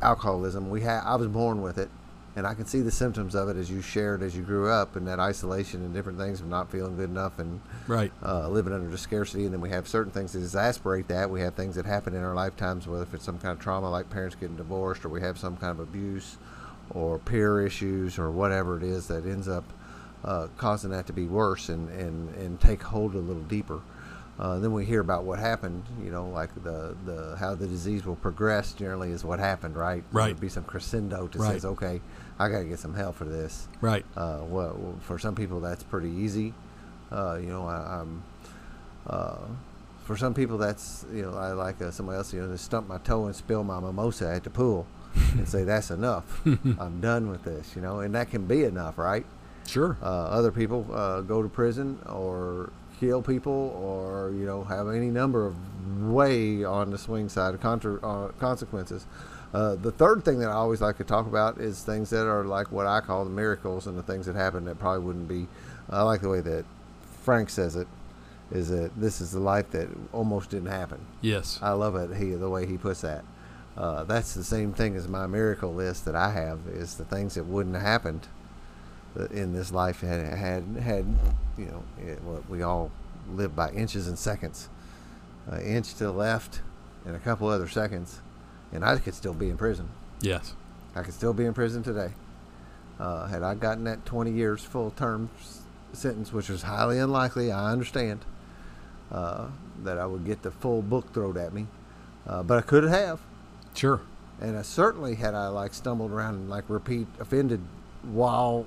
[0.01, 1.87] Alcoholism we have i was born with it
[2.35, 4.95] and i can see the symptoms of it as you shared as you grew up
[4.95, 8.11] and that isolation and different things of not feeling good enough and Right.
[8.25, 9.45] uh, living under the scarcity.
[9.45, 11.29] And then we have certain things that exasperate that.
[11.29, 13.89] We have things that happen in our lifetimes whether if it's some kind of trauma
[13.89, 16.37] like parents getting divorced or we have some kind of abuse
[16.89, 19.63] or peer issues or whatever it is that ends up
[20.25, 23.79] uh, causing that to be worse and, and, and take hold a little deeper
[24.39, 28.05] uh, then we hear about what happened, you know, like the, the how the disease
[28.05, 30.03] will progress generally is what happened, right?
[30.11, 30.25] Right.
[30.27, 31.53] There'd be some crescendo to Right.
[31.53, 32.01] says, okay,
[32.37, 33.67] I got to get some help for this.
[33.81, 34.05] Right.
[34.15, 36.53] Uh, well, for some people that's pretty easy.
[37.11, 38.23] Uh, you know, I, I'm.
[39.07, 39.37] Uh,
[40.03, 42.87] for some people, that's you know, I like uh, somebody else, you know, to stump
[42.87, 44.85] my toe and spill my mimosa at the pool,
[45.33, 46.41] and say that's enough.
[46.79, 49.25] I'm done with this, you know, and that can be enough, right?
[49.67, 49.97] Sure.
[50.01, 55.09] Uh, other people uh, go to prison or kill people or you know have any
[55.09, 55.55] number of
[56.01, 59.05] way on the swing side of contra- uh, consequences.
[59.53, 62.43] Uh, the third thing that I always like to talk about is things that are
[62.43, 65.47] like what I call the miracles and the things that happen that probably wouldn't be.
[65.89, 66.65] I like the way that
[67.23, 67.87] Frank says it.
[68.49, 71.05] Is that this is the life that almost didn't happen.
[71.19, 71.59] Yes.
[71.61, 72.15] I love it.
[72.15, 73.25] He the way he puts that.
[73.75, 77.35] Uh, that's the same thing as my miracle list that I have is the things
[77.35, 78.27] that wouldn't have happened
[79.31, 81.05] in this life had had had
[81.57, 82.91] you know it, what we all
[83.33, 84.69] live by inches and seconds,
[85.47, 86.61] an inch to the left,
[87.05, 88.21] and a couple other seconds,
[88.71, 89.89] and I could still be in prison.
[90.21, 90.53] Yes.
[90.95, 92.11] I could still be in prison today.
[92.99, 95.61] Uh, had I gotten that 20 years full term s-
[95.93, 98.25] sentence, which was highly unlikely, I understand
[99.11, 99.47] uh,
[99.83, 101.67] that I would get the full book thrown at me,
[102.25, 103.19] uh, but I could have.
[103.75, 104.01] Sure.
[104.41, 107.61] And I certainly had I like stumbled around and like repeat offended
[108.03, 108.65] while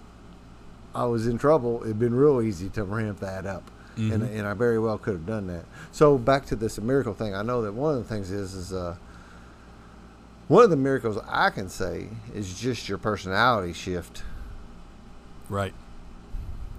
[0.95, 3.63] I was in trouble, it'd been real easy to ramp that up.
[3.97, 4.39] And, Mhm.
[4.39, 5.65] and I very well could have done that.
[5.93, 8.73] So back to this miracle thing, I know that one of the things is is
[8.73, 8.97] uh,
[10.49, 14.23] one of the miracles I can say is just your personality shift.
[15.49, 15.75] Right.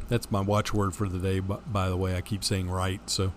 [0.09, 1.39] That's my watchword for the day.
[1.41, 3.31] b- By the way, I keep saying right, so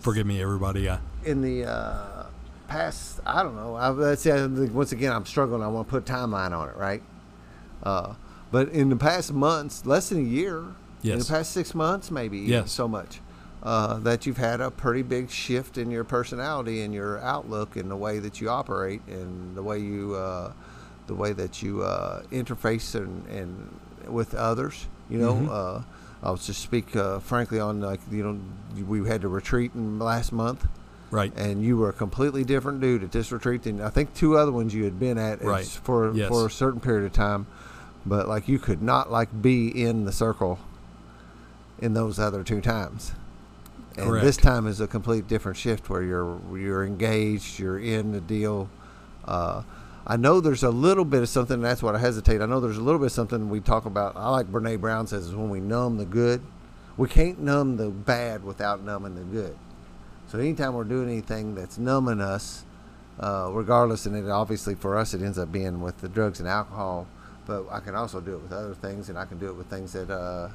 [0.00, 0.88] forgive me, everybody.
[0.88, 2.26] I, in the uh,
[2.68, 3.74] past, I don't know.
[3.76, 5.62] I, let's say once again, I'm struggling.
[5.62, 7.02] I want to put a timeline on it, right?
[7.82, 8.14] Uh,
[8.50, 10.64] but in the past months, less than a year,
[11.02, 12.72] in the past six months, maybe Yes.
[12.72, 13.20] so much,
[13.62, 17.90] uh, that you've had a pretty big shift in your personality and your outlook and
[17.90, 20.52] the way that you operate and the way you, uh,
[21.06, 23.74] the way that you uh, interface and, and
[24.12, 24.86] with others.
[25.08, 25.48] You know, Mhm.
[25.50, 25.82] uh,
[26.22, 28.38] I'll just speak uh, frankly on like you know
[28.88, 30.66] we had to retreat in last month
[31.12, 31.32] right.
[31.36, 34.50] and you were a completely different dude at this retreat than I think two other
[34.50, 35.64] ones you had been at Right.
[35.84, 36.28] for Yes.
[36.28, 37.46] for a certain period of time,
[38.06, 40.58] but like you could not like be in the circle
[41.78, 43.12] in those other two times.
[43.98, 48.20] And this time is a complete different shift where you're you're engaged, you're in the
[48.20, 48.68] deal.
[49.24, 49.62] Uh,
[50.06, 51.60] I know there's a little bit of something.
[51.60, 52.40] That's what I hesitate.
[52.40, 54.16] I know there's a little bit of something we talk about.
[54.16, 56.42] I like Brene Brown says is when we numb the good,
[56.96, 59.56] we can't numb the bad without numbing the good.
[60.28, 62.64] So anytime we're doing anything that's numbing us,
[63.18, 66.48] uh, regardless, and it obviously for us it ends up being with the drugs and
[66.48, 67.08] alcohol,
[67.46, 69.68] but I can also do it with other things, and I can do it with
[69.68, 70.50] things that uh,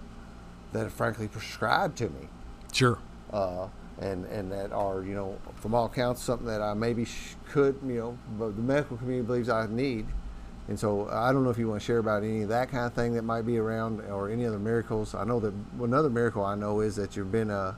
[0.73, 2.27] that are frankly prescribed to me,
[2.72, 2.97] Sure.
[3.34, 3.68] uh,
[3.99, 7.80] and and that are you know from all accounts something that I maybe sh- could
[7.85, 10.05] you know, but the medical community believes I need.
[10.68, 12.85] And so I don't know if you want to share about any of that kind
[12.85, 15.13] of thing that might be around, or any other miracles.
[15.15, 17.73] I know that another miracle I know is that you've been uh,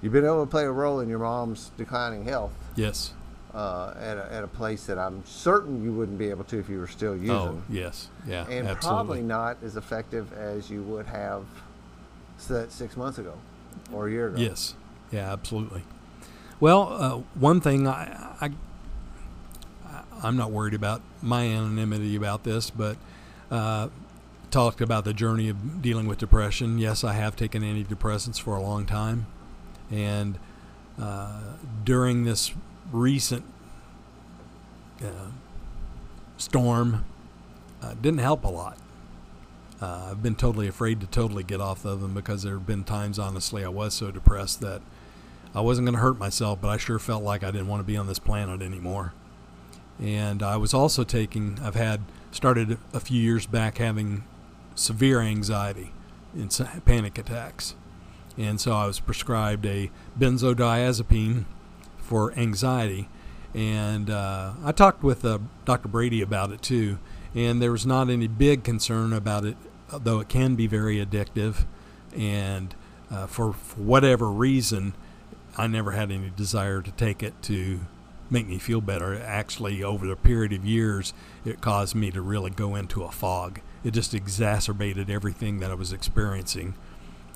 [0.00, 3.12] you've been able to play a role in your mom's declining health Yes.
[3.58, 6.68] Uh, at, a, at a place that I'm certain you wouldn't be able to if
[6.68, 8.08] you were still using, Oh, yes.
[8.24, 8.42] Yeah.
[8.48, 8.76] and absolutely.
[8.78, 11.44] probably not as effective as you would have
[12.38, 13.34] six months ago
[13.92, 14.40] or a year ago.
[14.40, 14.74] Yes.
[15.10, 15.82] Yeah, absolutely.
[16.60, 18.50] Well, uh, one thing I, I,
[20.22, 22.96] I'm not worried about my anonymity about this, but
[23.50, 23.88] uh,
[24.52, 26.78] talked about the journey of dealing with depression.
[26.78, 29.26] Yes, I have taken antidepressants for a long time,
[29.90, 30.38] and
[31.00, 31.40] uh,
[31.84, 32.52] during this
[32.92, 33.44] recent
[35.02, 35.30] uh,
[36.36, 37.04] storm,
[37.82, 38.78] uh, didn't help a lot.
[39.80, 42.84] Uh, I've been totally afraid to totally get off of them because there have been
[42.84, 44.82] times, honestly, I was so depressed that
[45.54, 47.84] I wasn't going to hurt myself, but I sure felt like I didn't want to
[47.84, 49.12] be on this planet anymore.
[50.00, 54.24] And I was also taking, I've had, started a few years back having
[54.74, 55.92] severe anxiety
[56.34, 56.50] and
[56.84, 57.74] panic attacks.
[58.36, 61.44] And so I was prescribed a benzodiazepine
[62.08, 63.06] for anxiety.
[63.54, 65.88] And uh, I talked with uh, Dr.
[65.88, 66.98] Brady about it too.
[67.34, 69.58] And there was not any big concern about it,
[69.92, 71.66] though it can be very addictive.
[72.16, 72.74] And
[73.10, 74.94] uh, for, for whatever reason,
[75.58, 77.80] I never had any desire to take it to
[78.30, 79.20] make me feel better.
[79.20, 81.12] Actually, over the period of years,
[81.44, 83.60] it caused me to really go into a fog.
[83.84, 86.74] It just exacerbated everything that I was experiencing.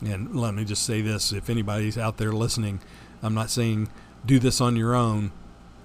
[0.02, 2.80] And let me just say this if anybody's out there listening,
[3.22, 3.88] I'm not saying
[4.24, 5.32] do this on your own.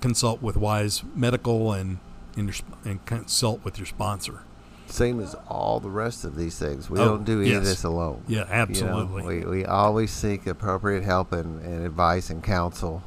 [0.01, 1.97] Consult with wise medical and,
[2.35, 2.55] and, your
[2.85, 4.41] and consult with your sponsor.
[4.85, 6.89] Same as all the rest of these things.
[6.89, 8.23] We Oh, don't do any of this alone.
[8.27, 9.39] Yeah, You know, absolutely.
[9.39, 13.03] we, we always seek appropriate help and, and advice and counsel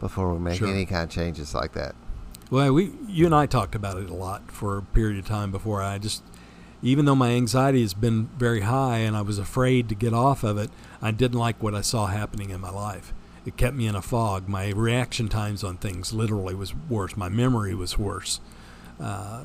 [0.00, 0.68] before we make Sure.
[0.68, 1.94] any kind of changes like that.
[2.50, 5.50] Well, we you and I talked about it a lot for a period of time
[5.50, 5.82] before.
[5.82, 6.22] I just,
[6.82, 10.42] even though my anxiety has been very high and I was afraid to get off
[10.42, 10.70] of it,
[11.00, 13.12] I didn't like what I saw happening in my life.
[13.46, 14.48] It kept me in a fog.
[14.48, 17.16] My reaction times on things literally was worse.
[17.16, 18.40] My memory was worse,
[19.00, 19.44] uh,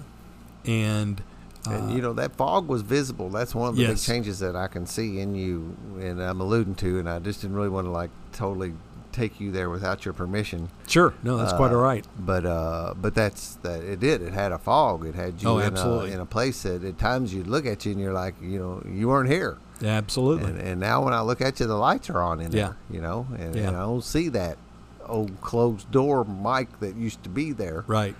[0.65, 1.21] and
[1.67, 3.29] uh, And you know that fog was visible.
[3.29, 6.75] That's one of the big changes that I can see in you, and I'm alluding
[6.75, 6.99] to.
[6.99, 8.73] And I just didn't really want to like totally
[9.11, 10.69] take you there without your permission.
[10.87, 11.13] Sure.
[11.23, 12.05] No, that's quite Uh, all right.
[12.17, 13.81] But uh, but that's that.
[13.83, 14.21] It did.
[14.21, 15.05] It had a fog.
[15.05, 16.11] It had you Oh, in, absolutely.
[16.11, 18.59] A, in a place that at times you'd look at you and you're like, you
[18.59, 19.57] know, you weren't here.
[19.83, 20.49] Absolutely.
[20.51, 22.67] And, and now when I look at you, the lights are on in Yeah.
[22.67, 22.77] there.
[22.89, 23.67] You know, and, Yeah.
[23.69, 24.57] and I don't see that
[25.05, 27.83] old closed door Mike that used to be there.
[27.87, 28.15] right.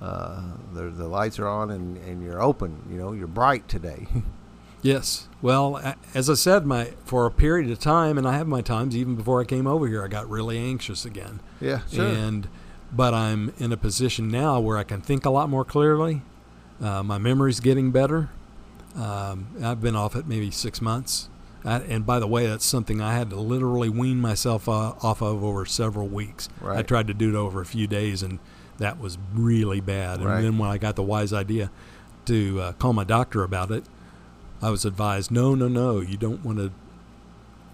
[0.00, 0.40] Uh,
[0.72, 2.82] the, the lights are on and, and you're open.
[2.90, 4.06] You know, you're bright today.
[4.82, 5.28] Yes.
[5.42, 8.96] Well, as I said, my for a period of time, and I have my times
[8.96, 11.40] even before I came over here, I got really anxious again.
[11.60, 12.06] yeah, sure.
[12.06, 12.48] And
[12.90, 16.22] but I'm in a position now where I can think a lot more clearly.
[16.82, 18.30] Uh, my memory's getting better.
[19.00, 21.28] Um, I've been off it maybe six months.
[21.64, 25.20] I, and by the way, that's something I had to literally wean myself uh, off
[25.22, 26.48] of over several weeks.
[26.64, 28.38] I tried to do it over a few days, and
[28.78, 30.22] that was really bad.
[30.22, 30.36] Right.
[30.36, 31.70] And then when I got the wise idea
[32.26, 33.84] to uh, call my doctor about it,
[34.62, 36.72] I was advised, no, no, no, you don't want to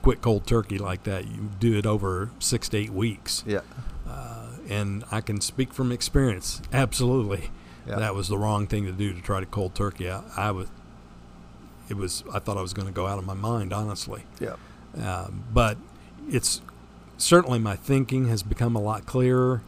[0.03, 1.27] quit cold turkey like that.
[1.27, 3.43] You do it over six to eight weeks.
[3.47, 3.61] yeah.
[4.09, 6.61] Uh, and I can speak from experience.
[6.73, 7.51] Absolutely,
[7.89, 7.97] Yeah.
[7.97, 10.09] that was the wrong thing to do to try to cold turkey.
[10.11, 10.69] I, I was,
[11.89, 12.25] it was.
[12.33, 14.25] I thought I was going to go out of my mind, honestly.
[14.41, 14.57] Yeah.
[15.01, 15.77] Um, but
[16.29, 16.61] it's
[17.17, 19.63] certainly my thinking has become a lot clearer,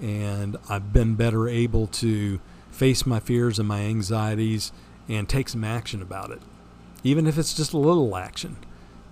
[0.00, 4.72] and I've been better able to face my fears and my anxieties
[5.08, 6.40] and take some action about it,
[7.02, 8.56] even if it's just a little action.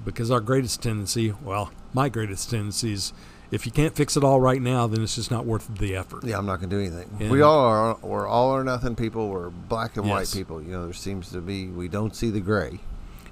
[0.05, 3.13] Because our greatest tendency, well, my greatest tendency is
[3.51, 6.25] if you can't fix it all right now, then it's just not worth the effort.
[6.25, 7.17] Yeah, I'm not going to do anything.
[7.21, 7.97] And- we all are.
[8.03, 9.29] We're all or nothing people.
[9.29, 10.63] We're black and white people.
[10.63, 11.69] You know, there seems to be.
[11.69, 12.81] We don't see the gray.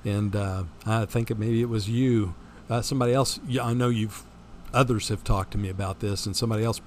[0.04, 2.34] And uh, I think it, maybe it was you,
[2.70, 3.40] uh, somebody else.
[3.46, 4.24] Yeah, I know you've
[4.72, 6.80] others have talked to me about this, and somebody else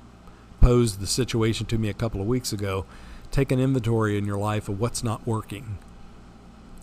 [0.61, 2.85] posed the situation to me a couple of weeks ago.
[3.31, 5.77] Take an inventory in your life of what's not working,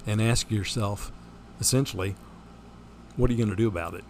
[0.06, 1.10] and ask yourself,
[1.58, 2.14] essentially,
[3.16, 4.04] what are you going to do about it?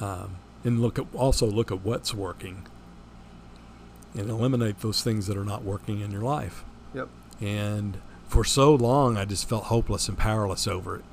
[0.00, 2.66] Um, and look at also look at what's working,
[4.14, 6.64] and eliminate those things that are not working in your life.
[6.94, 7.08] Yep.
[7.40, 11.04] And for so long, I just felt hopeless and powerless over it.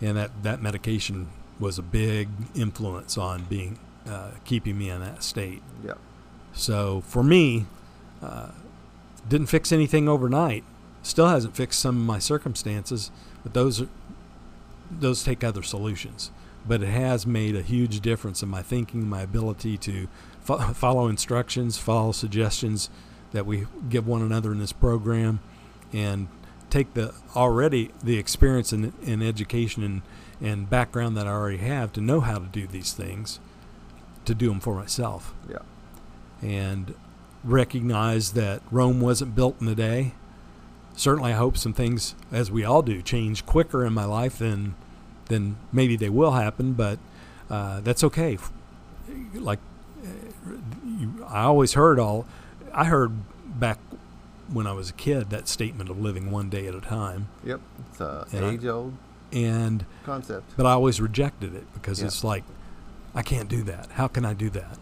[0.00, 1.28] And that, that medication
[1.58, 3.78] was a big influence on being
[4.08, 5.62] uh, keeping me in that state.
[5.84, 5.98] Yep.
[6.54, 7.66] So for me,
[8.22, 8.52] uh,
[9.28, 10.64] didn't fix anything overnight.
[11.02, 13.10] Still hasn't fixed some of my circumstances,
[13.42, 13.88] but those are,
[14.90, 16.30] those take other solutions.
[16.66, 20.08] But it has made a huge difference in my thinking, my ability to
[20.40, 22.90] fo- follow instructions, follow suggestions
[23.32, 25.40] that we give one another in this program,
[25.92, 26.28] and
[26.68, 30.02] take the already the experience and, and education and,
[30.40, 33.40] and background that I already have to know how to do these things,
[34.24, 35.58] to do them for myself Yeah.
[36.42, 36.94] and
[37.42, 40.12] recognize that Rome wasn't built in a day.
[40.94, 44.74] Certainly, I hope some things, as we all do, change quicker in my life than
[45.30, 46.74] than maybe they will happen.
[46.74, 46.98] But
[47.48, 48.36] uh, that's okay.
[49.34, 49.58] Like
[50.84, 52.26] you, I always heard all,
[52.74, 53.12] I heard
[53.58, 53.78] back
[54.52, 57.60] when I was a kid that statement of living one day at a time, Yep.
[57.90, 58.94] It's a And I- age old
[59.32, 60.52] and concept.
[60.56, 62.06] but I always rejected it because Yeah.
[62.06, 62.42] it's like,
[63.14, 63.88] I can't do that.
[63.92, 64.76] How can I do that?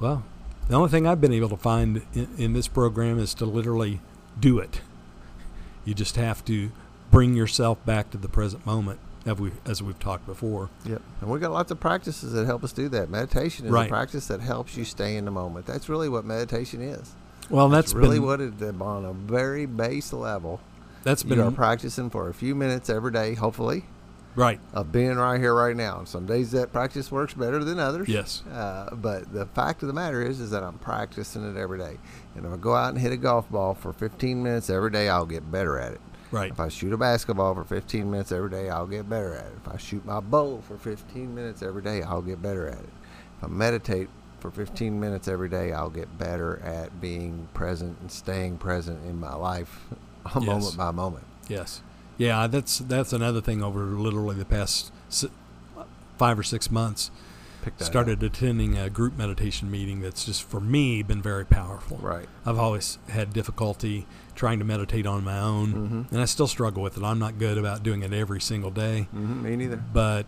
[0.00, 0.24] Well,
[0.68, 4.00] the only thing I've been able to find in, in this program is to literally
[4.38, 4.80] do it.
[5.84, 6.72] You just have to
[7.12, 10.70] bring yourself back to the present moment, as we as we've talked before.
[10.84, 11.02] Yep.
[11.20, 13.08] And we've got lots of practices that help us do that.
[13.10, 13.86] Meditation is Right.
[13.86, 15.66] a practice that helps you stay in the moment.
[15.66, 17.12] That's really what meditation is.
[17.50, 20.60] Well, that's That's really been, what it on a very base level.
[21.02, 23.84] That's been are practicing for a few minutes every day, hopefully,
[24.34, 24.58] right.
[24.72, 26.04] of being right here, right now.
[26.04, 28.08] Some days that practice works better than others.
[28.08, 28.42] Yes.
[28.50, 31.98] Uh, but the fact of the matter is, is that I'm practicing it every day.
[32.34, 35.10] And if I go out and hit a golf ball for 15 minutes every day,
[35.10, 36.00] I'll get better at it.
[36.34, 36.50] Right.
[36.50, 39.52] If I shoot a basketball for 15 minutes every day, I'll get better at it.
[39.64, 42.90] If I shoot my bow for 15 minutes every day, I'll get better at it.
[43.38, 44.08] If I meditate
[44.40, 49.18] for 15 minutes every day, I'll get better at being present and staying present in
[49.20, 49.80] my life,
[50.34, 50.44] Yes.
[50.44, 51.24] moment by moment.
[51.48, 51.82] Yes.
[52.18, 54.92] Yeah, that's that's another thing over literally the past
[56.16, 57.10] five or six months.
[57.78, 61.96] Started attending a group meditation meeting that's just for me been very powerful.
[61.96, 62.28] Right.
[62.44, 66.12] I've always had difficulty trying to meditate on my own, Mhm.
[66.12, 67.04] and I still struggle with it.
[67.04, 69.76] I'm not good about doing it every single day, hmm Me neither.
[69.92, 70.26] but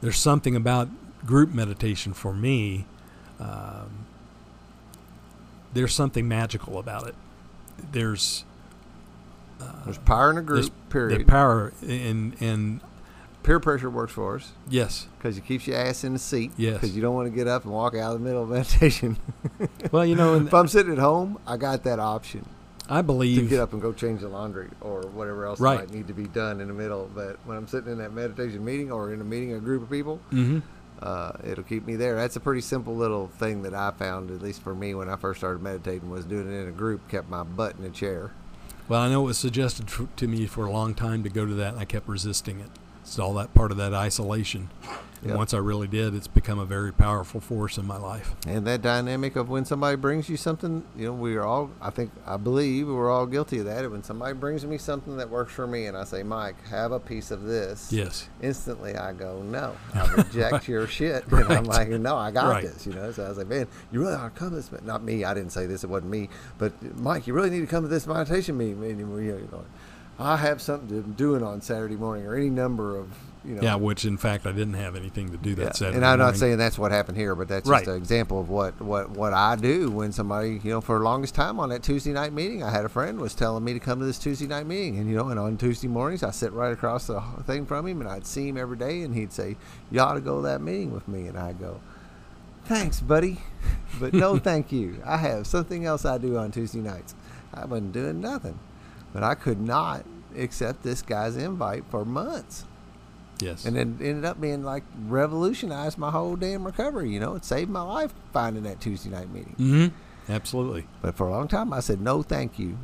[0.00, 0.88] there's something about
[1.26, 2.86] group meditation for me.
[3.38, 4.04] Um,
[5.72, 7.14] there's something magical about it.
[7.92, 8.44] There's
[9.60, 12.80] uh, There's power in a group, the power in and
[13.42, 16.52] Peer pressure works for us yes, because it keeps your ass in the seat.
[16.58, 16.74] Yes.
[16.74, 19.16] Because you don't want to get up and walk out of the middle of meditation.
[19.92, 22.44] well, you know, and if I'm sitting at home, I got that option.
[22.90, 25.78] I believe to get up and go change the laundry or whatever else Right.
[25.80, 27.08] might need to be done in the middle.
[27.14, 29.90] But when I'm sitting in that meditation meeting or in a meeting, a group of
[29.90, 30.62] people, Mhm.
[31.00, 32.16] uh, it'll keep me there.
[32.16, 35.14] That's a pretty simple little thing that I found, at least for me, when I
[35.16, 37.06] first started meditating, was doing it in a group.
[37.08, 38.32] Kept my butt in a chair.
[38.88, 39.86] Well, I know it was suggested
[40.16, 42.70] to me for a long time to go to that, and I kept resisting it.
[43.10, 44.70] It's all that part of that isolation.
[45.22, 45.36] And Yep.
[45.36, 48.34] once I really did, it's become a very powerful force in my life.
[48.46, 51.90] And that dynamic of when somebody brings you something, you know, we are all, I
[51.90, 53.90] think, I believe we're all guilty of that.
[53.90, 57.00] When somebody brings me something that works for me and I say, Mike, have a
[57.00, 57.92] piece of this.
[57.92, 58.28] Yes.
[58.40, 61.24] Instantly I go, no, I reject your shit.
[61.32, 62.62] And I'm like, no, I got Right.
[62.64, 63.10] this, you know.
[63.12, 64.70] So I was like, man, you really ought to come to this.
[64.84, 66.28] Not me, I didn't say this, it wasn't me.
[66.58, 68.82] But Mike, you really need to come to this meditation meeting.
[68.84, 69.64] And, you know,
[70.20, 73.08] I have something to doing on Saturday morning or any number of,
[73.44, 73.62] you know.
[73.62, 75.96] Yeah, which in fact I didn't have anything to do that Yeah, Saturday.
[75.96, 77.78] and I'm not saying that's what happened here, but that's Right.
[77.86, 81.04] just an example of what, what, what I do when somebody, you know, for the
[81.04, 83.80] longest time on that Tuesday night meeting, I had a friend was telling me to
[83.80, 86.52] come to this Tuesday night meeting, and you know, and on Tuesday mornings I sit
[86.52, 89.56] right across the thing from him, and I'd see him every day, and he'd say,
[89.90, 91.80] "You ought to go to that meeting with me," and I go,
[92.66, 93.38] "Thanks, buddy,
[94.00, 94.96] but no, thank you.
[95.06, 97.14] I have something else I do on Tuesday nights.
[97.54, 98.58] I wasn't doing nothing,
[99.12, 100.04] but I could not
[100.36, 102.64] accept this guy's invite for months."
[103.42, 103.64] Yes.
[103.64, 107.10] and it ended up being like revolutionized my whole damn recovery.
[107.10, 109.56] You know, it saved my life finding that Tuesday night meeting.
[109.58, 110.32] mm-hmm.
[110.32, 110.86] Absolutely.
[111.02, 112.76] But for a long time, I said no, thank you.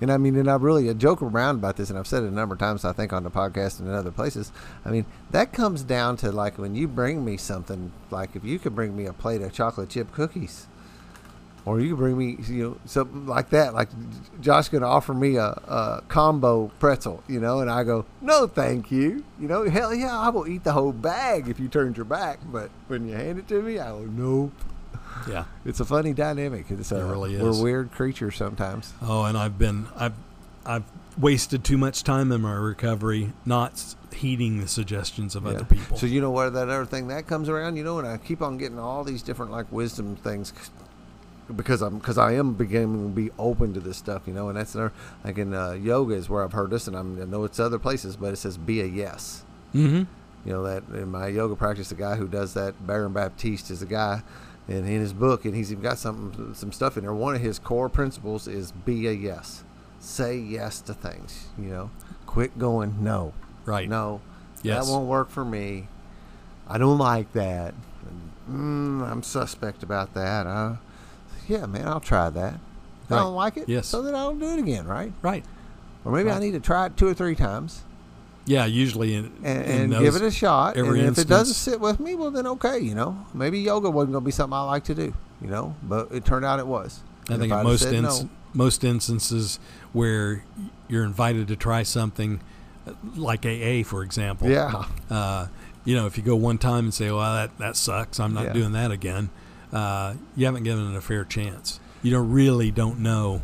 [0.00, 2.26] And I mean, and I really I joke around about this, and I've said it
[2.26, 2.84] a number of times.
[2.84, 4.52] I think on the podcast and in other places.
[4.84, 8.58] I mean, that comes down to like when you bring me something, like if you
[8.58, 10.66] could bring me a plate of chocolate chip cookies,
[11.66, 13.72] or you could bring me, you know, something like that.
[13.74, 13.88] Like
[14.40, 18.46] Josh going to offer me a, a combo pretzel, you know, and I go, no,
[18.46, 19.24] thank you.
[19.40, 22.40] You know, hell yeah, I will eat the whole bag if you turned your back.
[22.44, 24.52] But when you hand it to me, I go, nope.
[25.28, 25.44] Yeah.
[25.64, 26.66] It's a funny dynamic.
[26.70, 27.40] It's, uh, It really is.
[27.42, 28.92] We're weird creatures sometimes.
[29.00, 30.12] Oh, and I've been I've
[30.66, 30.84] I've
[31.16, 35.50] wasted too much time in my recovery not heeding the suggestions of Yeah.
[35.52, 35.96] other people.
[35.96, 38.42] So you know what that other thing that comes around, you know, and I keep
[38.42, 40.52] on getting all these different like wisdom things
[41.54, 44.56] because I'm because I am beginning to be open to this stuff, you know, and
[44.56, 44.92] that's another
[45.24, 47.78] like in uh, yoga is where I've heard this, and I'm, I know it's other
[47.78, 49.44] places, but it says be a yes.
[49.74, 50.04] mm-hmm.
[50.48, 53.80] You know that in my yoga practice, the guy who does that, Baron Baptiste, is
[53.82, 54.22] a guy,
[54.68, 57.14] and in his book, and he's even got some some stuff in there.
[57.14, 59.64] One of his core principles is be a yes,
[60.00, 61.46] say yes to things.
[61.58, 61.90] You know,
[62.26, 63.32] quit going no,
[63.64, 63.88] Right.
[63.88, 64.20] no,
[64.62, 64.86] Yes.
[64.86, 65.88] that won't work for me.
[66.68, 67.74] I don't like that.
[68.50, 70.46] Mm, I'm suspect about that.
[70.46, 70.76] Uh,
[71.48, 72.54] yeah, man, I'll try that.
[73.04, 73.86] If I don't like it, Yes.
[73.86, 75.12] so that I don't do it again, right?
[75.22, 75.44] Right.
[76.04, 77.82] Or maybe I need to try it two or three times
[78.46, 78.64] Yeah.
[78.66, 80.76] Usually in, and, in and give it a shot.
[80.76, 83.90] And every if it doesn't sit with me, well, then okay, you know, maybe yoga
[83.90, 86.58] wasn't going to be something I like to do, you know, but it turned out
[86.58, 87.00] it was.
[87.28, 89.58] I And think in most no- most instances
[89.92, 90.44] where
[90.88, 92.40] you're invited to try something
[93.16, 94.48] like AA, for example.
[94.48, 95.46] yeah, Uh,
[95.84, 98.20] you know, if you go one time and say, "Well, that that sucks.
[98.20, 98.52] I'm not Yeah.
[98.52, 99.30] doing that again,"
[99.74, 101.80] uh, you haven't given it a fair chance.
[102.02, 103.42] You don't really don't know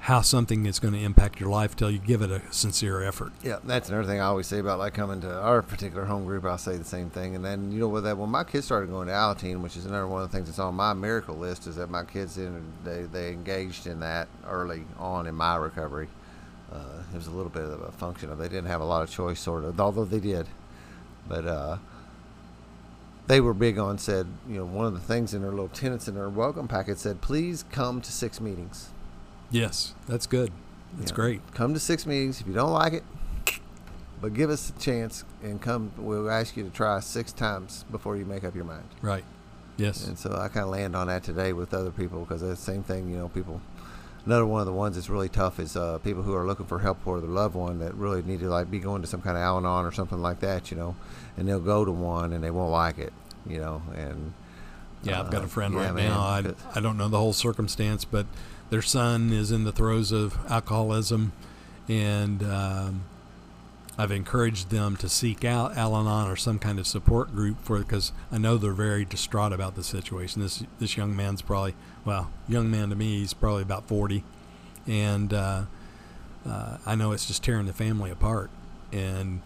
[0.00, 3.32] how something is going to impact your life till you give it a sincere effort.
[3.42, 6.44] yeah, that's another thing I always say about like coming to our particular home group.
[6.44, 8.90] I'll say the same thing, and then you know what that when my kids started
[8.90, 11.66] going to Alateen, which is another one of the things that's on my miracle list,
[11.66, 12.38] is that my kids
[12.84, 16.08] they they engaged in that early on in my recovery.
[16.70, 19.02] Uh, it was a little bit of a function of they didn't have a lot
[19.02, 20.46] of choice, sort of, although they did,
[21.28, 21.46] but.
[21.46, 21.76] uh
[23.26, 26.08] they were big on said you know one of the things in their little tenants
[26.08, 28.88] in their welcome packet said please come to six meetings
[29.50, 30.50] Yes, that's good.
[30.98, 31.14] That's Yeah.
[31.16, 31.54] great.
[31.54, 33.04] come to six meetings if you don't like it
[34.20, 38.16] but give us a chance and come we'll ask you to try six times before
[38.16, 39.24] you make up your mind Right.
[39.76, 40.06] Yes.
[40.06, 42.82] and so i kind of land on that today with other people because the same
[42.82, 43.60] thing you know people
[44.24, 46.78] another one of the ones that's really tough is uh, people who are looking for
[46.78, 49.36] help for their loved one that really need to like be going to some kind
[49.36, 50.94] of al-anon or something like that you know
[51.36, 53.12] and they'll go to one and they won't like it
[53.46, 54.32] you know and
[55.02, 56.20] Yeah, I've got uh, a friend yeah, right man, now.
[56.20, 58.26] I, I don't know the whole circumstance, but
[58.70, 61.32] their son is in the throes of alcoholism,
[61.88, 63.02] and um,
[63.98, 68.12] I've encouraged them to seek out Al-Anon or some kind of support group for because
[68.32, 70.40] I know they're very distraught about the situation.
[70.40, 71.74] This this young man's probably
[72.04, 74.24] well, young man to me, he's probably about forty,
[74.86, 75.64] and uh,
[76.48, 78.50] uh, I know it's just tearing the family apart,
[78.92, 79.42] and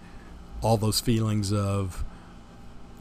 [0.62, 2.04] all those feelings of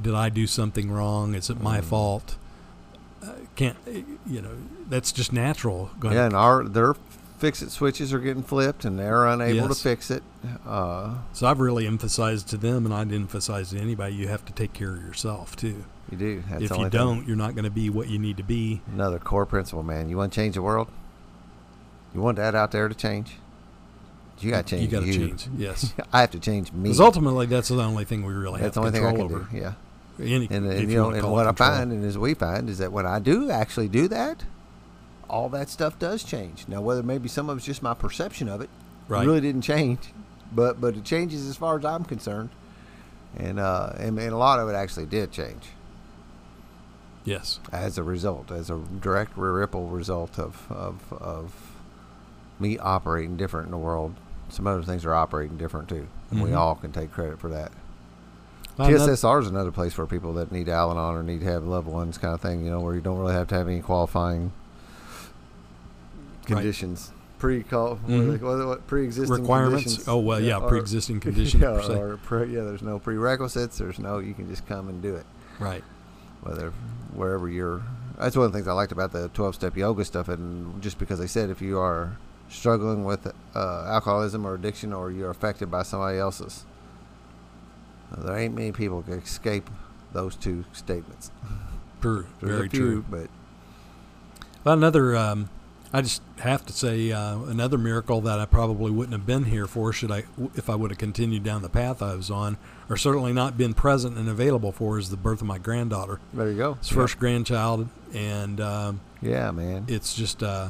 [0.02, 1.34] did I do something wrong?
[1.36, 1.84] Is it my Mm.
[1.86, 2.36] fault?
[3.24, 3.78] Uh, can't
[4.28, 4.56] you know?
[4.90, 5.90] That's just natural.
[6.00, 6.96] Going yeah and our their
[7.40, 9.78] fix it switches are getting flipped and they're unable Yes.
[9.78, 10.24] to fix it
[10.68, 14.54] uh, So I've really emphasized to them, and I'd emphasize to anybody, you have to
[14.54, 15.84] take care of yourself too.
[16.12, 18.44] you do That's if you don't, you're not going to be what you need to
[18.44, 18.82] be.
[18.94, 20.10] Another core principle, man.
[20.10, 20.88] You want to change the world?
[22.16, 23.36] You want that out there to change?
[24.40, 24.84] You got to change.
[24.84, 25.48] You got to change.
[25.58, 26.84] Yes, I have to change me.
[26.84, 29.22] because ultimately that's the only thing we really That's the have only thing I can
[29.22, 29.48] over.
[29.52, 29.58] do.
[29.58, 29.74] Yeah.
[30.20, 33.06] Any, And, you know, and what I find, and as we find, is that when
[33.06, 34.46] I do actually do that,
[35.30, 36.66] all that stuff does change.
[36.68, 38.70] Now, whether maybe some of it's just my perception of it,
[39.08, 39.26] Right.
[39.26, 40.00] really didn't change,
[40.52, 42.50] but but it changes as far as I'm concerned,
[43.38, 45.64] and uh, and, and a lot of it actually did change
[47.24, 47.60] Yes.
[47.72, 51.54] as a result, as a direct ripple result of of of
[52.60, 54.16] me operating different in the world.
[54.50, 56.58] Some other things are operating different too, and we Mhm.
[56.58, 57.72] all can take credit for that.
[58.78, 61.88] Well, TSSR is another place for people that need Al-Anon or need to have loved
[61.88, 62.64] ones, kind of thing.
[62.64, 64.52] You know, where you don't really have to have any qualifying
[66.50, 66.58] Right.
[66.58, 68.40] conditions, pre call Mhm.
[68.42, 69.84] what, what, pre-existing requirements.
[69.84, 70.08] conditions.
[70.08, 72.62] Oh well, yeah, or- pre-existing conditions yeah, per or pre, yeah.
[72.64, 73.78] There's no prerequisites.
[73.80, 74.20] There's no.
[74.20, 75.26] You can just come and do it,
[75.60, 75.84] Right.
[76.42, 76.72] whether
[77.14, 77.82] wherever you're.
[78.18, 81.20] That's one of the things I liked about the 12-step yoga stuff, and just because
[81.20, 82.18] they said if you are
[82.50, 86.66] struggling with uh, alcoholism or addiction, or you're affected by somebody else's,
[88.18, 89.70] there ain't many people can escape
[90.14, 91.32] those two statements.
[92.02, 92.28] True.
[92.40, 93.06] There's Very few, true.
[93.10, 93.30] but
[94.64, 95.16] Well, another.
[95.16, 95.50] Um,
[95.94, 99.66] I just have to say uh, another miracle that I probably wouldn't have been here
[99.68, 102.58] for should I if I would have continued down the path I was on,
[102.90, 106.20] or certainly not been present and available for, is the birth of my granddaughter.
[106.34, 106.74] there you go.
[106.74, 109.86] It's first grandchild, and um, Yeah, man.
[109.88, 110.70] it's just uh,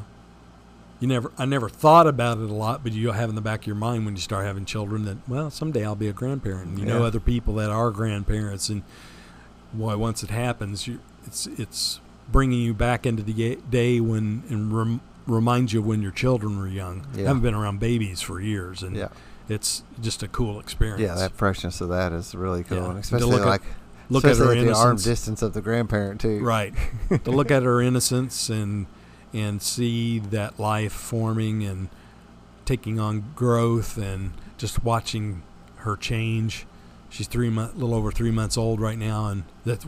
[0.99, 1.31] you never.
[1.37, 3.75] I never thought about it a lot, but you'll have in the back of your
[3.75, 6.69] mind when you start having children that well someday I'll be a grandparent.
[6.69, 8.83] And you know other people that are grandparents, and
[9.73, 11.99] boy, once it happens, you it's it's
[12.31, 16.57] bringing you back into the day when and rem, reminds you of when your children
[16.59, 17.05] were young.
[17.15, 17.27] Yeah.
[17.27, 19.09] haven't been around babies for years, and yeah,
[19.47, 21.01] it's just a cool experience.
[21.01, 21.15] yeah.
[21.15, 22.89] That freshness of that is really cool, Yeah.
[22.91, 23.61] and especially look at- like
[24.09, 25.03] look at her at the arm innocence.
[25.03, 26.39] distance of the grandparent too.
[26.39, 26.73] right
[27.25, 28.85] to look at her innocence and
[29.33, 31.89] and see that life forming and
[32.65, 35.41] taking on growth and just watching
[35.77, 36.65] her change
[37.09, 39.85] she's three month a little over three months old right now and that's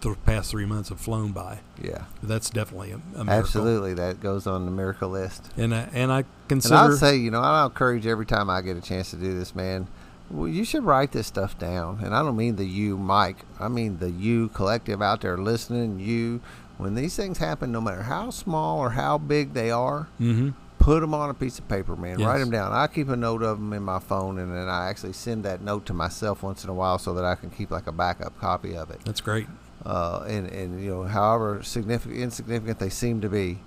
[0.00, 3.94] the past three months have flown by Yeah, that's definitely a, a miracle absolutely.
[3.94, 5.50] That goes on the miracle list.
[5.56, 8.62] and I, and I And consider I'll say, you know, I encourage every time I
[8.62, 9.86] get a chance to do this, man.
[10.28, 13.44] Well, you should write this stuff down, and I don't mean the you, Mike.
[13.60, 16.00] I mean the you collective out there listening.
[16.00, 16.40] You,
[16.82, 20.98] when these things happen, no matter how small or how big they are, hmm put
[21.00, 22.18] them on a piece of paper, man.
[22.18, 22.72] Write them down.
[22.72, 25.60] I keep a note of them in my phone, and then I actually send that
[25.60, 28.36] note to myself once in a while so that I can keep like a backup
[28.40, 28.98] copy of it.
[29.04, 29.46] that's great
[29.86, 33.60] Uh, and and you know, however significant insignificant they seem to be,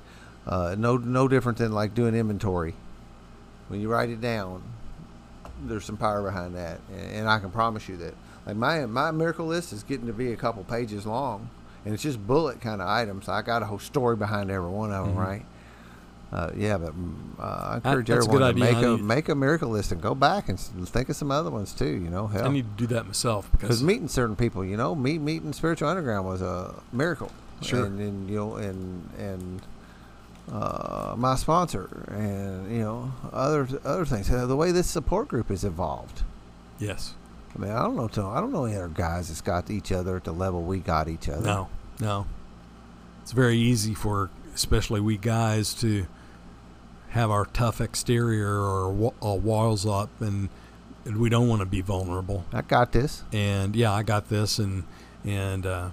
[0.46, 2.74] uh, no no different than like doing inventory.
[3.70, 4.62] When you write it down,
[5.66, 8.14] there's some power behind that, and, and I can promise you that.
[8.46, 11.50] Like my my miracle list is getting to be a couple pages long,
[11.86, 13.30] and it's just bullet kind of items.
[13.30, 15.20] I got a whole story behind every one of them, Mhm.
[15.20, 15.46] right?
[16.34, 18.64] Uh, yeah, but mm, uh, I encourage that's everyone to idea.
[18.66, 21.32] make I a need- make a miracle list and go back and think of some
[21.32, 21.86] other ones too.
[21.86, 24.96] You know, hell, I need to do that myself because meeting certain people, you know,
[24.96, 27.32] meet meeting spiritual underground was a miracle.
[27.62, 27.86] Sure.
[27.86, 29.62] And, and you know, and and
[30.52, 34.28] uh, my sponsor, and you know, other other things.
[34.30, 36.24] The way this support group has evolved.
[36.80, 37.14] yes
[37.56, 38.30] I mean, I don't know.
[38.30, 41.08] I don't know any other guys that's got each other at the level we got
[41.08, 41.46] each other.
[41.46, 41.70] No,
[42.00, 42.28] no.
[43.22, 46.06] It's very easy for, especially we guys, to
[47.10, 50.50] have our tough exterior or wa- uh, walls up, and,
[51.06, 52.46] we don't want to be vulnerable.
[52.52, 53.24] I got this.
[53.32, 54.86] And yeah, I got this, and
[55.24, 55.90] and uh,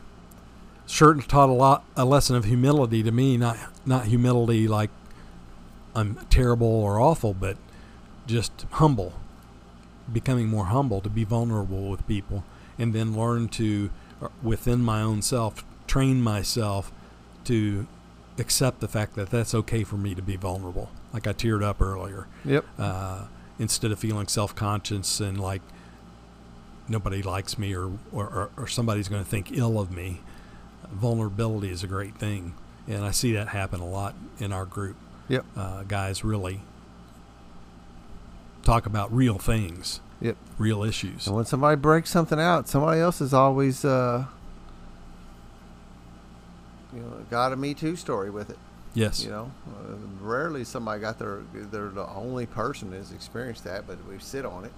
[0.86, 3.36] sure taught a lot a lesson of humility to me.
[3.36, 4.88] Not not humility like
[5.94, 7.58] I'm terrible or awful, but
[8.26, 9.12] just humble,
[10.10, 12.44] becoming more humble to be vulnerable with people,
[12.78, 13.90] and then learn to
[14.22, 16.90] uh, within my own self train myself
[17.44, 17.86] to
[18.38, 20.90] accept the fact that that's okay for me to be vulnerable.
[21.12, 22.64] Like I teared up earlier Yep.
[22.78, 23.24] uh,
[23.58, 25.60] instead of feeling self-conscious and like
[26.88, 30.20] nobody likes me or, or, or, or somebody's going to think ill of me
[30.90, 32.54] vulnerability is a great thing
[32.88, 34.96] and i see that happen a lot in our group
[35.28, 35.44] Yep.
[35.56, 36.60] uh, guys really
[38.62, 40.36] talk about real things Yep.
[40.56, 44.24] real issues And when somebody breaks something out, somebody else is always, uh,
[46.94, 48.58] you know, got a Me Too story with it.
[48.94, 53.86] yes You know, uh, rarely somebody got their they're the only person that's experienced that,
[53.86, 54.72] but we sit on it.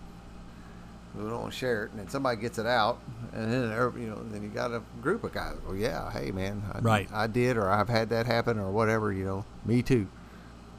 [1.17, 2.99] We don't want to share it, and then somebody gets it out,
[3.33, 3.63] and then
[4.01, 5.55] you know, then you got a group of guys.
[5.65, 7.09] Well, yeah, hey man, I, Right.
[7.13, 9.13] I did, or I've had that happen, or whatever.
[9.13, 10.09] You know, me too.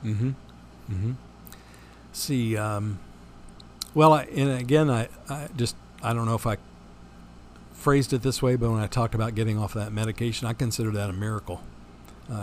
[0.04, 0.30] Mm-hmm.
[0.92, 1.12] Mm-hmm.
[2.16, 3.00] See, um,
[3.94, 6.56] well, I, and again, I, I just I don't know if I
[7.74, 10.92] phrased it this way, but when I talked about getting off that medication, I consider
[10.92, 11.62] that a miracle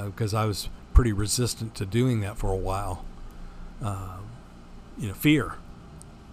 [0.05, 3.05] because I was pretty resistant to doing that for a while.
[3.83, 4.19] Uh,
[4.99, 5.55] you know, fear,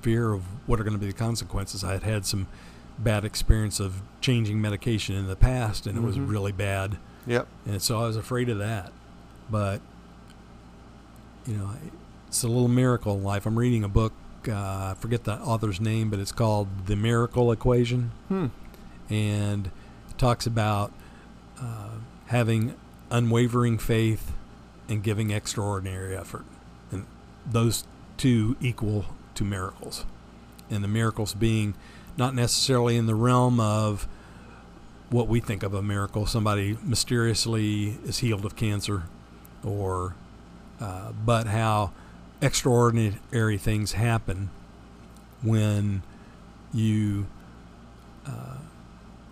[0.02, 1.82] fear of what are going to be the consequences.
[1.82, 2.48] I had had some
[2.98, 6.30] bad experience of changing medication in the past, and it was Mhm.
[6.30, 6.98] really bad.
[7.26, 7.48] Yep.
[7.66, 8.92] And so I was afraid of that.
[9.50, 9.80] But,
[11.48, 11.72] you know,
[12.30, 13.48] it's a little miracle in life.
[13.48, 14.14] I'm reading a book,
[14.48, 18.12] uh, I forget the author's name, but it's called The Miracle Equation.
[18.28, 18.48] Hmm.
[19.10, 19.72] And
[20.12, 20.94] it talks about
[21.60, 21.90] uh,
[22.28, 22.76] having
[23.10, 24.32] unwavering faith
[24.88, 26.46] and giving extraordinary effort.
[26.92, 27.08] And
[27.50, 27.86] those
[28.18, 30.06] two equal to miracles.
[30.70, 31.74] And the miracles being
[32.16, 34.08] not necessarily in the realm of
[35.10, 36.28] what we think of a miracle.
[36.28, 39.06] Somebody mysteriously is healed of cancer,
[39.64, 40.14] or
[40.80, 41.92] uh, but how
[42.42, 44.50] extraordinary things happen
[45.42, 46.04] when
[46.74, 47.28] you
[48.28, 48.58] uh,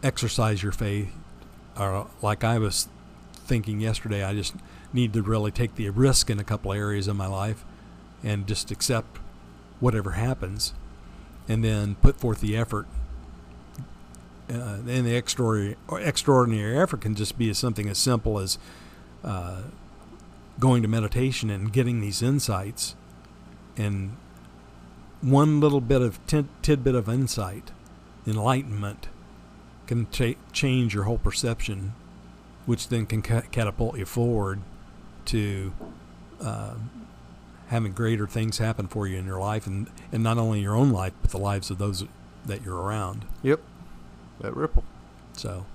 [0.04, 1.14] exercise your faith.
[1.78, 2.88] Or like I was
[3.34, 4.56] thinking yesterday, I just
[4.92, 7.64] need to really take the risk in a couple areas of my life
[8.24, 9.20] and just accept
[9.80, 10.74] whatever happens,
[11.48, 12.88] and then put forth the effort
[14.50, 18.58] uh, and the extraordinary, extraordinary effort can just be something as simple as
[19.24, 19.62] uh,
[20.60, 22.96] going to meditation and getting these insights.
[23.76, 24.18] And
[25.22, 27.72] one little bit of tid- tidbit of insight,
[28.26, 29.08] enlightenment,
[29.86, 31.94] can cha- change your whole perception,
[32.66, 34.62] which then can ca- catapult you forward
[35.26, 35.74] to
[36.42, 36.76] uh,
[37.68, 40.92] having greater things happen for you in your life, and, and not only your own
[40.92, 42.04] life, but the lives of those
[42.46, 43.26] that you're around.
[43.44, 43.60] Yep.
[44.40, 44.84] That ripple.
[45.34, 45.66] So,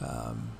[0.00, 0.50] um,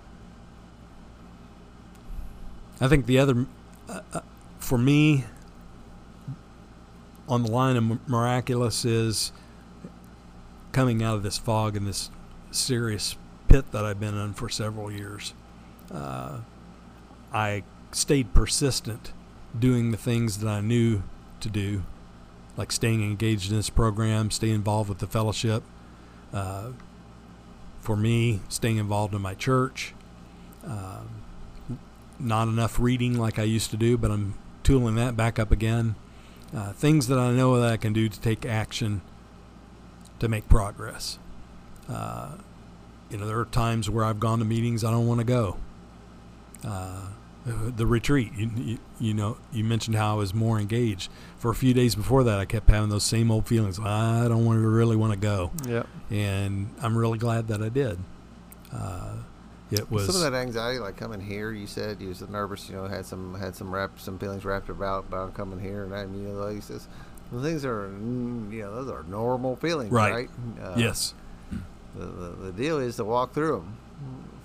[2.80, 3.46] I think the other,
[3.88, 4.20] uh, uh,
[4.58, 5.24] for me,
[7.28, 9.32] on the line of miraculous is
[10.72, 12.10] coming out of this fog and this
[12.50, 13.16] serious
[13.48, 15.32] pit that I've been in for several years.
[15.90, 16.40] Uh,
[17.32, 17.62] I
[17.92, 19.12] stayed persistent
[19.58, 21.02] doing the things that I knew
[21.40, 21.82] to do,
[22.56, 25.62] like staying engaged in this program, stay involved with the fellowship.
[26.32, 26.70] Uh,
[27.80, 29.94] for me, staying involved in my church.
[30.64, 31.15] Um,
[32.18, 35.94] not enough reading like I used to do, but I'm tooling that back up again.
[36.55, 39.01] Uh, things that I know that I can do to take action
[40.20, 41.18] to make progress.
[41.88, 42.36] Uh,
[43.10, 45.56] you know, there are times where I've gone to meetings I don't want to go.
[46.66, 47.02] Uh,
[47.44, 51.10] the retreat, you, you, you know, you mentioned how I was more engaged.
[51.38, 53.78] For a few days before that, I kept having those same old feelings.
[53.78, 55.86] I don't want to really want to go, Yep.
[56.10, 57.98] and I'm really glad that I did.
[59.78, 61.52] It was some of that anxiety, like coming here.
[61.52, 62.68] You said you was nervous.
[62.68, 65.94] You know, had some had some wrap some feelings wrapped about about coming here, and
[65.94, 66.86] I mean, you know, like he says,
[67.32, 70.12] well, things are mm, you know those are normal feelings, Right.
[70.12, 70.30] right?
[70.62, 71.14] Uh, yes,
[71.96, 73.76] The, the, the deal is to walk through them,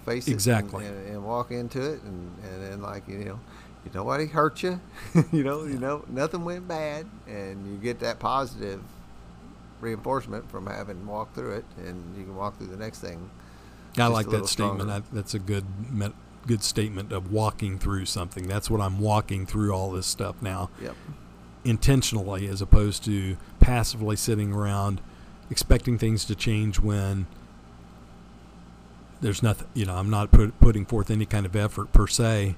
[0.06, 0.86] face it, and- Exactly.
[0.86, 3.40] and, and walk into it, and and then like you know,
[3.86, 4.80] you nobody hurt you,
[5.32, 8.82] you know, you know nothing went bad, and you get that positive
[9.80, 13.30] reinforcement from having walked through it, and you can walk through the next thing.
[13.98, 14.90] I like that statement.
[14.90, 16.14] I, that's a good met,
[16.48, 18.48] good statement of walking through something.
[18.48, 20.70] That's what I'm walking through all this stuff now.
[20.82, 20.96] Yep.
[21.64, 25.00] intentionally as opposed to passively sitting around
[25.52, 27.28] expecting things to change when
[29.22, 32.56] there's nothing you know i'm not put, putting forth any kind of effort per se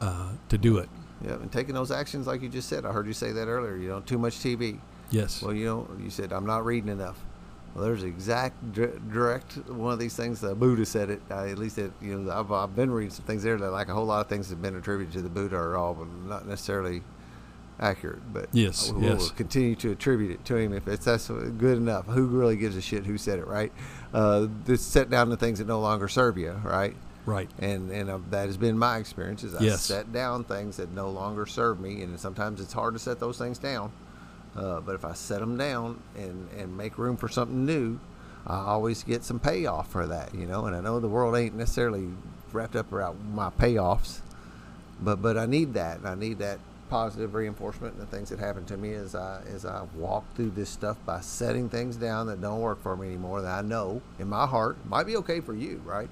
[0.00, 0.88] uh, to do it
[1.24, 2.84] Yep, and taking those actions like you just said.
[2.84, 3.74] I heard you say that earlier.
[3.74, 4.78] You know, too much TV.
[5.10, 7.18] yes Well, you know, you said I'm not reading enough.
[7.76, 10.40] Well, there's exact direct one of these things.
[10.40, 11.20] The Buddha said it.
[11.30, 11.92] Uh, at least it.
[12.00, 14.28] You know, I've, I've been reading some things there that like a whole lot of
[14.30, 17.02] things have been attributed to the Buddha are all, but not necessarily
[17.78, 18.32] accurate.
[18.32, 19.18] But Yes, we'll, yes.
[19.18, 22.06] we'll continue to attribute it to him if it's that's good enough.
[22.06, 23.70] Who really gives a shit who said it, right?
[24.14, 26.96] Uh, this set down the things that no longer serve you, right?
[27.26, 29.82] right and and uh, that has been my experience is I Yes.
[29.82, 33.36] set down things that no longer serve me and sometimes it's hard to set those
[33.36, 33.90] things down
[34.56, 37.98] uh, but if I set them down and and make room for something new
[38.46, 41.54] I always get some payoff for that you know and I know the world ain't
[41.56, 42.08] necessarily
[42.52, 44.20] wrapped up around my payoffs
[45.00, 46.58] but but I need that and I need that
[46.88, 50.50] positive reinforcement and the things that happen to me as I as I walk through
[50.50, 54.00] this stuff by setting things down that don't work for me anymore that I know
[54.20, 56.08] in my heart might be okay for you right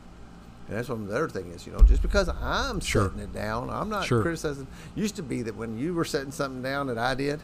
[0.69, 3.05] and that's what the other thing is, you know, just because I'm Sure.
[3.09, 4.23] setting it down, I'm not Sure.
[4.23, 4.67] criticizing.
[4.95, 7.41] Used to be that when you were setting something down that I did,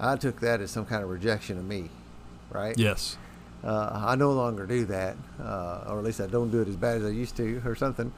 [0.00, 1.90] I took that as some kind of rejection of me,
[2.50, 2.76] right?
[2.78, 3.16] yes
[3.64, 6.76] Uh, I no longer do that, uh, or at least I don't do it as
[6.76, 8.12] bad as I used to, or something.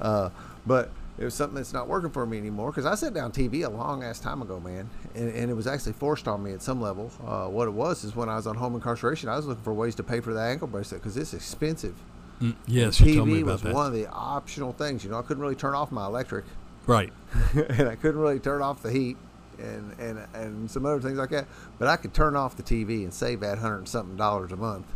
[0.00, 0.28] Uh,
[0.66, 3.64] but it was something that's not working for me anymore because I set down TV
[3.64, 6.62] a long ass time ago, man, and, and it was actually forced on me at
[6.62, 7.10] some level.
[7.24, 9.72] Uh, what it was is when I was on home incarceration, I was looking for
[9.72, 11.94] ways to pay for the ankle bracelet because it's expensive.
[12.40, 15.04] Mm, yes TV you told me about was that one of the optional things.
[15.04, 16.44] You know, I couldn't really turn off my electric,
[16.86, 17.12] right
[17.54, 19.16] and I couldn't really turn off the heat.
[19.62, 21.46] And, and and some other things like that.
[21.78, 24.86] But I could turn off the TV and save that hundred something dollars a month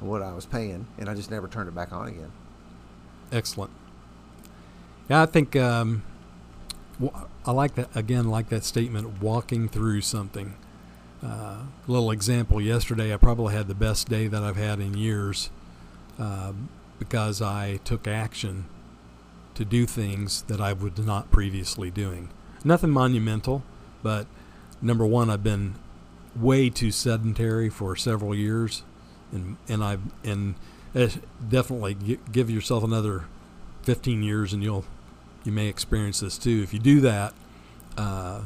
[0.00, 2.32] of what I was paying, and I just never turned it back on again.
[3.32, 3.70] Excellent.
[5.08, 6.02] Yeah, I think um,
[7.46, 8.28] I like that again.
[8.28, 10.54] Like that statement, walking through something.
[11.24, 12.60] Uh, little example.
[12.60, 15.50] Yesterday, I probably had the best day that I've had in years
[16.18, 16.68] um,
[16.98, 18.66] because I took action
[19.54, 22.30] to do things that I was not previously doing.
[22.64, 23.64] Nothing monumental,
[24.08, 24.26] but
[24.80, 25.74] number one, I've been
[26.34, 28.82] way too sedentary for several years,
[29.32, 30.54] and and I and
[31.46, 33.24] definitely give yourself another
[33.82, 34.86] 15 years, and you'll
[35.44, 36.62] you may experience this too.
[36.62, 37.34] If you do that,
[37.98, 38.44] uh,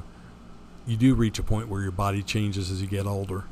[0.84, 3.44] you do reach a point where your body changes as you get older,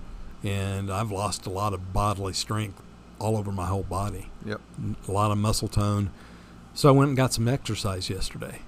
[0.43, 2.83] and I've lost a lot of bodily strength
[3.21, 4.61] all over my whole body Yep.
[5.07, 6.11] a lot of muscle tone.
[6.75, 8.63] So I went and got some exercise yesterday.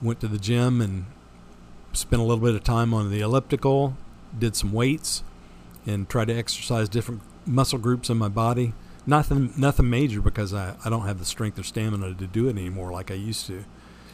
[0.00, 1.04] Went to the gym and
[1.98, 3.96] spent a little bit of time on the elliptical,
[4.38, 5.22] did some weights,
[5.86, 8.72] and tried to exercise different muscle groups in my body.
[9.06, 12.50] Nothing, nothing major because I, I don't have the strength or stamina to do it
[12.50, 13.64] anymore like I used to.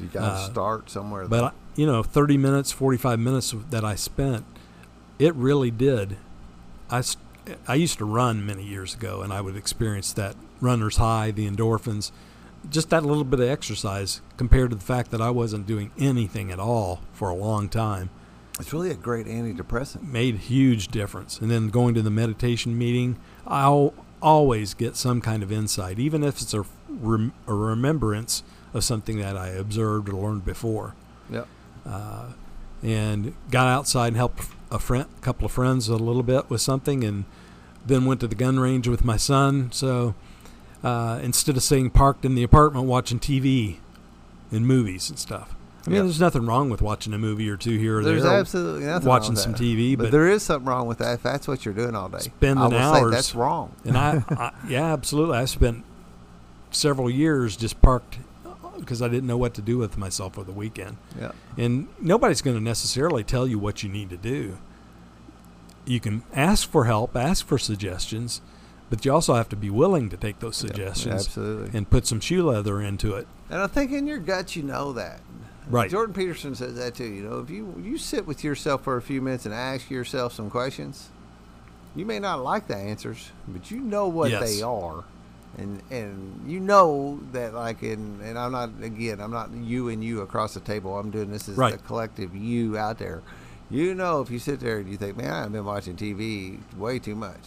[0.01, 1.27] You got to Uh, start somewhere.
[1.27, 4.45] But I, you know, 30 minutes, 45 minutes that I spent,
[5.19, 6.17] it really did.
[6.91, 7.03] I
[7.69, 11.49] I used to run many years ago, and I would experience that runner's high, the
[11.51, 12.11] endorphins,
[12.71, 16.51] just that little bit of exercise compared to the fact that I wasn't doing anything
[16.51, 18.11] at all for a long time
[18.61, 20.03] it's really a great antidepressant.
[20.05, 21.41] made huge difference.
[21.41, 23.17] And then going to the meditation meeting,
[23.47, 28.43] I'll always get some kind of insight, even if it's a, rem- a remembrance
[28.73, 30.95] of something that I observed or learned before
[31.31, 31.49] Yep.
[31.85, 32.27] uh,
[32.83, 36.61] and got outside and helped a friend, a couple of friends a little bit with
[36.61, 37.25] something, and
[37.85, 39.71] then went to the gun range with my son.
[39.73, 40.15] So
[40.85, 43.79] uh, instead of staying parked in the apartment watching TV
[44.53, 45.55] and movies and stuff,
[45.87, 46.05] I mean, Yep.
[46.05, 48.39] there's nothing wrong with watching a movie or two here or There's there.
[48.39, 49.55] absolutely nothing watching wrong with some.
[49.55, 52.09] TV, but, but- there is something wrong with that if that's what you're doing all
[52.09, 52.19] day.
[52.21, 53.11] Spending I hours.
[53.13, 53.75] that's wrong.
[53.85, 55.37] and I, I, yeah, absolutely.
[55.39, 55.85] I spent
[56.71, 58.19] several years just parked
[58.79, 60.97] because I didn't know what to do with myself for the weekend.
[61.19, 61.33] Yeah.
[61.57, 64.59] And nobody's going to necessarily tell you what you need to do.
[65.87, 68.41] You can ask for help, ask for suggestions,
[68.91, 71.77] but you also have to be willing to take those Yeah, suggestions absolutely.
[71.79, 73.27] and put some shoe leather into it.
[73.51, 75.21] And I think in your gut you know that.
[75.69, 75.91] Right.
[75.91, 77.05] Jordan Peterson says that too.
[77.07, 80.35] You know, if you you sit with yourself for a few minutes and ask yourself
[80.35, 81.09] some questions,
[81.97, 84.57] you may not like the answers, but you know what Yes.
[84.57, 85.05] they are.
[85.57, 90.05] And and you know that like in and I'm not again, I'm not you and
[90.05, 90.99] you across the table.
[90.99, 91.73] I'm doing this as Right.
[91.73, 93.23] the collective you out there.
[93.71, 96.99] You know if you sit there and you think, Man, I've been watching TV way
[96.99, 97.41] too much.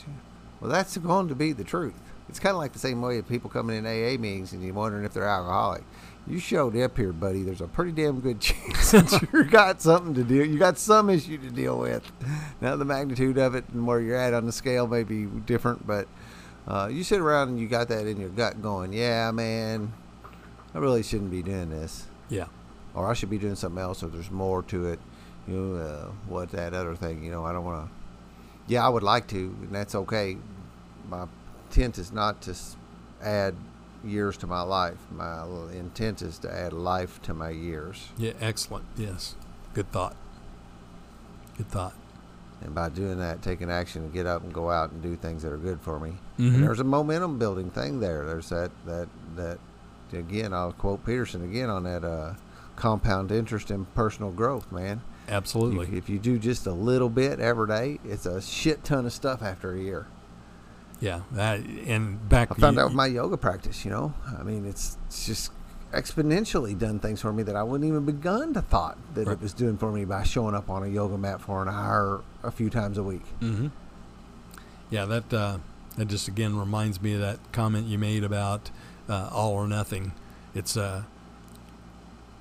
[0.59, 1.93] Well that's going to be the truth.
[2.29, 5.05] It's kinda like the same way of people coming in AA meetings and you're wondering
[5.05, 5.83] if they're alcoholic
[6.29, 7.41] you showed up here, buddy.
[7.43, 10.45] There's a pretty damn good chance that you got something to deal.
[10.45, 12.03] You got some issue to deal with.
[12.59, 15.87] Now the magnitude of it and where you're at on the scale may be different,
[15.87, 16.07] but
[16.67, 19.93] uh, you sit around and you got that in your gut, going, "Yeah, man,
[20.75, 22.47] I really shouldn't be doing this, Yeah.
[22.93, 24.99] or I should be doing something else, or there's more to it."
[25.47, 27.23] You know, uh, what that other thing?
[27.23, 27.96] You know, I don't want to.
[28.67, 30.37] Yeah, I would like to, and that's okay.
[31.09, 31.25] My
[31.69, 32.55] intent is not to
[33.21, 33.55] add
[34.03, 34.97] years to my life.
[35.11, 38.09] My intent is to add life to my years.
[38.17, 38.33] Yeah.
[38.41, 38.85] Excellent.
[38.97, 39.35] Yes.
[39.73, 40.15] Good thought.
[41.57, 41.93] Good thought.
[42.61, 45.43] And by doing that, taking action and get up and go out and do things
[45.43, 46.15] that are good for me.
[46.39, 46.55] Mhm.
[46.55, 48.25] And there's a momentum building thing there.
[48.25, 49.59] There's that that that
[50.11, 50.53] again.
[50.53, 52.33] I'll quote Peterson again on that uh,
[52.75, 55.01] compound interest in personal growth, man.
[55.27, 55.87] Absolutely.
[55.91, 59.13] You- if you do just a little bit every day, it's a shit ton of
[59.13, 60.07] stuff after a year.
[60.99, 61.21] yeah.
[61.33, 62.51] That, and back.
[62.51, 63.83] I found you- out with my yoga practice.
[63.85, 65.51] You know, I mean, it's, it's just
[65.93, 69.33] exponentially done things for me that I wouldn't even begun to thought that Right.
[69.33, 72.21] it was doing for me by showing up on a yoga mat for an hour
[72.43, 73.23] a few times a week.
[73.41, 73.67] Mm-hmm.
[74.89, 75.57] Yeah, that uh,
[75.97, 78.69] that just again reminds me of that comment you made about
[79.09, 80.13] uh, all or nothing.
[80.55, 81.03] It's uh,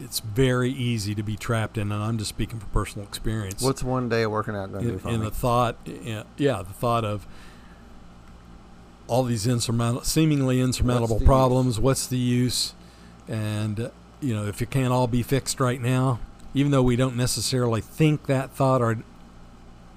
[0.01, 3.63] it's very easy to be trapped in, and I'm just speaking from personal experience.
[3.63, 5.25] What's one day of working out going to do in, for in me?
[5.27, 5.77] the thought?
[5.87, 7.27] Yeah, yeah, the thought of
[9.07, 11.79] all these insurmountable, seemingly insurmountable the problems.
[11.81, 12.75] What's the use?
[13.29, 13.91] And uh,
[14.21, 16.19] you know, if it can't all be fixed right now,
[16.55, 18.99] even though we don't necessarily think that thought or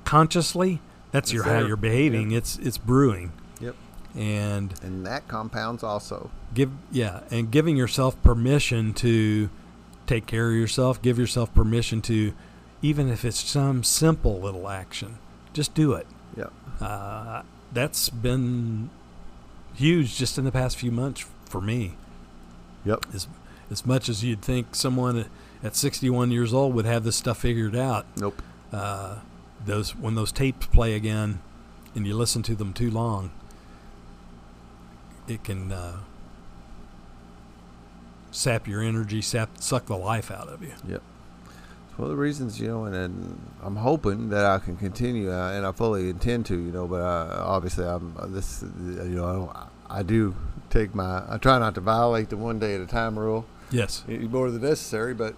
[0.05, 0.79] consciously,
[1.11, 2.31] that's It's your how you're behaving.
[2.31, 3.75] It's it's brewing, Yep.
[4.15, 6.29] and And that compounds also.
[6.53, 9.49] give yeah, and giving yourself permission to
[10.09, 11.01] take care of yourself.
[11.01, 12.33] Give yourself permission to,
[12.81, 15.19] even if it's some simple little action,
[15.53, 16.07] just do it.
[16.35, 16.51] Yep.
[16.81, 18.89] Uh, that's been
[19.75, 21.95] huge just in the past few months for me.
[22.85, 23.05] Yep.
[23.13, 23.27] As
[23.71, 25.29] as much as you'd think someone
[25.61, 28.07] at 61 years old would have this stuff figured out.
[28.17, 28.41] Nope.
[28.73, 29.19] Uh,
[29.63, 31.39] those when those tapes play again,
[31.93, 33.29] and you listen to them too long,
[35.27, 35.97] it can uh,
[38.31, 40.73] sap your energy, sap suck the life out of you.
[40.87, 41.01] Yep.
[41.89, 45.31] It's one of the reasons, you know, and, and I'm hoping that I can continue,
[45.31, 46.87] uh, and I fully intend to, you know.
[46.87, 48.67] But uh, obviously, I'm uh, this, uh,
[49.03, 49.51] you know,
[49.89, 50.35] I, I do
[50.69, 54.03] take my, I try not to violate the one day at a time rule Yes.
[54.07, 55.35] more than necessary, but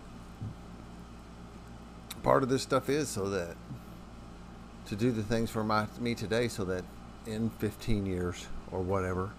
[2.23, 3.55] part of this stuff is so that
[4.87, 6.83] to do the things for my me today, so that
[7.25, 9.31] in 15 years or whatever,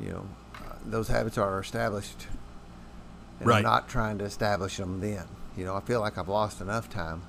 [0.00, 0.26] you know,
[0.56, 2.26] uh, those habits are established.
[3.40, 3.58] And Right.
[3.58, 5.24] I'm not trying to establish them then.
[5.56, 7.22] You know, I feel like I've lost enough time.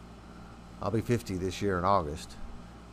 [0.82, 2.36] I'll be 50 this year in August,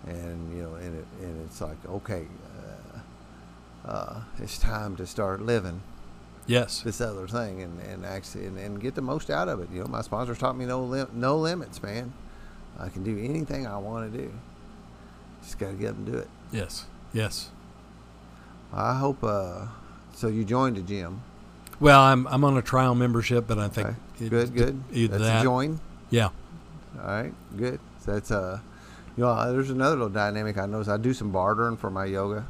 [0.06, 2.26] and you know, and it, and it's like okay,
[3.86, 5.80] uh, uh, it's time to start living
[6.46, 6.80] Yes.
[6.82, 9.68] this other thing and, and actually and, and get the most out of it.
[9.72, 12.12] You know, my sponsors taught me no lim- no limits, man.
[12.78, 14.32] I can do anything I want to do.
[15.42, 16.28] Just got to get up and do it.
[16.52, 16.86] Yes.
[17.12, 17.50] Yes.
[18.72, 19.22] I hope.
[19.22, 19.66] Uh,
[20.14, 21.22] so you joined a gym.
[21.82, 23.96] Well, I'm I'm on a trial membership, but I think Okay.
[24.26, 24.82] it- good, good.
[24.92, 25.80] Either That's that, a join.
[26.10, 26.28] yeah,
[27.00, 27.80] All right, good.
[28.04, 28.60] So that's uh,
[29.16, 30.88] you know, there's another little dynamic I noticed.
[30.88, 32.46] I do some bartering for my yoga.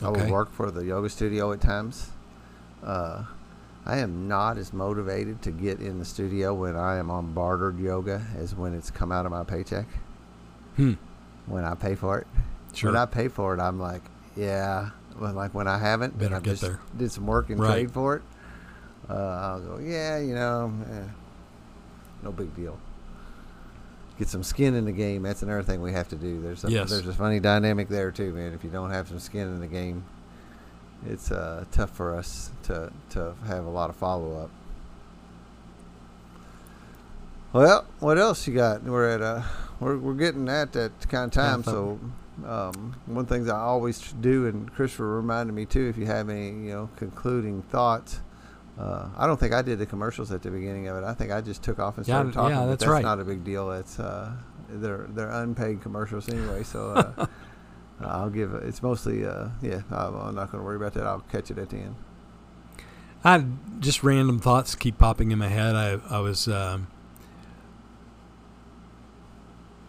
[0.00, 0.20] Okay.
[0.20, 2.10] I will work for the yoga studio at times.
[2.84, 3.24] Uh,
[3.84, 7.80] I am not as motivated to get in the studio when I am on bartered
[7.80, 9.86] yoga as when it's come out of my paycheck.
[10.76, 10.92] Hmm.
[11.46, 12.28] When I pay for it,
[12.74, 12.92] Sure.
[12.92, 14.02] when I pay for it, I'm like,
[14.36, 14.90] yeah.
[15.18, 16.78] When like when I haven't, Better I get just there.
[16.96, 17.72] did some work and Right.
[17.72, 18.22] trade for it.
[19.12, 21.04] Uh, I'll go, yeah, you know, eh,
[22.22, 22.78] no big deal.
[24.18, 25.22] Get some skin in the game.
[25.22, 26.40] That's another thing we have to do.
[26.40, 26.88] There's a, Yes.
[26.90, 28.52] there's a funny dynamic there too, man.
[28.54, 30.04] If you don't have some skin in the game,
[31.06, 34.50] it's uh, tough for us to to have a lot of follow up.
[37.52, 38.82] Well, what else you got?
[38.82, 39.42] We're at uh,
[39.80, 41.64] we're we're getting at that kind of time.
[41.64, 41.98] So,
[42.46, 46.46] um, one thing I always do, and Christopher reminded me too, if you have any
[46.48, 48.20] you know concluding thoughts.
[48.78, 51.04] Uh, I don't think I did the commercials at the beginning of it.
[51.04, 52.56] I think I just took off and Yeah, started talking.
[52.56, 53.02] yeah, but that's that's right.
[53.04, 53.70] not a big deal.
[53.72, 54.32] It's uh,
[54.70, 56.62] they're they're unpaid commercials anyway.
[56.62, 57.26] So uh,
[58.00, 58.62] I'll give it.
[58.64, 59.82] It's mostly uh, yeah.
[59.90, 61.06] I'm, I'm not going to worry about that.
[61.06, 61.96] I'll catch it at the end.
[63.24, 63.44] I
[63.78, 65.74] just random thoughts keep popping in my head.
[65.76, 66.86] I I was um,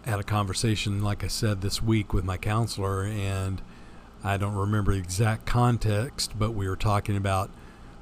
[0.05, 3.61] had a conversation, like I said, this week with my counselor, and
[4.23, 7.49] I don't remember the exact context, but we were talking about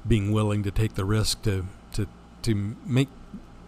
[0.06, 2.06] being willing to take the risk to to
[2.42, 3.08] to make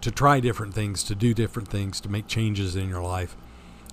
[0.01, 3.37] to try different things, to do different things, to make changes in your life.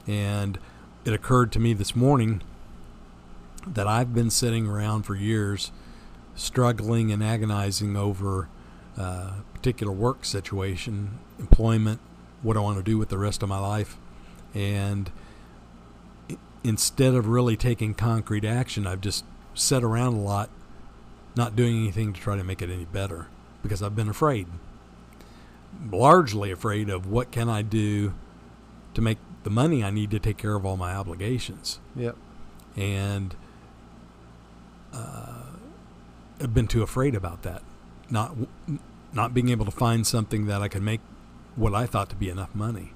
[0.05, 0.59] And
[1.05, 2.41] it occurred to me this morning
[3.65, 5.71] that I've been sitting around for years
[6.35, 8.49] struggling and agonizing over
[8.97, 11.99] uh, a particular work situation, employment,
[12.41, 13.97] what I want to do with the rest of my life.
[14.53, 15.11] And
[16.63, 19.23] instead of really taking concrete action, I've just
[19.53, 20.49] sat around a lot,
[21.35, 23.27] not doing anything to try to make it any better
[23.63, 24.47] because I've been afraid.
[25.91, 28.13] Largely afraid of what can I do
[28.93, 32.15] to make the money I need to take care of all my obligations Yep.
[32.75, 33.35] and
[34.93, 35.43] uh,
[36.39, 37.61] I've been too afraid about that,
[38.09, 38.35] not
[39.13, 41.01] not being able to find something that I could make
[41.55, 42.93] what I thought to be enough money.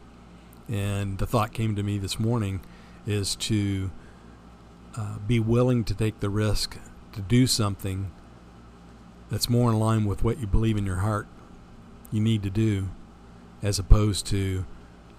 [0.70, 2.62] And the thought came to me this morning
[3.06, 3.92] is to
[4.98, 6.78] uh, be willing to take the risk
[7.14, 8.12] to do something
[9.30, 11.28] that's more in line with what you believe in your heart
[12.12, 12.90] you need to do,
[13.62, 14.66] as opposed to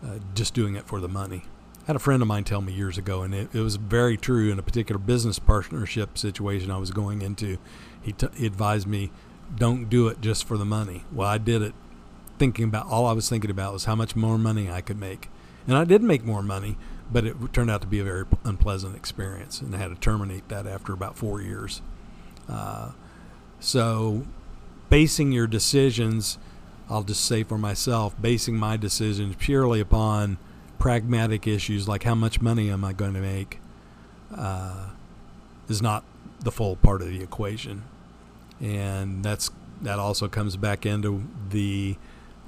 [0.04, 1.44] uh, just doing it for the money.
[1.82, 4.16] I had a friend of mine tell me years ago, and it, it was very
[4.16, 7.58] true in a particular business partnership situation I was going into.
[8.02, 9.10] He, t- he advised me,
[9.56, 11.04] don't do it just for the money.
[11.12, 11.74] Well, I did it
[12.38, 15.28] thinking about all I was thinking about was how much more money I could make.
[15.66, 16.76] And I did make more money,
[17.10, 20.48] but it turned out to be a very unpleasant experience, and I had to terminate
[20.48, 21.82] that after about four years.
[22.48, 22.92] Uh,
[23.60, 24.24] so,
[24.88, 26.38] basing your decisions,
[26.88, 30.38] I'll just say for myself, basing my decisions purely upon
[30.78, 33.60] pragmatic issues like how much money am I going to make
[34.36, 34.90] uh,
[35.68, 36.04] is not
[36.40, 37.82] the full part of the equation,
[38.60, 39.50] and that's
[39.82, 41.96] that also comes back into the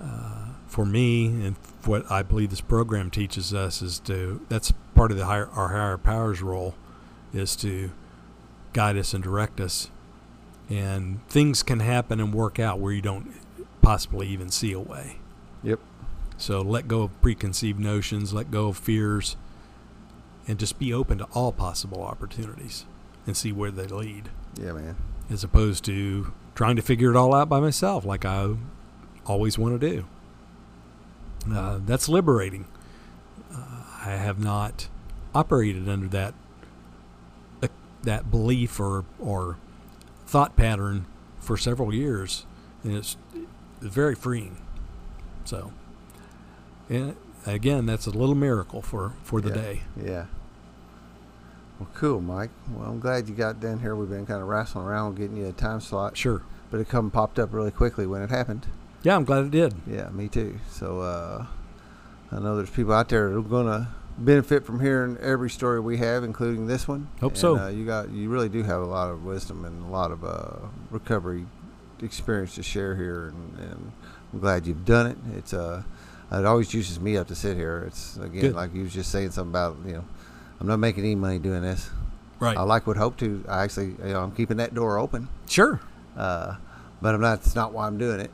[0.01, 5.10] uh, for me and what I believe this program teaches us is to that's part
[5.10, 6.74] of the higher, our higher powers role
[7.32, 7.90] is to
[8.72, 9.90] guide us and direct us,
[10.69, 13.32] and things can happen and work out where you don't
[13.82, 15.19] possibly even see a way.
[15.62, 15.81] Yep.
[16.36, 19.36] So let go of preconceived notions, let go of fears,
[20.47, 22.85] and just be open to all possible opportunities
[23.27, 24.97] and see where they lead, Yeah, man.
[25.31, 28.55] as opposed to trying to figure it all out by myself, like I
[29.27, 30.05] always want to do.
[31.53, 32.66] Uh, that's liberating.
[33.53, 34.89] Uh, I have not
[35.35, 36.35] operated under that
[37.62, 37.69] uh,
[38.03, 39.57] that belief or or
[40.28, 41.06] thought pattern
[41.40, 42.44] for several years,
[42.84, 43.16] and it's,
[43.80, 44.59] very freeing.
[45.44, 45.72] So,
[46.88, 47.14] and
[47.46, 49.55] again, that's a little miracle for for the yeah.
[49.55, 49.82] day.
[49.96, 50.26] Yeah.
[51.78, 52.50] Well, cool, Mike.
[52.72, 53.94] Well, I'm glad you got down here.
[53.94, 56.42] We've been kind of wrestling around getting you a time slot, Sure.
[56.72, 58.66] but it come popped up really quickly when it happened.
[59.05, 59.74] Yeah, I'm glad it did.
[59.86, 60.59] Yeah, me too.
[60.68, 61.46] So uh,
[62.32, 65.99] I know there's people out there who are gonna benefit from hearing every story we
[65.99, 67.09] have, including this one.
[67.20, 67.59] Hope And, so.
[67.59, 70.24] Uh, you got you really do have a lot of wisdom and a lot of
[70.24, 71.47] uh, recovery
[72.03, 73.93] experience to share here, and, and
[74.32, 75.19] I'm glad you've done it.
[75.36, 75.82] It's uh,
[76.31, 77.85] it always juices me up to sit here.
[77.86, 78.55] It's again Good.
[78.55, 80.05] like you was just saying something about you know,
[80.61, 81.90] I'm not making any money doing this.
[82.40, 82.57] Right.
[82.57, 83.45] I like would hope to.
[83.49, 85.81] I actually, you know, I'm keeping that door open, sure.
[86.16, 86.57] uh,
[87.03, 87.39] but I'm not.
[87.40, 88.31] It's not why I'm doing it.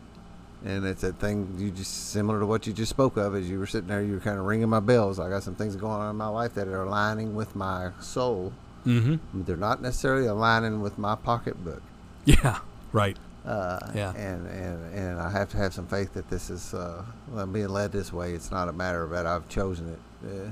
[0.65, 3.35] And it's a thing you just similar to what you just spoke of.
[3.35, 5.20] As you were sitting there, you were kind of ringing my bells.
[5.20, 8.53] I got some things going on in my life that are aligning with my soul.
[8.86, 9.43] Mm-hmm.
[9.45, 11.82] They're not necessarily aligning with my pocketbook.
[12.24, 12.61] Yeah.
[12.93, 13.19] Right.
[13.45, 14.15] Uh, Yeah.
[14.15, 16.73] And, and and I have to have some faith that this is.
[16.73, 17.03] Uh,
[17.36, 18.32] I'm being led this way.
[18.32, 19.99] It's not a matter of that I've chosen it.
[20.27, 20.51] Uh,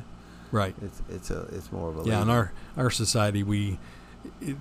[0.51, 0.75] Right.
[0.83, 3.79] it's it's a it's more of a Yeah, in our our society, we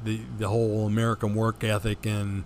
[0.05, 2.45] the the whole American work ethic and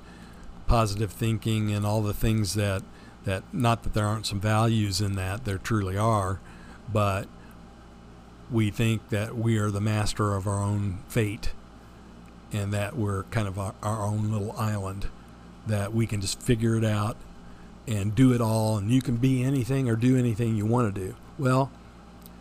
[0.65, 2.81] positive thinking and all the things that
[3.25, 6.39] that not that there aren't some values in that there truly are,
[6.91, 7.27] but
[8.51, 11.51] we think that we are the master of our own fate,
[12.53, 15.07] and that we're kind of our, our own little island,
[15.67, 17.17] that we can just figure it out
[17.87, 21.01] and do it all, and you can be anything or do anything you want to
[21.01, 21.15] do.
[21.37, 21.71] Well,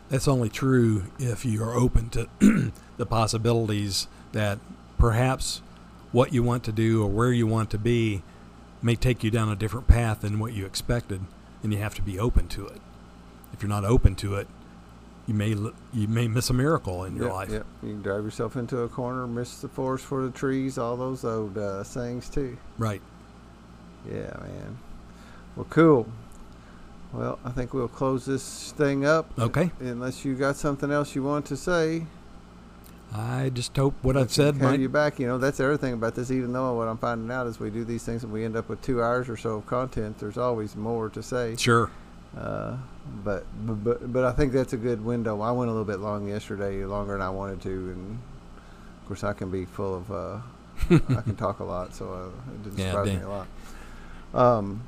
[0.09, 2.28] that's only true if you are open to
[2.97, 4.59] the possibilities that
[4.98, 5.62] perhaps
[6.12, 8.23] what you want to do or where you want to be
[8.85, 11.23] may take you down a different path than what you expected,
[11.62, 12.81] and you have to be open to it.
[13.52, 14.47] If you're not open to it,
[15.27, 15.48] you may
[15.93, 17.51] you may miss a miracle in your Yep, life.
[17.51, 17.66] Yep.
[17.82, 21.24] You can drive yourself into a corner, miss the forest for the trees, all those
[21.24, 22.59] old uh, sayings too.
[22.77, 23.01] Right.
[24.06, 24.78] Yeah, man.
[25.56, 26.06] Well, cool.
[27.15, 29.31] Well, I think we'll close this thing up.
[29.39, 29.70] Okay.
[29.81, 32.06] Unless you got something else you want to say.
[33.16, 34.81] I just hope what I've said might.
[34.81, 35.20] you back.
[35.20, 36.31] You know, that's the other thing about this.
[36.32, 38.69] Even though what I'm finding out is we do these things and we end up
[38.69, 40.19] with two hours or so of content.
[40.19, 41.55] There's always more to say.
[41.57, 41.91] Sure.
[42.36, 42.77] Uh,
[43.24, 45.41] but, but but I think that's a good window.
[45.41, 48.19] I went a little bit long yesterday, longer than I wanted to, and
[49.03, 50.11] of course I can be full of.
[50.11, 50.39] Uh,
[51.16, 53.47] I can talk a lot, so uh, it didn't Yeah, surprise me a lot.
[54.59, 54.81] Um,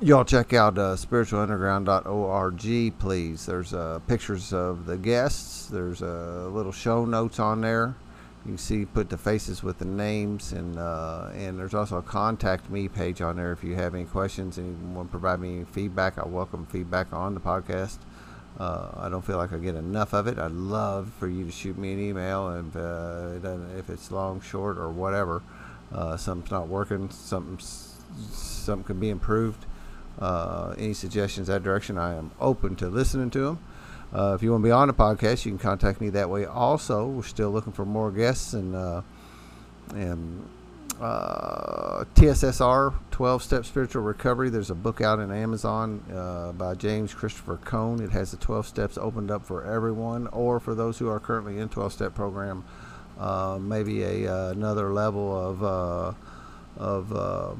[0.00, 3.46] y'all check out uh, spiritualunderground.org, please.
[3.46, 5.66] There's uh, pictures of the guests.
[5.66, 7.94] There's uh, little show notes on there.
[8.44, 12.02] You can see put the faces with the names, and uh, and there's also a
[12.02, 15.40] contact me page on there if you have any questions and you want to provide
[15.40, 16.18] me any feedback.
[16.18, 17.98] I welcome feedback on the podcast.
[18.58, 20.38] Uh, I don't feel like I get enough of it.
[20.38, 24.76] I'd love for you to shoot me an email, and uh, if it's long, short,
[24.76, 25.42] or whatever,
[25.92, 27.58] uh, something's not working, something
[28.30, 29.64] something could be improved.
[30.18, 33.58] Uh, any suggestions that direction, I am open to listening to them.
[34.12, 36.44] Uh, if you want to be on the podcast, you can contact me that way.
[36.44, 39.02] Also, we're still looking for more guests and uh,
[39.92, 40.48] and
[41.00, 44.50] uh, TSSR 12 Step Spiritual Recovery.
[44.50, 48.00] There's a book out in Amazon uh, by James Christopher Cohn.
[48.00, 51.58] It has the 12 steps opened up for everyone, or for those who are currently
[51.58, 52.64] in 12 step program.
[53.18, 56.12] Uh, maybe a uh, another level of uh,
[56.76, 57.54] of uh,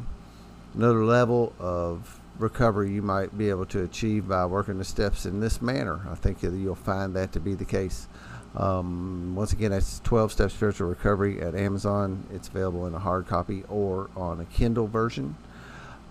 [0.75, 5.41] another level of recovery you might be able to achieve by working the steps in
[5.41, 6.01] this manner.
[6.11, 8.09] I think you'll find that to be the case.
[8.57, 12.27] Um, once again, that's 12 Step Spiritual Recovery at Amazon.
[12.33, 15.37] It's available in a hard copy or on a Kindle version.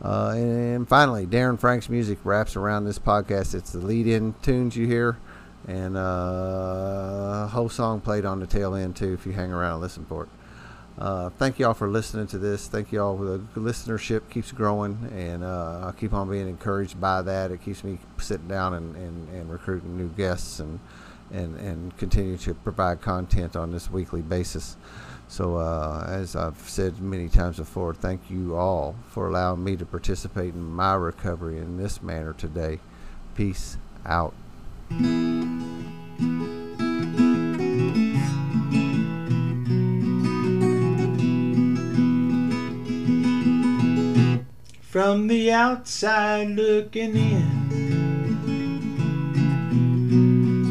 [0.01, 3.55] Uh, and finally, Darren Frank's music wraps around this podcast.
[3.55, 5.17] It's the lead in tunes you hear,
[5.67, 9.73] and uh, a whole song played on the tail end, too, if you hang around
[9.73, 10.29] and listen for it.
[10.97, 12.67] Uh, thank y'all for listening to this.
[12.67, 17.51] Thank y'all the listenership keeps growing, and uh, I keep on being encouraged by that.
[17.51, 20.79] It keeps me sitting down and, and, and recruiting new guests and,
[21.31, 24.77] and and continue to provide content on this weekly basis.
[25.27, 29.85] So, uh, as I've said many times before, thank you all for allowing me to
[29.85, 32.79] participate in my recovery in this manner today.
[33.33, 34.35] Peace out.
[44.93, 47.49] From the outside looking in,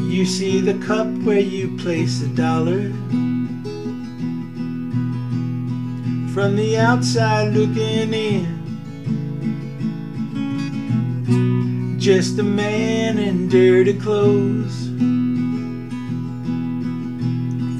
[0.09, 2.89] you see the cup where you place a dollar.
[6.33, 8.47] From the outside looking in,
[11.99, 14.87] just a man in dirty clothes.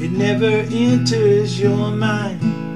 [0.04, 2.73] It never enters your mind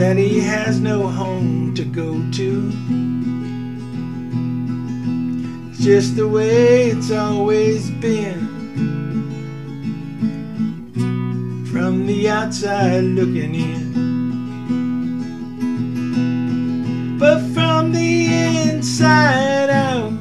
[0.00, 2.72] that he has no home to go to.
[5.68, 8.48] It's just the way it's always been.
[11.70, 13.90] From the outside looking in.
[17.18, 18.32] But from the
[18.70, 20.12] inside out,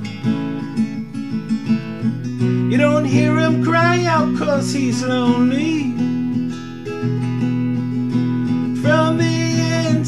[2.69, 5.99] you don't hear him cry out cause he's lonely.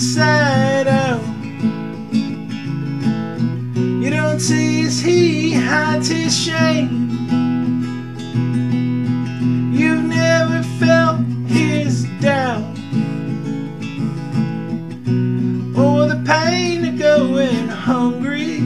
[0.02, 1.22] Inside out,
[4.02, 7.12] you don't see as he hides his shame.
[9.72, 12.64] You've never felt his doubt
[15.78, 18.58] or the pain of going hungry.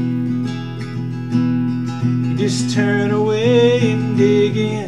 [2.30, 4.88] You just turn away and dig in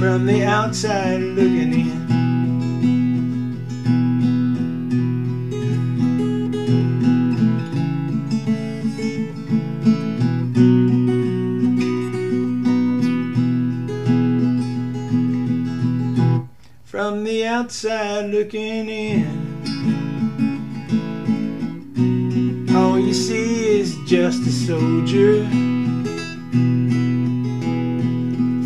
[0.00, 1.97] from the outside looking in.
[16.98, 19.24] From the outside looking in.
[22.74, 25.44] All you see is just a soldier.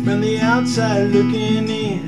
[0.03, 2.01] From the outside looking in.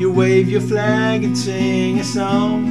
[0.00, 2.64] You wave your flag and sing a song.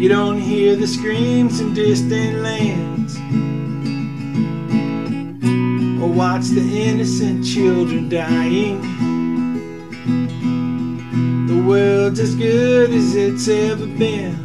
[0.00, 3.16] You don't hear the screams in distant lands.
[6.06, 8.80] Or watch the innocent children dying.
[11.48, 14.36] The world's as good as it's ever been.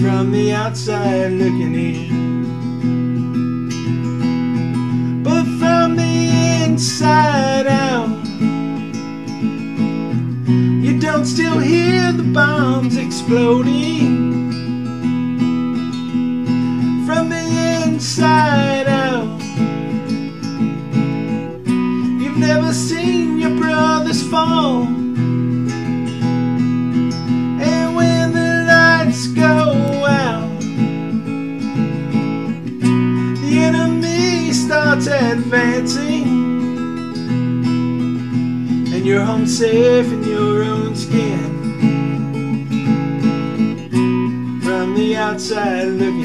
[0.00, 2.44] From the outside looking in.
[5.24, 8.24] But from the inside out,
[10.80, 14.23] you don't still hear the bombs exploding.
[18.16, 19.40] Inside out,
[22.22, 24.84] you've never seen your brothers fall.
[27.60, 30.60] And when the lights go out,
[33.40, 36.22] the enemy starts advancing.
[38.94, 41.50] And you're home safe in your own skin.
[44.62, 46.23] From the outside looking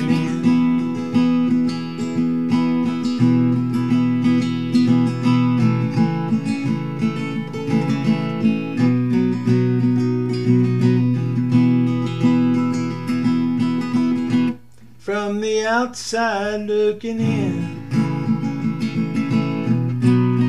[15.79, 17.61] outside looking in.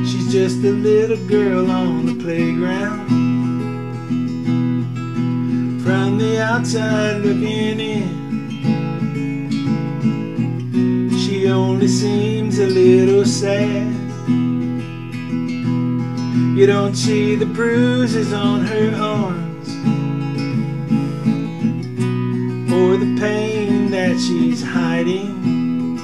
[0.05, 3.07] She's just a little girl on the playground.
[5.83, 8.11] From the outside looking in.
[11.21, 13.87] She only seems a little sad.
[16.57, 19.69] You don't see the bruises on her arms
[22.73, 23.50] or the pain
[23.91, 25.99] that she's hiding.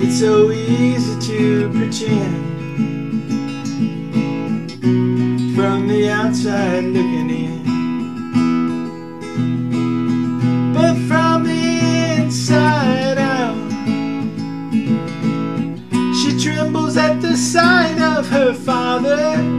[0.00, 2.46] It's so easy to pretend
[5.54, 7.62] from the outside looking in.
[10.72, 11.80] But from the
[12.16, 13.58] inside out,
[16.16, 19.57] she trembles at the sight of her father.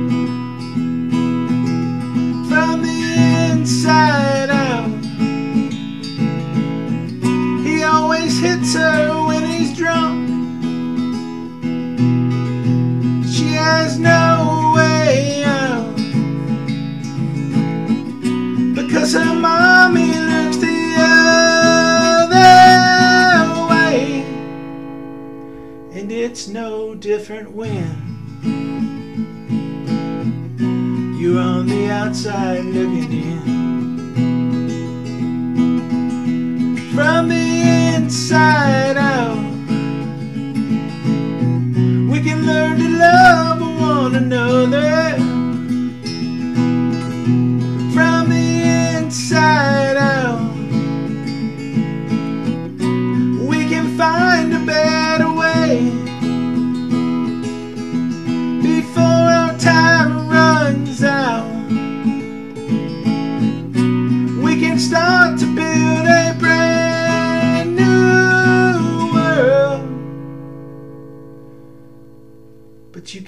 [26.49, 27.85] No different when
[31.19, 33.39] you're on the outside looking in.
[36.95, 39.37] From the inside out,
[42.11, 45.28] we can learn to love one another.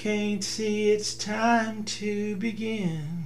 [0.02, 3.24] Can't see it's time to begin.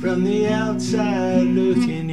[0.00, 2.05] From the outside looking